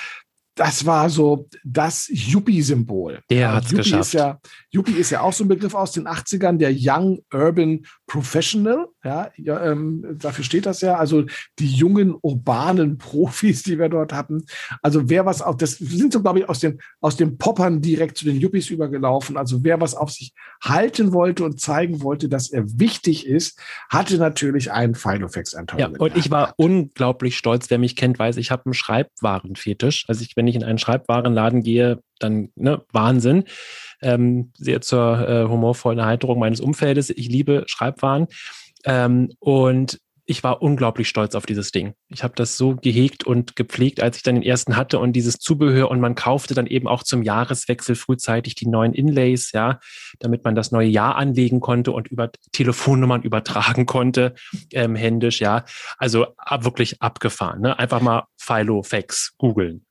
Das 0.54 0.84
war 0.84 1.08
so 1.08 1.48
das 1.64 2.08
Yuppie-Symbol. 2.12 3.20
Der 3.30 3.54
hat's 3.54 3.70
Yuppie 3.70 3.82
geschafft. 3.82 4.02
Ist 4.02 4.12
ja, 4.12 4.38
Yuppie 4.70 4.92
ist 4.92 5.10
ja 5.10 5.22
auch 5.22 5.32
so 5.32 5.44
ein 5.44 5.48
Begriff 5.48 5.74
aus 5.74 5.92
den 5.92 6.06
80ern, 6.06 6.58
der 6.58 6.72
Young 6.74 7.20
Urban 7.32 7.86
Professional. 8.06 8.86
Ja, 9.04 9.30
ähm, 9.36 10.16
dafür 10.18 10.44
steht 10.44 10.64
das 10.66 10.80
ja. 10.80 10.96
Also 10.96 11.24
die 11.58 11.66
jungen 11.66 12.14
urbanen 12.20 12.98
Profis, 13.02 13.62
die 13.62 13.78
wir 13.78 13.88
dort 13.88 14.12
hatten. 14.12 14.44
Also 14.80 15.08
wer 15.08 15.26
was 15.26 15.42
auf, 15.42 15.56
das 15.56 15.72
sind 15.72 16.12
so, 16.12 16.22
glaube 16.22 16.40
ich, 16.40 16.48
aus 16.48 16.60
den, 16.60 16.78
aus 17.00 17.16
den 17.16 17.36
Poppern 17.36 17.80
direkt 17.80 18.16
zu 18.16 18.24
den 18.24 18.38
Yuppies 18.38 18.70
übergelaufen. 18.70 19.36
Also 19.36 19.64
wer 19.64 19.80
was 19.80 19.94
auf 19.94 20.10
sich 20.10 20.32
halten 20.62 21.12
wollte 21.12 21.44
und 21.44 21.60
zeigen 21.60 22.02
wollte, 22.02 22.28
dass 22.28 22.50
er 22.50 22.64
wichtig 22.78 23.26
ist, 23.26 23.58
hatte 23.88 24.18
natürlich 24.18 24.70
einen 24.70 24.94
Filofax 24.94 25.54
ein 25.54 25.66
Ja, 25.76 25.88
und 25.88 26.16
ich 26.16 26.30
war 26.30 26.54
unglaublich 26.56 27.36
stolz. 27.36 27.70
Wer 27.70 27.78
mich 27.78 27.96
kennt, 27.96 28.18
weiß, 28.18 28.36
ich 28.36 28.50
habe 28.50 28.66
einen 28.66 28.74
Schreibwarenfetisch. 28.74 30.04
Also 30.08 30.22
ich, 30.22 30.36
wenn 30.36 30.46
ich 30.46 30.54
in 30.54 30.64
einen 30.64 30.78
Schreibwarenladen 30.78 31.62
gehe, 31.62 32.00
dann 32.22 32.50
ne, 32.54 32.82
Wahnsinn. 32.92 33.44
Ähm, 34.00 34.52
sehr 34.54 34.80
zur 34.80 35.28
äh, 35.28 35.48
humorvollen 35.48 35.98
Erheiterung 35.98 36.38
meines 36.38 36.60
Umfeldes. 36.60 37.10
Ich 37.10 37.28
liebe 37.28 37.64
Schreibwaren. 37.66 38.26
Ähm, 38.84 39.32
und 39.38 39.98
ich 40.24 40.44
war 40.44 40.62
unglaublich 40.62 41.08
stolz 41.08 41.34
auf 41.34 41.46
dieses 41.46 41.72
Ding. 41.72 41.94
Ich 42.08 42.22
habe 42.22 42.34
das 42.36 42.56
so 42.56 42.76
gehegt 42.76 43.24
und 43.24 43.56
gepflegt, 43.56 44.00
als 44.00 44.16
ich 44.16 44.22
dann 44.22 44.36
den 44.36 44.44
ersten 44.44 44.76
hatte 44.76 44.98
und 44.98 45.14
dieses 45.14 45.38
Zubehör 45.38 45.90
und 45.90 46.00
man 46.00 46.14
kaufte 46.14 46.54
dann 46.54 46.66
eben 46.66 46.86
auch 46.86 47.02
zum 47.02 47.22
Jahreswechsel 47.22 47.96
frühzeitig 47.96 48.54
die 48.54 48.68
neuen 48.68 48.94
Inlays, 48.94 49.50
ja, 49.52 49.80
damit 50.20 50.44
man 50.44 50.54
das 50.54 50.70
neue 50.70 50.88
Jahr 50.88 51.16
anlegen 51.16 51.60
konnte 51.60 51.92
und 51.92 52.08
über 52.08 52.30
Telefonnummern 52.52 53.22
übertragen 53.24 53.86
konnte, 53.86 54.34
ähm, 54.72 54.94
händisch, 54.94 55.40
ja. 55.40 55.64
Also 55.98 56.28
ab, 56.36 56.64
wirklich 56.64 57.02
abgefahren, 57.02 57.60
ne? 57.60 57.78
Einfach 57.78 58.00
mal 58.00 58.26
Filofax 58.38 59.34
googeln. 59.38 59.84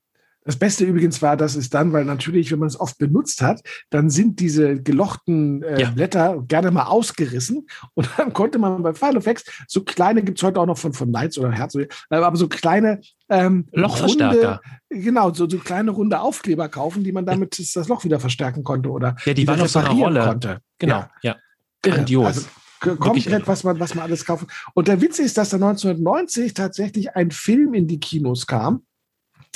Das 0.44 0.56
Beste 0.56 0.84
übrigens 0.84 1.22
war, 1.22 1.36
dass 1.36 1.54
es 1.54 1.70
dann, 1.70 1.92
weil 1.92 2.04
natürlich, 2.04 2.50
wenn 2.50 2.58
man 2.58 2.68
es 2.68 2.78
oft 2.78 2.98
benutzt 2.98 3.42
hat, 3.42 3.60
dann 3.90 4.10
sind 4.10 4.40
diese 4.40 4.82
gelochten 4.82 5.62
äh, 5.62 5.82
Ja. 5.82 5.90
Blätter 5.90 6.42
gerne 6.48 6.70
mal 6.70 6.84
ausgerissen 6.86 7.66
und 7.94 8.08
dann 8.16 8.32
konnte 8.32 8.58
man 8.58 8.82
bei 8.82 8.92
Filofax 8.94 9.44
so 9.68 9.82
kleine, 9.84 10.22
gibt's 10.22 10.42
heute 10.42 10.60
auch 10.60 10.66
noch 10.66 10.78
von, 10.78 10.92
von 10.92 11.08
Knights 11.08 11.38
oder 11.38 11.52
Herz, 11.52 11.74
äh, 11.74 11.86
aber 12.10 12.36
so 12.36 12.48
kleine 12.48 13.00
ähm, 13.28 13.66
Lochverstärker. 13.72 14.60
Runde, 14.90 15.04
genau, 15.04 15.32
so, 15.32 15.48
so 15.48 15.58
kleine 15.58 15.90
runde 15.92 16.20
Aufkleber 16.20 16.68
kaufen, 16.68 17.04
die 17.04 17.12
man 17.12 17.24
damit 17.24 17.58
das, 17.58 17.72
das 17.72 17.88
Loch 17.88 18.04
wieder 18.04 18.20
verstärken 18.20 18.64
konnte 18.64 18.90
oder 18.90 19.16
Ja, 19.24 19.34
die 19.34 19.42
wieder 19.42 19.52
waren 19.52 19.60
auf 19.62 19.68
so 19.70 19.78
einer 19.78 19.90
Rolle. 19.90 20.24
konnte. 20.24 20.58
Genau, 20.78 20.96
Ja. 20.96 21.10
ja. 21.22 21.36
Grandios. 21.82 22.26
Also, 22.26 22.96
komplett, 22.96 23.46
was 23.46 23.64
man, 23.64 23.78
was 23.78 23.94
man 23.94 24.04
alles 24.04 24.24
kaufen. 24.24 24.48
Und 24.74 24.88
der 24.88 25.00
Witz 25.00 25.18
ist, 25.18 25.38
dass 25.38 25.50
da 25.50 25.56
1990 25.56 26.54
tatsächlich 26.54 27.14
ein 27.14 27.30
Film 27.30 27.74
in 27.74 27.86
die 27.86 28.00
Kinos 28.00 28.46
kam. 28.46 28.82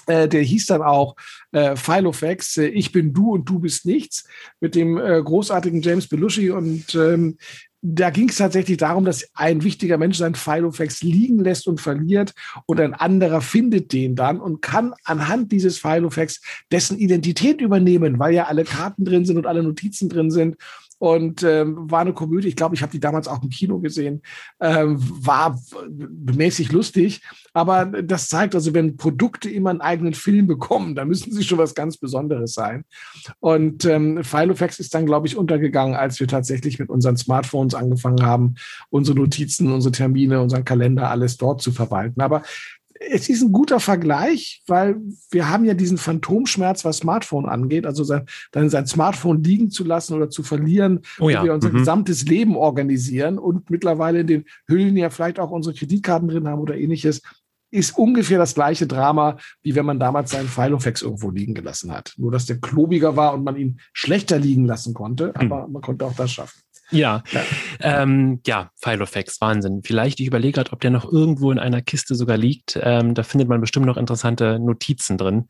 Äh, 0.06 0.28
der 0.28 0.42
hieß 0.42 0.66
dann 0.66 0.82
auch 0.82 1.16
äh, 1.52 1.76
Filofax, 1.76 2.56
äh, 2.58 2.66
Ich 2.66 2.92
bin 2.92 3.12
du 3.12 3.32
und 3.32 3.48
du 3.48 3.58
bist 3.58 3.86
nichts, 3.86 4.24
mit 4.60 4.74
dem 4.74 4.98
äh, 4.98 5.22
großartigen 5.22 5.82
James 5.82 6.08
Belushi. 6.08 6.50
Und 6.50 6.94
ähm, 6.94 7.36
da 7.88 8.10
ging 8.10 8.28
es 8.28 8.38
tatsächlich 8.38 8.78
darum, 8.78 9.04
dass 9.04 9.28
ein 9.34 9.62
wichtiger 9.62 9.96
Mensch 9.96 10.18
seinen 10.18 10.34
Filofax 10.34 11.02
liegen 11.02 11.38
lässt 11.38 11.68
und 11.68 11.80
verliert 11.80 12.32
und 12.66 12.80
ein 12.80 12.94
anderer 12.94 13.40
findet 13.40 13.92
den 13.92 14.16
dann 14.16 14.40
und 14.40 14.60
kann 14.60 14.94
anhand 15.04 15.52
dieses 15.52 15.78
Filofax 15.78 16.40
dessen 16.72 16.98
Identität 16.98 17.60
übernehmen, 17.60 18.18
weil 18.18 18.34
ja 18.34 18.44
alle 18.44 18.64
Karten 18.64 19.04
drin 19.04 19.24
sind 19.24 19.36
und 19.36 19.46
alle 19.46 19.62
Notizen 19.62 20.08
drin 20.08 20.30
sind. 20.30 20.56
Und 20.98 21.42
ähm, 21.42 21.90
war 21.90 22.00
eine 22.00 22.14
Komödie. 22.14 22.48
Ich 22.48 22.56
glaube, 22.56 22.74
ich 22.74 22.82
habe 22.82 22.92
die 22.92 23.00
damals 23.00 23.28
auch 23.28 23.42
im 23.42 23.50
Kino 23.50 23.78
gesehen. 23.80 24.22
Ähm, 24.60 24.96
war 24.98 25.60
mäßig 25.88 26.72
lustig. 26.72 27.22
Aber 27.52 27.86
das 27.86 28.28
zeigt 28.28 28.54
also, 28.54 28.74
wenn 28.74 28.96
Produkte 28.96 29.50
immer 29.50 29.70
einen 29.70 29.80
eigenen 29.80 30.14
Film 30.14 30.46
bekommen, 30.46 30.94
dann 30.94 31.08
müssen 31.08 31.32
sie 31.32 31.44
schon 31.44 31.58
was 31.58 31.74
ganz 31.74 31.96
Besonderes 31.96 32.54
sein. 32.54 32.84
Und 33.40 33.84
ähm, 33.84 34.22
Filofax 34.24 34.78
ist 34.78 34.94
dann, 34.94 35.06
glaube 35.06 35.26
ich, 35.26 35.36
untergegangen, 35.36 35.94
als 35.94 36.20
wir 36.20 36.28
tatsächlich 36.28 36.78
mit 36.78 36.88
unseren 36.88 37.16
Smartphones 37.16 37.74
angefangen 37.74 38.24
haben, 38.24 38.54
unsere 38.90 39.18
Notizen, 39.18 39.72
unsere 39.72 39.92
Termine, 39.92 40.40
unseren 40.40 40.64
Kalender, 40.64 41.10
alles 41.10 41.36
dort 41.36 41.62
zu 41.62 41.72
verwalten. 41.72 42.20
Aber 42.20 42.42
es 43.00 43.28
ist 43.28 43.42
ein 43.42 43.52
guter 43.52 43.80
Vergleich, 43.80 44.62
weil 44.66 44.96
wir 45.30 45.48
haben 45.48 45.64
ja 45.64 45.74
diesen 45.74 45.98
Phantomschmerz, 45.98 46.84
was 46.84 46.98
Smartphone 46.98 47.46
angeht, 47.46 47.86
also 47.86 48.04
sein, 48.04 48.26
dann 48.52 48.70
sein 48.70 48.86
Smartphone 48.86 49.42
liegen 49.42 49.70
zu 49.70 49.84
lassen 49.84 50.14
oder 50.14 50.30
zu 50.30 50.42
verlieren, 50.42 51.00
Oh 51.18 51.28
ja, 51.28 51.44
wir 51.44 51.54
unser 51.54 51.70
mhm. 51.70 51.78
gesamtes 51.78 52.24
Leben 52.24 52.56
organisieren 52.56 53.38
und 53.38 53.70
mittlerweile 53.70 54.20
in 54.20 54.26
den 54.26 54.44
Hüllen 54.68 54.96
ja 54.96 55.10
vielleicht 55.10 55.38
auch 55.38 55.50
unsere 55.50 55.74
Kreditkarten 55.74 56.28
drin 56.28 56.48
haben 56.48 56.60
oder 56.60 56.76
ähnliches, 56.76 57.22
ist 57.70 57.98
ungefähr 57.98 58.38
das 58.38 58.54
gleiche 58.54 58.86
Drama, 58.86 59.38
wie 59.62 59.74
wenn 59.74 59.86
man 59.86 59.98
damals 59.98 60.30
seinen 60.30 60.48
Filofax 60.48 61.02
irgendwo 61.02 61.30
liegen 61.30 61.54
gelassen 61.54 61.92
hat. 61.92 62.14
Nur, 62.16 62.30
dass 62.30 62.46
der 62.46 62.58
klobiger 62.60 63.16
war 63.16 63.34
und 63.34 63.44
man 63.44 63.56
ihn 63.56 63.80
schlechter 63.92 64.38
liegen 64.38 64.64
lassen 64.64 64.94
konnte, 64.94 65.34
Hm. 65.36 65.52
aber 65.52 65.68
man 65.68 65.82
konnte 65.82 66.06
auch 66.06 66.14
das 66.14 66.32
schaffen. 66.32 66.60
Ja, 66.90 67.22
ja, 67.32 67.42
ähm, 67.80 68.40
ja 68.46 68.70
Filofax, 68.76 69.40
Wahnsinn. 69.40 69.82
Vielleicht, 69.84 70.20
ich 70.20 70.26
überlege 70.26 70.52
gerade, 70.52 70.72
ob 70.72 70.80
der 70.80 70.90
noch 70.90 71.10
irgendwo 71.10 71.50
in 71.50 71.58
einer 71.58 71.82
Kiste 71.82 72.14
sogar 72.14 72.36
liegt. 72.36 72.78
Ähm, 72.82 73.14
da 73.14 73.22
findet 73.22 73.48
man 73.48 73.60
bestimmt 73.60 73.86
noch 73.86 73.96
interessante 73.96 74.58
Notizen 74.58 75.18
drin 75.18 75.46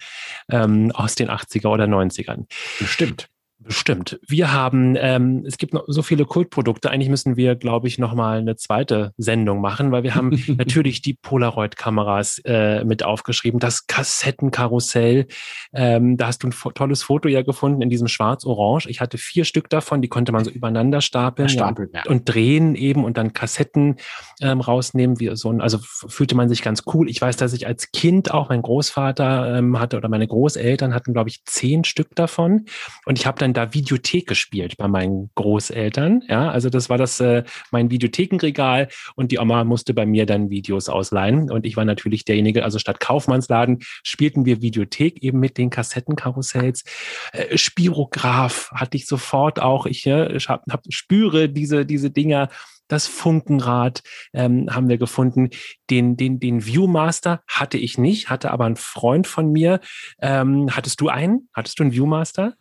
ähm, 0.50 0.92
aus 0.92 1.14
den 1.14 1.28
80er 1.28 1.68
oder 1.68 1.84
90ern. 1.84 2.46
Bestimmt. 2.78 3.28
Bestimmt. 3.66 4.20
Wir 4.26 4.52
haben, 4.52 4.96
ähm, 4.96 5.42
es 5.44 5.58
gibt 5.58 5.74
noch 5.74 5.84
so 5.88 6.02
viele 6.02 6.24
Kultprodukte. 6.24 6.88
Eigentlich 6.90 7.08
müssen 7.08 7.36
wir, 7.36 7.56
glaube 7.56 7.88
ich, 7.88 7.98
nochmal 7.98 8.38
eine 8.38 8.54
zweite 8.54 9.12
Sendung 9.16 9.60
machen, 9.60 9.90
weil 9.90 10.04
wir 10.04 10.14
haben 10.14 10.30
natürlich 10.56 11.02
die 11.02 11.14
Polaroid-Kameras 11.14 12.42
äh, 12.44 12.84
mit 12.84 13.02
aufgeschrieben, 13.02 13.58
das 13.58 13.88
Kassettenkarussell. 13.88 15.26
Ähm, 15.72 16.16
da 16.16 16.28
hast 16.28 16.44
du 16.44 16.48
ein 16.48 16.54
tolles 16.74 17.02
Foto 17.02 17.28
ja 17.28 17.42
gefunden 17.42 17.82
in 17.82 17.90
diesem 17.90 18.06
Schwarz-Orange. 18.06 18.88
Ich 18.88 19.00
hatte 19.00 19.18
vier 19.18 19.44
Stück 19.44 19.68
davon, 19.68 20.00
die 20.00 20.08
konnte 20.08 20.30
man 20.30 20.44
so 20.44 20.50
übereinander 20.50 21.00
stapeln, 21.00 21.48
Stapeln 21.48 21.88
ja, 21.92 22.04
und 22.06 22.28
drehen 22.32 22.76
eben 22.76 23.04
und 23.04 23.16
dann 23.16 23.32
Kassetten 23.32 23.96
ähm, 24.40 24.60
rausnehmen. 24.60 25.18
Wie 25.18 25.34
so 25.34 25.50
ein, 25.50 25.60
also 25.60 25.78
fühlte 25.82 26.36
man 26.36 26.48
sich 26.48 26.62
ganz 26.62 26.84
cool. 26.94 27.10
Ich 27.10 27.20
weiß, 27.20 27.36
dass 27.36 27.52
ich 27.52 27.66
als 27.66 27.90
Kind 27.90 28.32
auch 28.32 28.48
mein 28.48 28.62
Großvater 28.62 29.58
ähm, 29.58 29.80
hatte 29.80 29.96
oder 29.96 30.08
meine 30.08 30.28
Großeltern 30.28 30.94
hatten, 30.94 31.12
glaube 31.12 31.30
ich, 31.30 31.44
zehn 31.46 31.82
Stück 31.82 32.14
davon. 32.14 32.66
Und 33.06 33.18
ich 33.18 33.26
habe 33.26 33.40
dann 33.40 33.55
da 33.56 33.72
Videothek 33.72 34.26
gespielt 34.26 34.76
bei 34.76 34.88
meinen 34.88 35.30
Großeltern. 35.34 36.22
Ja, 36.28 36.50
also 36.50 36.70
das 36.70 36.88
war 36.88 36.98
das 36.98 37.20
äh, 37.20 37.44
mein 37.70 37.90
Videothekenregal 37.90 38.88
und 39.14 39.32
die 39.32 39.38
Oma 39.38 39.64
musste 39.64 39.94
bei 39.94 40.06
mir 40.06 40.26
dann 40.26 40.50
Videos 40.50 40.88
ausleihen 40.88 41.50
und 41.50 41.66
ich 41.66 41.76
war 41.76 41.84
natürlich 41.84 42.24
derjenige, 42.24 42.64
also 42.64 42.78
statt 42.78 43.00
Kaufmannsladen 43.00 43.78
spielten 44.02 44.44
wir 44.44 44.62
Videothek 44.62 45.22
eben 45.22 45.40
mit 45.40 45.58
den 45.58 45.70
Kassettenkarussells. 45.70 46.84
Äh, 47.32 47.56
Spirograph 47.56 48.70
hatte 48.72 48.96
ich 48.96 49.06
sofort 49.06 49.60
auch. 49.60 49.86
Ich, 49.86 50.06
äh, 50.06 50.38
hab, 50.38 50.62
hab, 50.70 50.82
spüre 50.88 51.48
diese 51.48 51.86
diese 51.86 52.10
Dinger 52.10 52.48
das 52.88 53.06
Funkenrad 53.06 54.02
ähm, 54.32 54.68
haben 54.70 54.88
wir 54.88 54.98
gefunden. 54.98 55.50
Den, 55.90 56.16
den, 56.16 56.38
den 56.38 56.64
Viewmaster 56.64 57.42
hatte 57.48 57.78
ich 57.78 57.98
nicht, 57.98 58.30
hatte 58.30 58.50
aber 58.50 58.64
ein 58.64 58.76
Freund 58.76 59.26
von 59.26 59.50
mir. 59.50 59.80
Ähm, 60.20 60.68
hattest 60.70 61.00
du 61.00 61.08
einen? 61.08 61.48
Hattest 61.52 61.78
du 61.78 61.84
einen 61.84 61.92
Viewmaster? 61.92 62.54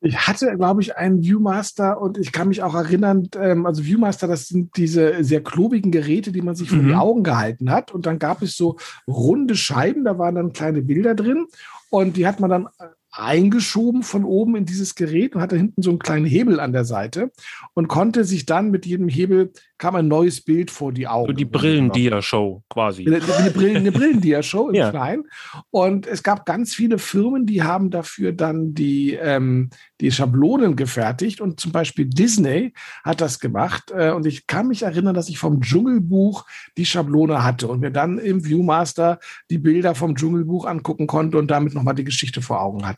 Ich 0.00 0.28
hatte, 0.28 0.56
glaube 0.56 0.80
ich, 0.80 0.96
einen 0.96 1.22
Viewmaster 1.22 2.00
und 2.00 2.18
ich 2.18 2.30
kann 2.30 2.48
mich 2.48 2.62
auch 2.62 2.74
erinnern, 2.74 3.28
ähm, 3.36 3.66
also 3.66 3.84
Viewmaster, 3.84 4.28
das 4.28 4.46
sind 4.46 4.76
diese 4.76 5.24
sehr 5.24 5.42
klobigen 5.42 5.90
Geräte, 5.90 6.30
die 6.30 6.42
man 6.42 6.54
sich 6.54 6.68
vor 6.68 6.78
mhm. 6.78 6.88
die 6.88 6.94
Augen 6.94 7.24
gehalten 7.24 7.70
hat. 7.70 7.92
Und 7.92 8.06
dann 8.06 8.18
gab 8.18 8.42
es 8.42 8.56
so 8.56 8.76
runde 9.08 9.56
Scheiben, 9.56 10.04
da 10.04 10.18
waren 10.18 10.36
dann 10.36 10.52
kleine 10.52 10.82
Bilder 10.82 11.14
drin 11.14 11.46
und 11.90 12.16
die 12.16 12.26
hat 12.26 12.38
man 12.38 12.50
dann 12.50 12.66
äh, 12.78 12.86
eingeschoben 13.10 14.02
von 14.02 14.24
oben 14.24 14.56
in 14.56 14.64
dieses 14.64 14.94
Gerät 14.94 15.34
und 15.34 15.40
hatte 15.40 15.56
hinten 15.56 15.82
so 15.82 15.90
einen 15.90 15.98
kleinen 15.98 16.26
Hebel 16.26 16.60
an 16.60 16.72
der 16.72 16.84
Seite 16.84 17.30
und 17.74 17.88
konnte 17.88 18.24
sich 18.24 18.46
dann 18.46 18.70
mit 18.70 18.86
jedem 18.86 19.08
Hebel 19.08 19.52
kam 19.78 19.94
ein 19.94 20.08
neues 20.08 20.40
Bild 20.40 20.70
vor 20.70 20.92
die 20.92 21.06
Augen. 21.06 21.28
So 21.28 21.32
die 21.32 21.44
Brillendia-Show 21.44 22.64
quasi. 22.68 23.06
Eine, 23.06 23.20
eine, 23.36 23.50
Brillen, 23.50 23.76
eine 23.76 23.92
Brillendia-Show 23.92 24.68
im 24.68 24.74
ja. 24.74 24.90
Kleinen. 24.90 25.24
Und 25.70 26.06
es 26.06 26.22
gab 26.22 26.44
ganz 26.44 26.74
viele 26.74 26.98
Firmen, 26.98 27.46
die 27.46 27.62
haben 27.62 27.90
dafür 27.90 28.32
dann 28.32 28.74
die, 28.74 29.14
ähm, 29.14 29.70
die 30.00 30.10
Schablonen 30.10 30.74
gefertigt. 30.74 31.40
Und 31.40 31.60
zum 31.60 31.70
Beispiel 31.70 32.06
Disney 32.06 32.74
hat 33.04 33.20
das 33.20 33.38
gemacht. 33.38 33.92
Äh, 33.94 34.10
und 34.10 34.26
ich 34.26 34.48
kann 34.48 34.66
mich 34.66 34.82
erinnern, 34.82 35.14
dass 35.14 35.28
ich 35.28 35.38
vom 35.38 35.60
Dschungelbuch 35.60 36.44
die 36.76 36.84
Schablone 36.84 37.44
hatte 37.44 37.68
und 37.68 37.80
mir 37.80 37.92
dann 37.92 38.18
im 38.18 38.44
Viewmaster 38.44 39.20
die 39.48 39.58
Bilder 39.58 39.94
vom 39.94 40.16
Dschungelbuch 40.16 40.66
angucken 40.66 41.06
konnte 41.06 41.38
und 41.38 41.50
damit 41.50 41.74
nochmal 41.74 41.94
die 41.94 42.04
Geschichte 42.04 42.42
vor 42.42 42.60
Augen 42.60 42.86
hatte. 42.86 42.97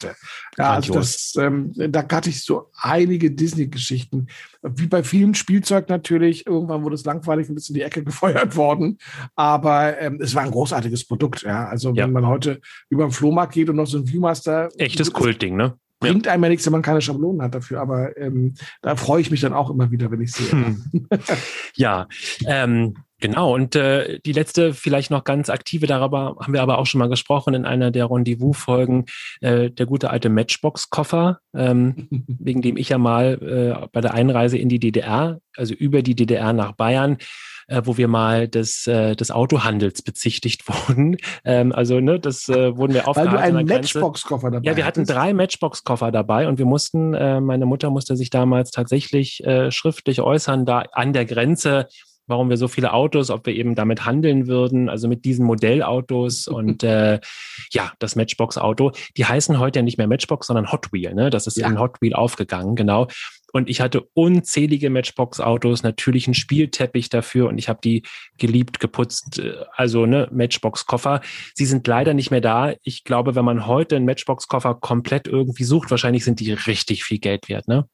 Ja, 0.58 0.72
also 0.72 0.94
das, 0.94 1.34
ähm, 1.38 1.72
da 1.74 2.04
hatte 2.10 2.30
ich 2.30 2.44
so 2.44 2.70
einige 2.74 3.30
Disney-Geschichten. 3.30 4.28
Wie 4.62 4.86
bei 4.86 5.02
vielen 5.02 5.34
Spielzeug 5.34 5.88
natürlich, 5.88 6.46
irgendwann 6.46 6.82
wurde 6.82 6.94
es 6.94 7.04
langweilig 7.04 7.48
ein 7.48 7.54
bisschen 7.54 7.74
in 7.74 7.80
die 7.80 7.86
Ecke 7.86 8.04
gefeuert 8.04 8.56
worden. 8.56 8.98
Aber 9.36 9.98
ähm, 9.98 10.18
es 10.20 10.34
war 10.34 10.42
ein 10.42 10.50
großartiges 10.50 11.06
Produkt. 11.06 11.42
Ja. 11.42 11.66
Also 11.66 11.92
ja. 11.94 12.04
wenn 12.04 12.12
man 12.12 12.26
heute 12.26 12.60
über 12.88 13.06
den 13.06 13.12
Flohmarkt 13.12 13.54
geht 13.54 13.68
und 13.70 13.76
noch 13.76 13.86
so 13.86 13.98
ein 13.98 14.06
Viewmaster. 14.06 14.68
Echtes 14.76 15.12
Kultding, 15.12 15.56
ne? 15.56 15.74
Bringt 16.00 16.26
einem 16.26 16.42
ja 16.44 16.48
nichts, 16.48 16.64
wenn 16.64 16.72
man 16.72 16.80
keine 16.80 17.02
Schablonen 17.02 17.42
hat 17.42 17.54
dafür, 17.54 17.78
aber 17.78 18.16
ähm, 18.16 18.54
da 18.80 18.96
freue 18.96 19.20
ich 19.20 19.30
mich 19.30 19.42
dann 19.42 19.52
auch 19.52 19.68
immer 19.68 19.90
wieder, 19.90 20.10
wenn 20.10 20.22
ich 20.22 20.32
sehe. 20.32 20.50
Hm. 20.50 21.08
ja, 21.74 22.08
ähm, 22.46 22.94
Genau, 23.20 23.54
und 23.54 23.76
äh, 23.76 24.18
die 24.20 24.32
letzte, 24.32 24.72
vielleicht 24.72 25.10
noch 25.10 25.24
ganz 25.24 25.50
aktive, 25.50 25.86
darüber 25.86 26.36
haben 26.40 26.52
wir 26.52 26.62
aber 26.62 26.78
auch 26.78 26.86
schon 26.86 26.98
mal 26.98 27.08
gesprochen 27.08 27.54
in 27.54 27.66
einer 27.66 27.90
der 27.90 28.10
Rendezvous-Folgen, 28.10 29.04
äh, 29.40 29.70
der 29.70 29.86
gute 29.86 30.10
alte 30.10 30.30
Matchbox-Koffer, 30.30 31.38
ähm, 31.54 32.08
wegen 32.26 32.62
dem 32.62 32.76
ich 32.76 32.88
ja 32.88 32.98
mal 32.98 33.82
äh, 33.82 33.86
bei 33.92 34.00
der 34.00 34.14
Einreise 34.14 34.56
in 34.56 34.70
die 34.70 34.78
DDR, 34.78 35.38
also 35.56 35.74
über 35.74 36.02
die 36.02 36.14
DDR 36.14 36.52
nach 36.54 36.72
Bayern, 36.72 37.18
äh, 37.70 37.82
wo 37.84 37.96
wir 37.96 38.08
mal 38.08 38.48
des, 38.48 38.86
äh, 38.86 39.14
des 39.14 39.30
Autohandels 39.30 40.02
bezichtigt 40.02 40.66
wurden. 40.88 41.16
Ähm, 41.44 41.72
also, 41.72 42.00
ne, 42.00 42.18
das 42.18 42.48
äh, 42.48 42.76
wurden 42.76 42.94
wir 42.94 43.06
aufgehalten. 43.06 43.34
Weil 43.36 43.52
du 43.52 43.58
einen 43.58 43.68
Matchbox-Koffer 43.68 44.50
dabei 44.50 44.66
Ja, 44.68 44.76
wir 44.76 44.84
hatten 44.86 45.04
drei 45.04 45.32
Matchbox-Koffer 45.32 46.10
dabei 46.10 46.48
und 46.48 46.58
wir 46.58 46.66
mussten, 46.66 47.14
äh, 47.14 47.40
meine 47.40 47.66
Mutter 47.66 47.90
musste 47.90 48.16
sich 48.16 48.30
damals 48.30 48.70
tatsächlich 48.70 49.44
äh, 49.44 49.70
schriftlich 49.70 50.20
äußern, 50.20 50.66
da 50.66 50.84
an 50.92 51.12
der 51.12 51.26
Grenze 51.26 51.86
warum 52.30 52.48
wir 52.48 52.56
so 52.56 52.68
viele 52.68 52.92
Autos, 52.92 53.30
ob 53.30 53.44
wir 53.46 53.54
eben 53.54 53.74
damit 53.74 54.06
handeln 54.06 54.46
würden, 54.46 54.88
also 54.88 55.08
mit 55.08 55.24
diesen 55.24 55.44
Modellautos 55.44 56.48
und 56.48 56.82
äh, 56.82 57.20
ja, 57.72 57.92
das 57.98 58.16
Matchbox-Auto, 58.16 58.92
die 59.16 59.26
heißen 59.26 59.58
heute 59.58 59.80
ja 59.80 59.82
nicht 59.82 59.98
mehr 59.98 60.06
Matchbox, 60.06 60.46
sondern 60.46 60.72
Hot 60.72 60.92
Wheel, 60.92 61.14
ne? 61.14 61.30
Das 61.30 61.46
ist 61.46 61.58
ja. 61.58 61.68
in 61.68 61.78
Hot 61.78 62.00
Wheel 62.00 62.14
aufgegangen, 62.14 62.76
genau. 62.76 63.08
Und 63.52 63.68
ich 63.68 63.80
hatte 63.80 64.06
unzählige 64.14 64.90
Matchbox-Autos, 64.90 65.82
natürlich 65.82 66.26
einen 66.26 66.34
Spielteppich 66.34 67.08
dafür 67.08 67.48
und 67.48 67.58
ich 67.58 67.68
habe 67.68 67.80
die 67.82 68.04
geliebt, 68.38 68.80
geputzt, 68.80 69.38
äh, 69.38 69.54
also 69.72 70.06
ne, 70.06 70.28
Matchbox-Koffer. 70.32 71.20
Sie 71.54 71.66
sind 71.66 71.86
leider 71.86 72.14
nicht 72.14 72.30
mehr 72.30 72.40
da. 72.40 72.74
Ich 72.82 73.04
glaube, 73.04 73.34
wenn 73.34 73.44
man 73.44 73.66
heute 73.66 73.96
einen 73.96 74.06
Matchbox-Koffer 74.06 74.74
komplett 74.74 75.26
irgendwie 75.26 75.64
sucht, 75.64 75.90
wahrscheinlich 75.90 76.24
sind 76.24 76.40
die 76.40 76.52
richtig 76.52 77.04
viel 77.04 77.18
Geld 77.18 77.48
wert, 77.48 77.68
ne? 77.68 77.86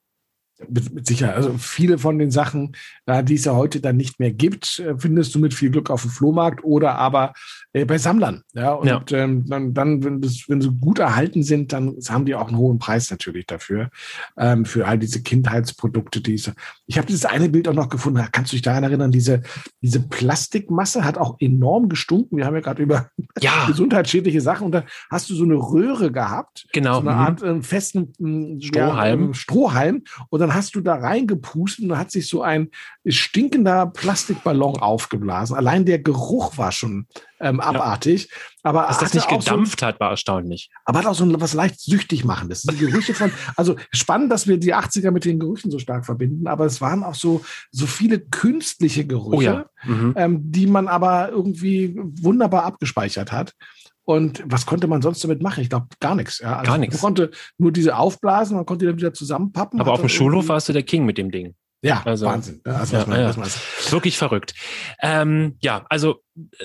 Mit, 0.68 0.92
mit 0.94 1.06
Sicherheit. 1.06 1.36
Also 1.36 1.54
viele 1.58 1.98
von 1.98 2.18
den 2.18 2.30
Sachen, 2.30 2.72
äh, 3.04 3.22
die 3.22 3.34
es 3.34 3.44
ja 3.44 3.54
heute 3.54 3.80
dann 3.80 3.96
nicht 3.96 4.18
mehr 4.18 4.32
gibt, 4.32 4.78
äh, 4.78 4.94
findest 4.96 5.34
du 5.34 5.38
mit 5.38 5.52
viel 5.52 5.70
Glück 5.70 5.90
auf 5.90 6.02
dem 6.02 6.10
Flohmarkt 6.10 6.64
oder 6.64 6.94
aber 6.94 7.34
äh, 7.74 7.84
bei 7.84 7.98
Sammlern. 7.98 8.42
Ja, 8.54 8.72
und 8.72 8.88
ja. 8.88 9.02
Ähm, 9.10 9.44
dann, 9.46 9.74
dann 9.74 10.02
wenn, 10.02 10.22
das, 10.22 10.44
wenn 10.48 10.62
sie 10.62 10.70
gut 10.70 10.98
erhalten 10.98 11.42
sind, 11.42 11.74
dann 11.74 11.96
haben 12.08 12.24
die 12.24 12.34
auch 12.34 12.48
einen 12.48 12.56
hohen 12.56 12.78
Preis 12.78 13.10
natürlich 13.10 13.44
dafür, 13.46 13.90
ähm, 14.38 14.64
für 14.64 14.86
all 14.86 14.98
diese 14.98 15.22
Kindheitsprodukte. 15.22 16.22
Diese. 16.22 16.54
Ich 16.86 16.96
habe 16.96 17.06
dieses 17.06 17.26
eine 17.26 17.50
Bild 17.50 17.68
auch 17.68 17.74
noch 17.74 17.90
gefunden, 17.90 18.26
kannst 18.32 18.52
du 18.52 18.56
dich 18.56 18.62
daran 18.62 18.84
erinnern, 18.84 19.12
diese, 19.12 19.42
diese 19.82 20.00
Plastikmasse 20.00 21.04
hat 21.04 21.18
auch 21.18 21.36
enorm 21.38 21.90
gestunken. 21.90 22.38
Wir 22.38 22.46
haben 22.46 22.54
ja 22.54 22.60
gerade 22.60 22.82
über 22.82 23.10
ja. 23.40 23.52
gesundheitsschädliche 23.66 24.40
Sachen 24.40 24.64
und 24.64 24.72
da 24.72 24.84
hast 25.10 25.28
du 25.28 25.34
so 25.34 25.44
eine 25.44 25.56
Röhre 25.56 26.10
gehabt. 26.10 26.66
Genau. 26.72 26.94
So 26.94 27.00
eine 27.00 27.12
mhm. 27.12 27.18
Art 27.18 27.42
äh, 27.42 27.62
festen 27.62 28.60
Strohhalm. 28.62 29.26
Ja, 29.28 29.34
Strohhalm. 29.34 30.02
Und 30.30 30.45
dann 30.46 30.54
hast 30.54 30.74
du 30.74 30.80
da 30.80 30.94
reingepustet 30.94 31.84
und 31.84 31.88
da 31.90 31.98
hat 31.98 32.10
sich 32.10 32.28
so 32.28 32.42
ein 32.42 32.70
stinkender 33.04 33.86
Plastikballon 33.86 34.78
aufgeblasen. 34.78 35.56
Allein 35.56 35.84
der 35.84 35.98
Geruch 35.98 36.56
war 36.56 36.70
schon 36.70 37.06
ähm, 37.40 37.60
abartig. 37.60 38.28
Ja. 38.30 38.36
Aber 38.62 38.86
Dass 38.86 38.98
das 38.98 39.14
nicht 39.14 39.28
gedampft 39.28 39.80
so, 39.80 39.86
hat, 39.86 40.00
war 40.00 40.10
erstaunlich. 40.10 40.70
Aber 40.84 41.00
hat 41.00 41.06
auch 41.06 41.14
so 41.14 41.40
was 41.40 41.52
leicht 41.52 41.80
süchtig 41.80 42.24
machendes. 42.24 42.62
Die 42.62 42.76
Gerüche 42.76 43.12
von, 43.12 43.32
also 43.56 43.76
spannend, 43.92 44.30
dass 44.30 44.46
wir 44.46 44.58
die 44.58 44.74
80er 44.74 45.10
mit 45.10 45.24
den 45.24 45.38
Gerüchen 45.40 45.70
so 45.70 45.78
stark 45.78 46.06
verbinden, 46.06 46.46
aber 46.46 46.64
es 46.64 46.80
waren 46.80 47.02
auch 47.02 47.14
so, 47.14 47.44
so 47.72 47.86
viele 47.86 48.20
künstliche 48.20 49.04
Gerüche, 49.04 49.66
oh 49.84 49.88
ja. 49.88 49.94
mhm. 49.94 50.14
ähm, 50.16 50.52
die 50.52 50.66
man 50.66 50.86
aber 50.86 51.30
irgendwie 51.30 51.96
wunderbar 51.96 52.64
abgespeichert 52.64 53.32
hat. 53.32 53.52
Und 54.06 54.42
was 54.46 54.66
konnte 54.66 54.86
man 54.86 55.02
sonst 55.02 55.22
damit 55.24 55.42
machen? 55.42 55.62
Ich 55.62 55.68
glaube, 55.68 55.88
gar 55.98 56.14
nichts. 56.14 56.38
Ja. 56.38 56.58
Also 56.58 56.70
gar 56.70 56.78
nichts. 56.78 56.94
Man 56.94 57.00
konnte 57.00 57.32
nur 57.58 57.72
diese 57.72 57.96
aufblasen, 57.96 58.56
man 58.56 58.64
konnte 58.64 58.84
die 58.84 58.90
dann 58.90 58.98
wieder 58.98 59.12
zusammenpappen. 59.12 59.80
Aber 59.80 59.92
auf 59.92 60.00
dem 60.00 60.08
Schulhof 60.08 60.48
warst 60.48 60.68
du 60.68 60.72
der 60.72 60.84
King 60.84 61.04
mit 61.04 61.18
dem 61.18 61.32
Ding. 61.32 61.56
Ja, 61.82 62.02
also, 62.04 62.26
Wahnsinn. 62.26 62.60
Also, 62.64 62.96
ja, 62.96 63.06
man, 63.06 63.20
ja. 63.20 63.34
Wirklich 63.90 64.16
verrückt. 64.16 64.54
Ähm, 65.02 65.56
ja, 65.60 65.84
also 65.90 66.22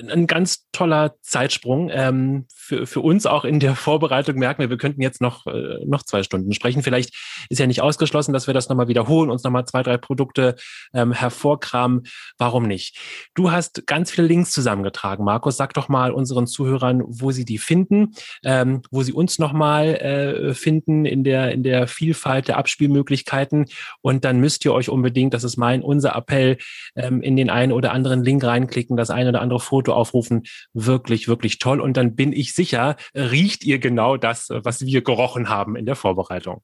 ein 0.10 0.28
ganz 0.28 0.68
toller 0.72 1.16
Zeitsprung. 1.22 1.90
Ähm, 1.92 2.46
für, 2.54 2.86
für 2.86 3.00
uns 3.00 3.26
auch 3.26 3.46
in 3.46 3.60
der 3.60 3.76
Vorbereitung 3.76 4.36
merken 4.36 4.62
wir, 4.62 4.70
wir 4.70 4.78
könnten 4.78 5.02
jetzt 5.02 5.22
noch, 5.22 5.46
äh, 5.48 5.78
noch 5.86 6.04
zwei 6.04 6.24
Stunden 6.24 6.54
sprechen. 6.54 6.84
Vielleicht 6.84 7.16
ist 7.50 7.60
ja 7.60 7.68
nicht 7.68 7.82
ausgeschlossen, 7.82 8.34
dass 8.34 8.48
wir 8.48 8.54
das 8.54 8.70
nochmal 8.70 8.88
wiederholen, 8.88 9.30
uns 9.30 9.44
nochmal 9.44 9.66
zwei, 9.66 9.84
drei 9.84 9.98
Produkte 9.98 10.56
ähm, 10.94 11.14
hervorkramen. 11.14 12.04
Warum 12.38 12.64
nicht? 12.64 12.98
Du 13.34 13.52
hast 13.52 13.88
ganz 13.88 14.12
viele 14.12 14.28
Links 14.28 14.52
zusammengetragen. 14.52 15.24
Markus, 15.24 15.58
sag 15.58 15.74
doch 15.74 15.88
mal 15.88 16.12
unseren 16.12 16.48
Zuhörern, 16.48 17.02
wo 17.06 17.32
sie 17.32 17.46
die 17.46 17.58
finden, 17.58 18.14
ähm, 18.44 18.82
wo 18.92 19.04
sie 19.04 19.14
uns 19.14 19.40
nochmal 19.40 19.96
äh, 19.96 20.54
finden 20.54 21.06
in 21.06 21.24
der, 21.24 21.52
in 21.52 21.64
der 21.64 21.88
Vielfalt 21.88 22.50
der 22.50 22.58
Abspielmöglichkeiten. 22.58 23.66
Und 24.02 24.26
dann 24.26 24.40
müsst 24.40 24.66
ihr 24.66 24.74
euch 24.74 24.90
unbedingt, 24.90 25.34
das 25.34 25.44
ist 25.46 25.56
mein, 25.56 25.82
unser 25.82 26.16
Appell, 26.16 26.58
ähm, 26.96 27.22
in 27.22 27.38
den 27.38 27.50
einen 27.50 27.72
oder 27.72 27.94
anderen 27.94 28.24
Link 28.24 28.44
reinklicken, 28.44 28.98
das 28.98 29.10
eine 29.10 29.30
oder 29.30 29.42
andere 29.42 29.61
Foto 29.62 29.94
aufrufen. 29.94 30.44
Wirklich, 30.74 31.28
wirklich 31.28 31.60
toll. 31.60 31.80
Und 31.80 31.98
dann 31.98 32.16
bin 32.16 32.34
ich 32.34 32.54
sicher, 32.54 32.96
riecht 33.16 33.64
ihr 33.64 33.80
genau 33.80 34.18
das, 34.18 34.50
was 34.50 34.86
wir 34.86 35.02
gerochen 35.02 35.50
haben 35.50 35.76
in 35.76 35.86
der 35.86 35.96
Vorbereitung. 35.96 36.62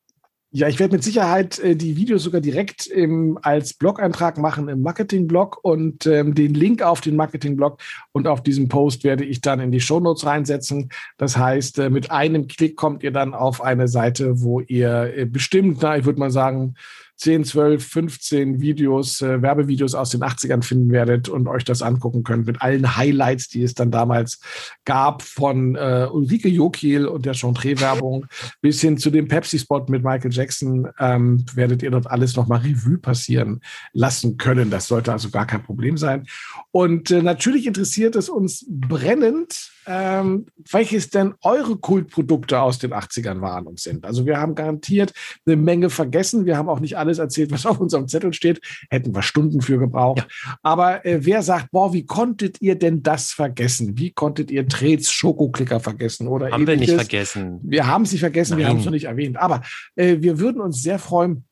Ja, 0.52 0.70
ich 0.70 0.80
werde 0.80 0.96
mit 0.96 1.04
Sicherheit 1.04 1.60
äh, 1.60 1.76
die 1.76 1.98
Videos 1.98 2.24
sogar 2.24 2.40
direkt 2.40 2.88
im, 2.88 3.38
als 3.42 3.74
Blog-Eintrag 3.74 4.38
machen 4.38 4.70
im 4.70 4.82
Marketing-Blog 4.82 5.60
und 5.62 6.06
ähm, 6.06 6.36
den 6.36 6.54
Link 6.54 6.82
auf 6.82 7.02
den 7.02 7.18
Marketing-Blog 7.18 7.82
und 8.14 8.28
auf 8.28 8.42
diesem 8.44 8.70
Post 8.70 9.04
werde 9.04 9.26
ich 9.26 9.42
dann 9.42 9.60
in 9.60 9.72
die 9.72 9.82
Shownotes 9.82 10.26
reinsetzen. 10.26 10.90
Das 11.18 11.38
heißt, 11.38 11.80
äh, 11.80 11.90
mit 11.90 12.12
einem 12.12 12.48
Klick 12.48 12.78
kommt 12.78 13.04
ihr 13.04 13.12
dann 13.12 13.34
auf 13.34 13.62
eine 13.62 13.90
Seite, 13.90 14.42
wo 14.42 14.62
ihr 14.62 15.14
äh, 15.18 15.26
bestimmt, 15.26 15.80
na, 15.82 15.98
ich 15.98 16.06
würde 16.06 16.20
mal 16.20 16.32
sagen, 16.32 16.76
10, 17.18 17.46
12, 17.46 17.86
15 17.86 18.62
Videos, 18.62 19.22
äh, 19.22 19.42
Werbevideos 19.42 19.96
aus 19.96 20.12
den 20.12 20.22
80ern 20.22 20.64
finden 20.64 20.92
werdet 20.92 21.30
und 21.30 21.48
euch 21.48 21.64
das 21.64 21.82
angucken 21.82 22.24
könnt 22.24 22.46
mit 22.46 22.62
allen 22.62 22.96
Highlights, 22.96 23.50
die 23.50 23.64
es 23.64 23.74
dann 23.74 23.92
damals 23.92 24.40
gab, 24.86 25.24
von 25.24 25.76
äh, 25.76 26.08
Ulrike 26.12 26.48
Jokiel 26.48 27.08
und 27.08 27.26
der 27.26 27.34
Chantre-Werbung 27.34 28.28
bis 28.62 28.82
hin 28.82 28.98
zu 28.98 29.10
dem 29.10 29.28
Pepsi-Spot 29.28 29.86
mit 29.90 30.04
Michael 30.04 30.32
Jackson, 30.32 30.88
ähm, 31.00 31.44
werdet 31.56 31.84
ihr 31.84 31.92
dort 31.92 32.08
alles 32.08 32.36
nochmal 32.36 32.60
Revue 32.60 33.00
passieren 33.00 33.62
lassen 33.94 34.38
können. 34.38 34.70
Das 34.70 34.88
sollte 34.88 35.12
also 35.12 35.30
gar 35.30 35.48
kein 35.48 35.64
Problem 35.64 35.98
sein. 35.98 36.28
Und 36.72 37.12
äh, 37.12 37.22
natürlich 37.22 37.66
interessiert 37.66 38.16
es 38.16 38.30
uns 38.30 38.66
brennend, 38.70 39.72
ähm, 39.88 40.46
welches 40.70 41.10
denn 41.10 41.34
eure 41.42 41.78
Kultprodukte 41.78 42.62
aus 42.62 42.78
den 42.78 42.94
80ern 42.94 43.42
waren 43.42 43.66
und 43.66 43.80
sind. 43.80 44.06
Also 44.06 44.26
wir 44.26 44.40
haben 44.40 44.54
garantiert 44.54 45.14
eine 45.46 45.56
Menge 45.56 45.90
vergessen. 45.90 46.46
Wir 46.46 46.58
haben 46.58 46.70
auch 46.70 46.82
nicht 46.82 46.98
alles 46.98 47.20
erzählt, 47.20 47.52
was 47.52 47.66
auf 47.66 47.80
unserem 47.80 48.08
Zettel 48.08 48.34
steht. 48.34 48.62
Hätten 48.90 49.16
wir 49.16 49.22
Stunden 49.22 49.62
für 49.62 49.80
gebraucht. 49.80 50.28
Ja. 50.46 50.58
Aber 50.62 51.06
äh, 51.06 51.26
wer 51.26 51.42
sagt, 51.42 51.72
boah, 51.72 51.94
wie 51.94 52.06
konntet 52.06 52.62
ihr 52.62 52.76
denn 52.76 53.02
das 53.02 53.32
vergessen? 53.32 53.98
Wie 53.98 54.12
konntet 54.12 54.52
ihr 54.52 54.68
Trets 54.68 55.12
Schokoklicker 55.12 55.80
vergessen? 55.80 56.28
Oder 56.28 56.52
haben 56.52 56.62
ähnliches? 56.62 56.80
wir 56.80 56.96
nicht 56.98 57.10
vergessen. 57.10 57.60
Wir 57.64 57.88
haben 57.88 58.06
sie 58.06 58.18
vergessen, 58.18 58.52
Nein. 58.52 58.60
wir 58.60 58.68
haben 58.68 58.80
es 58.80 58.86
noch 58.86 58.92
nicht 58.92 59.06
erwähnt. 59.06 59.38
Aber 59.38 59.62
äh, 59.96 60.18
wir 60.20 60.40
würden 60.40 60.62
uns 60.62 60.84
sehr 60.84 61.00
freuen, 61.00 61.47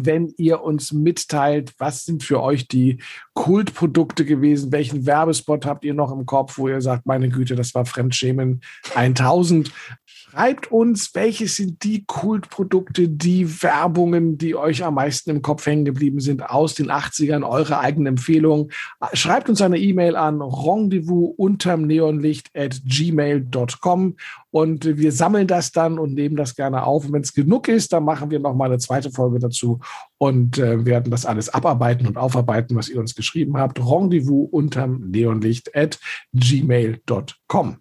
wenn 0.00 0.32
ihr 0.36 0.62
uns 0.62 0.92
mitteilt, 0.92 1.74
was 1.78 2.04
sind 2.04 2.22
für 2.22 2.42
euch 2.42 2.68
die 2.68 3.02
Kultprodukte 3.34 4.24
gewesen, 4.24 4.72
welchen 4.72 5.06
Werbespot 5.06 5.66
habt 5.66 5.84
ihr 5.84 5.94
noch 5.94 6.12
im 6.12 6.26
Kopf, 6.26 6.58
wo 6.58 6.68
ihr 6.68 6.80
sagt, 6.80 7.06
meine 7.06 7.28
Güte, 7.28 7.54
das 7.54 7.74
war 7.74 7.86
Fremdschämen 7.86 8.60
1000. 8.94 9.72
Schreibt 10.36 10.70
uns, 10.70 11.14
welches 11.14 11.56
sind 11.56 11.82
die 11.82 12.04
Kultprodukte, 12.04 13.08
die 13.08 13.62
Werbungen, 13.62 14.36
die 14.36 14.54
euch 14.54 14.84
am 14.84 14.96
meisten 14.96 15.30
im 15.30 15.40
Kopf 15.40 15.64
hängen 15.64 15.86
geblieben 15.86 16.20
sind 16.20 16.42
aus 16.42 16.74
den 16.74 16.90
80ern, 16.90 17.42
eure 17.42 17.78
eigenen 17.78 18.08
Empfehlungen. 18.08 18.70
Schreibt 19.14 19.48
uns 19.48 19.62
eine 19.62 19.78
E-Mail 19.78 20.14
an 20.14 20.42
rendezvous 20.42 21.32
unterm 21.38 21.86
Neonlicht 21.86 22.50
at 22.54 22.82
gmail.com 22.84 24.16
und 24.50 24.84
wir 24.84 25.12
sammeln 25.12 25.46
das 25.46 25.72
dann 25.72 25.98
und 25.98 26.12
nehmen 26.12 26.36
das 26.36 26.54
gerne 26.54 26.82
auf. 26.82 27.06
Und 27.06 27.14
wenn 27.14 27.22
es 27.22 27.32
genug 27.32 27.68
ist, 27.68 27.94
dann 27.94 28.04
machen 28.04 28.30
wir 28.30 28.38
nochmal 28.38 28.68
eine 28.68 28.78
zweite 28.78 29.10
Folge 29.10 29.38
dazu 29.38 29.80
und 30.18 30.58
äh, 30.58 30.84
werden 30.84 31.10
das 31.10 31.24
alles 31.24 31.48
abarbeiten 31.48 32.06
und 32.06 32.18
aufarbeiten, 32.18 32.76
was 32.76 32.90
ihr 32.90 33.00
uns 33.00 33.14
geschrieben 33.14 33.56
habt. 33.56 33.80
Rendezvous 33.80 34.50
unterm 34.50 35.00
Neonlicht 35.10 35.74
at 35.74 35.98
gmail.com. 36.34 37.78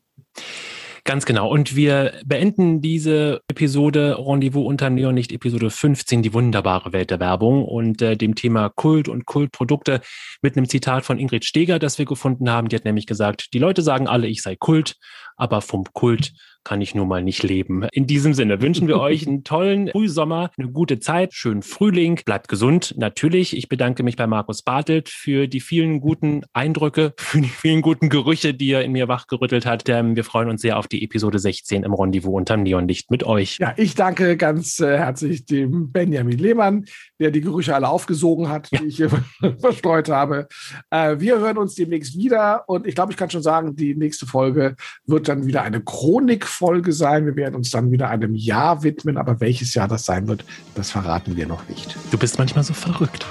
Ganz 1.07 1.27
genau. 1.27 1.47
Und 1.47 1.75
wir 1.75 2.13
beenden 2.25 2.81
diese 2.81 3.41
Episode 3.47 4.17
Rendezvous 4.17 4.65
unter 4.65 4.89
Neon 4.89 5.13
nicht 5.13 5.31
Episode 5.31 5.69
15, 5.69 6.23
die 6.23 6.33
wunderbare 6.33 6.93
Welt 6.93 7.11
der 7.11 7.19
Werbung 7.19 7.63
und 7.63 8.01
äh, 8.01 8.17
dem 8.17 8.33
Thema 8.33 8.69
Kult 8.69 9.07
und 9.07 9.27
Kultprodukte 9.27 10.01
mit 10.41 10.57
einem 10.57 10.67
Zitat 10.67 11.05
von 11.05 11.19
Ingrid 11.19 11.45
Steger, 11.45 11.77
das 11.77 11.99
wir 11.99 12.05
gefunden 12.05 12.49
haben. 12.49 12.69
Die 12.69 12.75
hat 12.75 12.85
nämlich 12.85 13.05
gesagt, 13.05 13.53
die 13.53 13.59
Leute 13.59 13.83
sagen 13.83 14.07
alle, 14.07 14.25
ich 14.25 14.41
sei 14.41 14.55
Kult, 14.55 14.95
aber 15.37 15.61
vom 15.61 15.83
Kult 15.93 16.33
kann 16.65 16.81
ich 16.81 16.93
nun 16.95 17.07
mal 17.07 17.23
nicht 17.23 17.43
leben. 17.43 17.83
In 17.93 18.07
diesem 18.07 18.33
Sinne 18.33 18.61
wünschen 18.61 18.89
wir 18.89 18.99
euch 18.99 19.25
einen 19.25 19.45
tollen 19.45 19.89
Frühsommer, 19.89 20.51
eine 20.57 20.69
gute 20.69 20.99
Zeit, 20.99 21.33
schönen 21.33 21.61
Frühling, 21.61 22.19
bleibt 22.25 22.49
gesund. 22.49 22.95
Natürlich, 22.97 23.55
ich 23.55 23.69
bedanke 23.69 24.03
mich 24.03 24.17
bei 24.17 24.27
Markus 24.27 24.63
Bartelt 24.63 25.07
für 25.07 25.47
die 25.47 25.61
vielen 25.61 26.01
guten 26.01 26.41
Eindrücke, 26.51 27.13
für 27.17 27.39
die 27.39 27.47
vielen 27.47 27.81
guten 27.81 28.09
Gerüche, 28.09 28.53
die 28.53 28.71
er 28.71 28.83
in 28.83 28.91
mir 28.91 29.07
wachgerüttelt 29.07 29.65
hat. 29.65 29.87
Wir 29.87 30.23
freuen 30.23 30.49
uns 30.49 30.61
sehr 30.61 30.77
auf 30.79 30.87
die 30.87 31.03
Episode 31.03 31.37
16 31.37 31.83
im 31.83 31.93
Rendezvous 31.93 32.33
unterm 32.33 32.63
Neonlicht 32.63 33.11
mit 33.11 33.23
euch. 33.23 33.59
Ja, 33.59 33.73
ich 33.77 33.93
danke 33.93 34.35
ganz 34.35 34.79
äh, 34.79 34.97
herzlich 34.97 35.45
dem 35.45 35.91
Benjamin 35.91 36.39
Lehmann, 36.39 36.85
der 37.19 37.29
die 37.29 37.41
Gerüche 37.41 37.75
alle 37.75 37.87
aufgesogen 37.87 38.49
hat, 38.49 38.69
ja. 38.71 38.79
die 38.79 38.87
ich 38.87 38.97
hier 38.97 39.09
verstreut 39.59 40.09
habe. 40.09 40.47
Äh, 40.89 41.19
wir 41.19 41.37
hören 41.39 41.59
uns 41.59 41.75
demnächst 41.75 42.17
wieder 42.17 42.63
und 42.67 42.87
ich 42.87 42.95
glaube, 42.95 43.11
ich 43.11 43.17
kann 43.17 43.29
schon 43.29 43.43
sagen, 43.43 43.75
die 43.75 43.95
nächste 43.95 44.25
Folge 44.25 44.75
wird 45.05 45.27
dann 45.27 45.45
wieder 45.45 45.61
eine 45.61 45.81
Chronik 45.81 46.45
Folge 46.55 46.93
sein. 46.93 47.25
Wir 47.25 47.35
werden 47.35 47.55
uns 47.55 47.69
dann 47.69 47.91
wieder 47.91 48.09
einem 48.09 48.33
Jahr 48.33 48.83
widmen, 48.83 49.17
aber 49.17 49.39
welches 49.41 49.73
Jahr 49.73 49.87
das 49.87 50.05
sein 50.05 50.27
wird, 50.27 50.45
das 50.75 50.91
verraten 50.91 51.35
wir 51.35 51.47
noch 51.47 51.67
nicht. 51.67 51.97
Du 52.11 52.17
bist 52.17 52.37
manchmal 52.37 52.63
so 52.63 52.73
verrückt. 52.73 53.25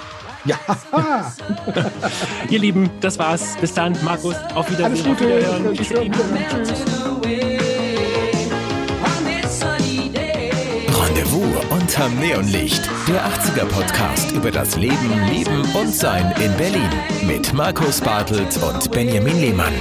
Ja. 0.45 0.59
Ihr 2.49 2.59
Lieben, 2.59 2.89
das 3.01 3.17
war's. 3.17 3.57
Bis 3.59 3.73
dann, 3.73 3.97
Markus. 4.03 4.35
Auf 4.53 4.69
Wiedersehen. 4.69 4.85
Alles 4.85 5.03
Gute. 5.03 5.25
Auf 5.25 5.79
Wiedersehen. 5.79 6.13
Rendezvous 10.93 11.65
unterm 11.71 12.19
Neonlicht. 12.19 12.87
Der 13.07 13.25
80er 13.25 13.65
Podcast 13.65 14.31
über 14.33 14.51
das 14.51 14.75
Leben, 14.75 15.27
Leben 15.31 15.63
und 15.73 15.93
Sein 15.93 16.31
in 16.39 16.55
Berlin. 16.57 16.89
Mit 17.25 17.53
Markus 17.53 17.99
Bartelt 18.01 18.55
und 18.61 18.91
Benjamin 18.91 19.39
Lehmann. 19.41 19.73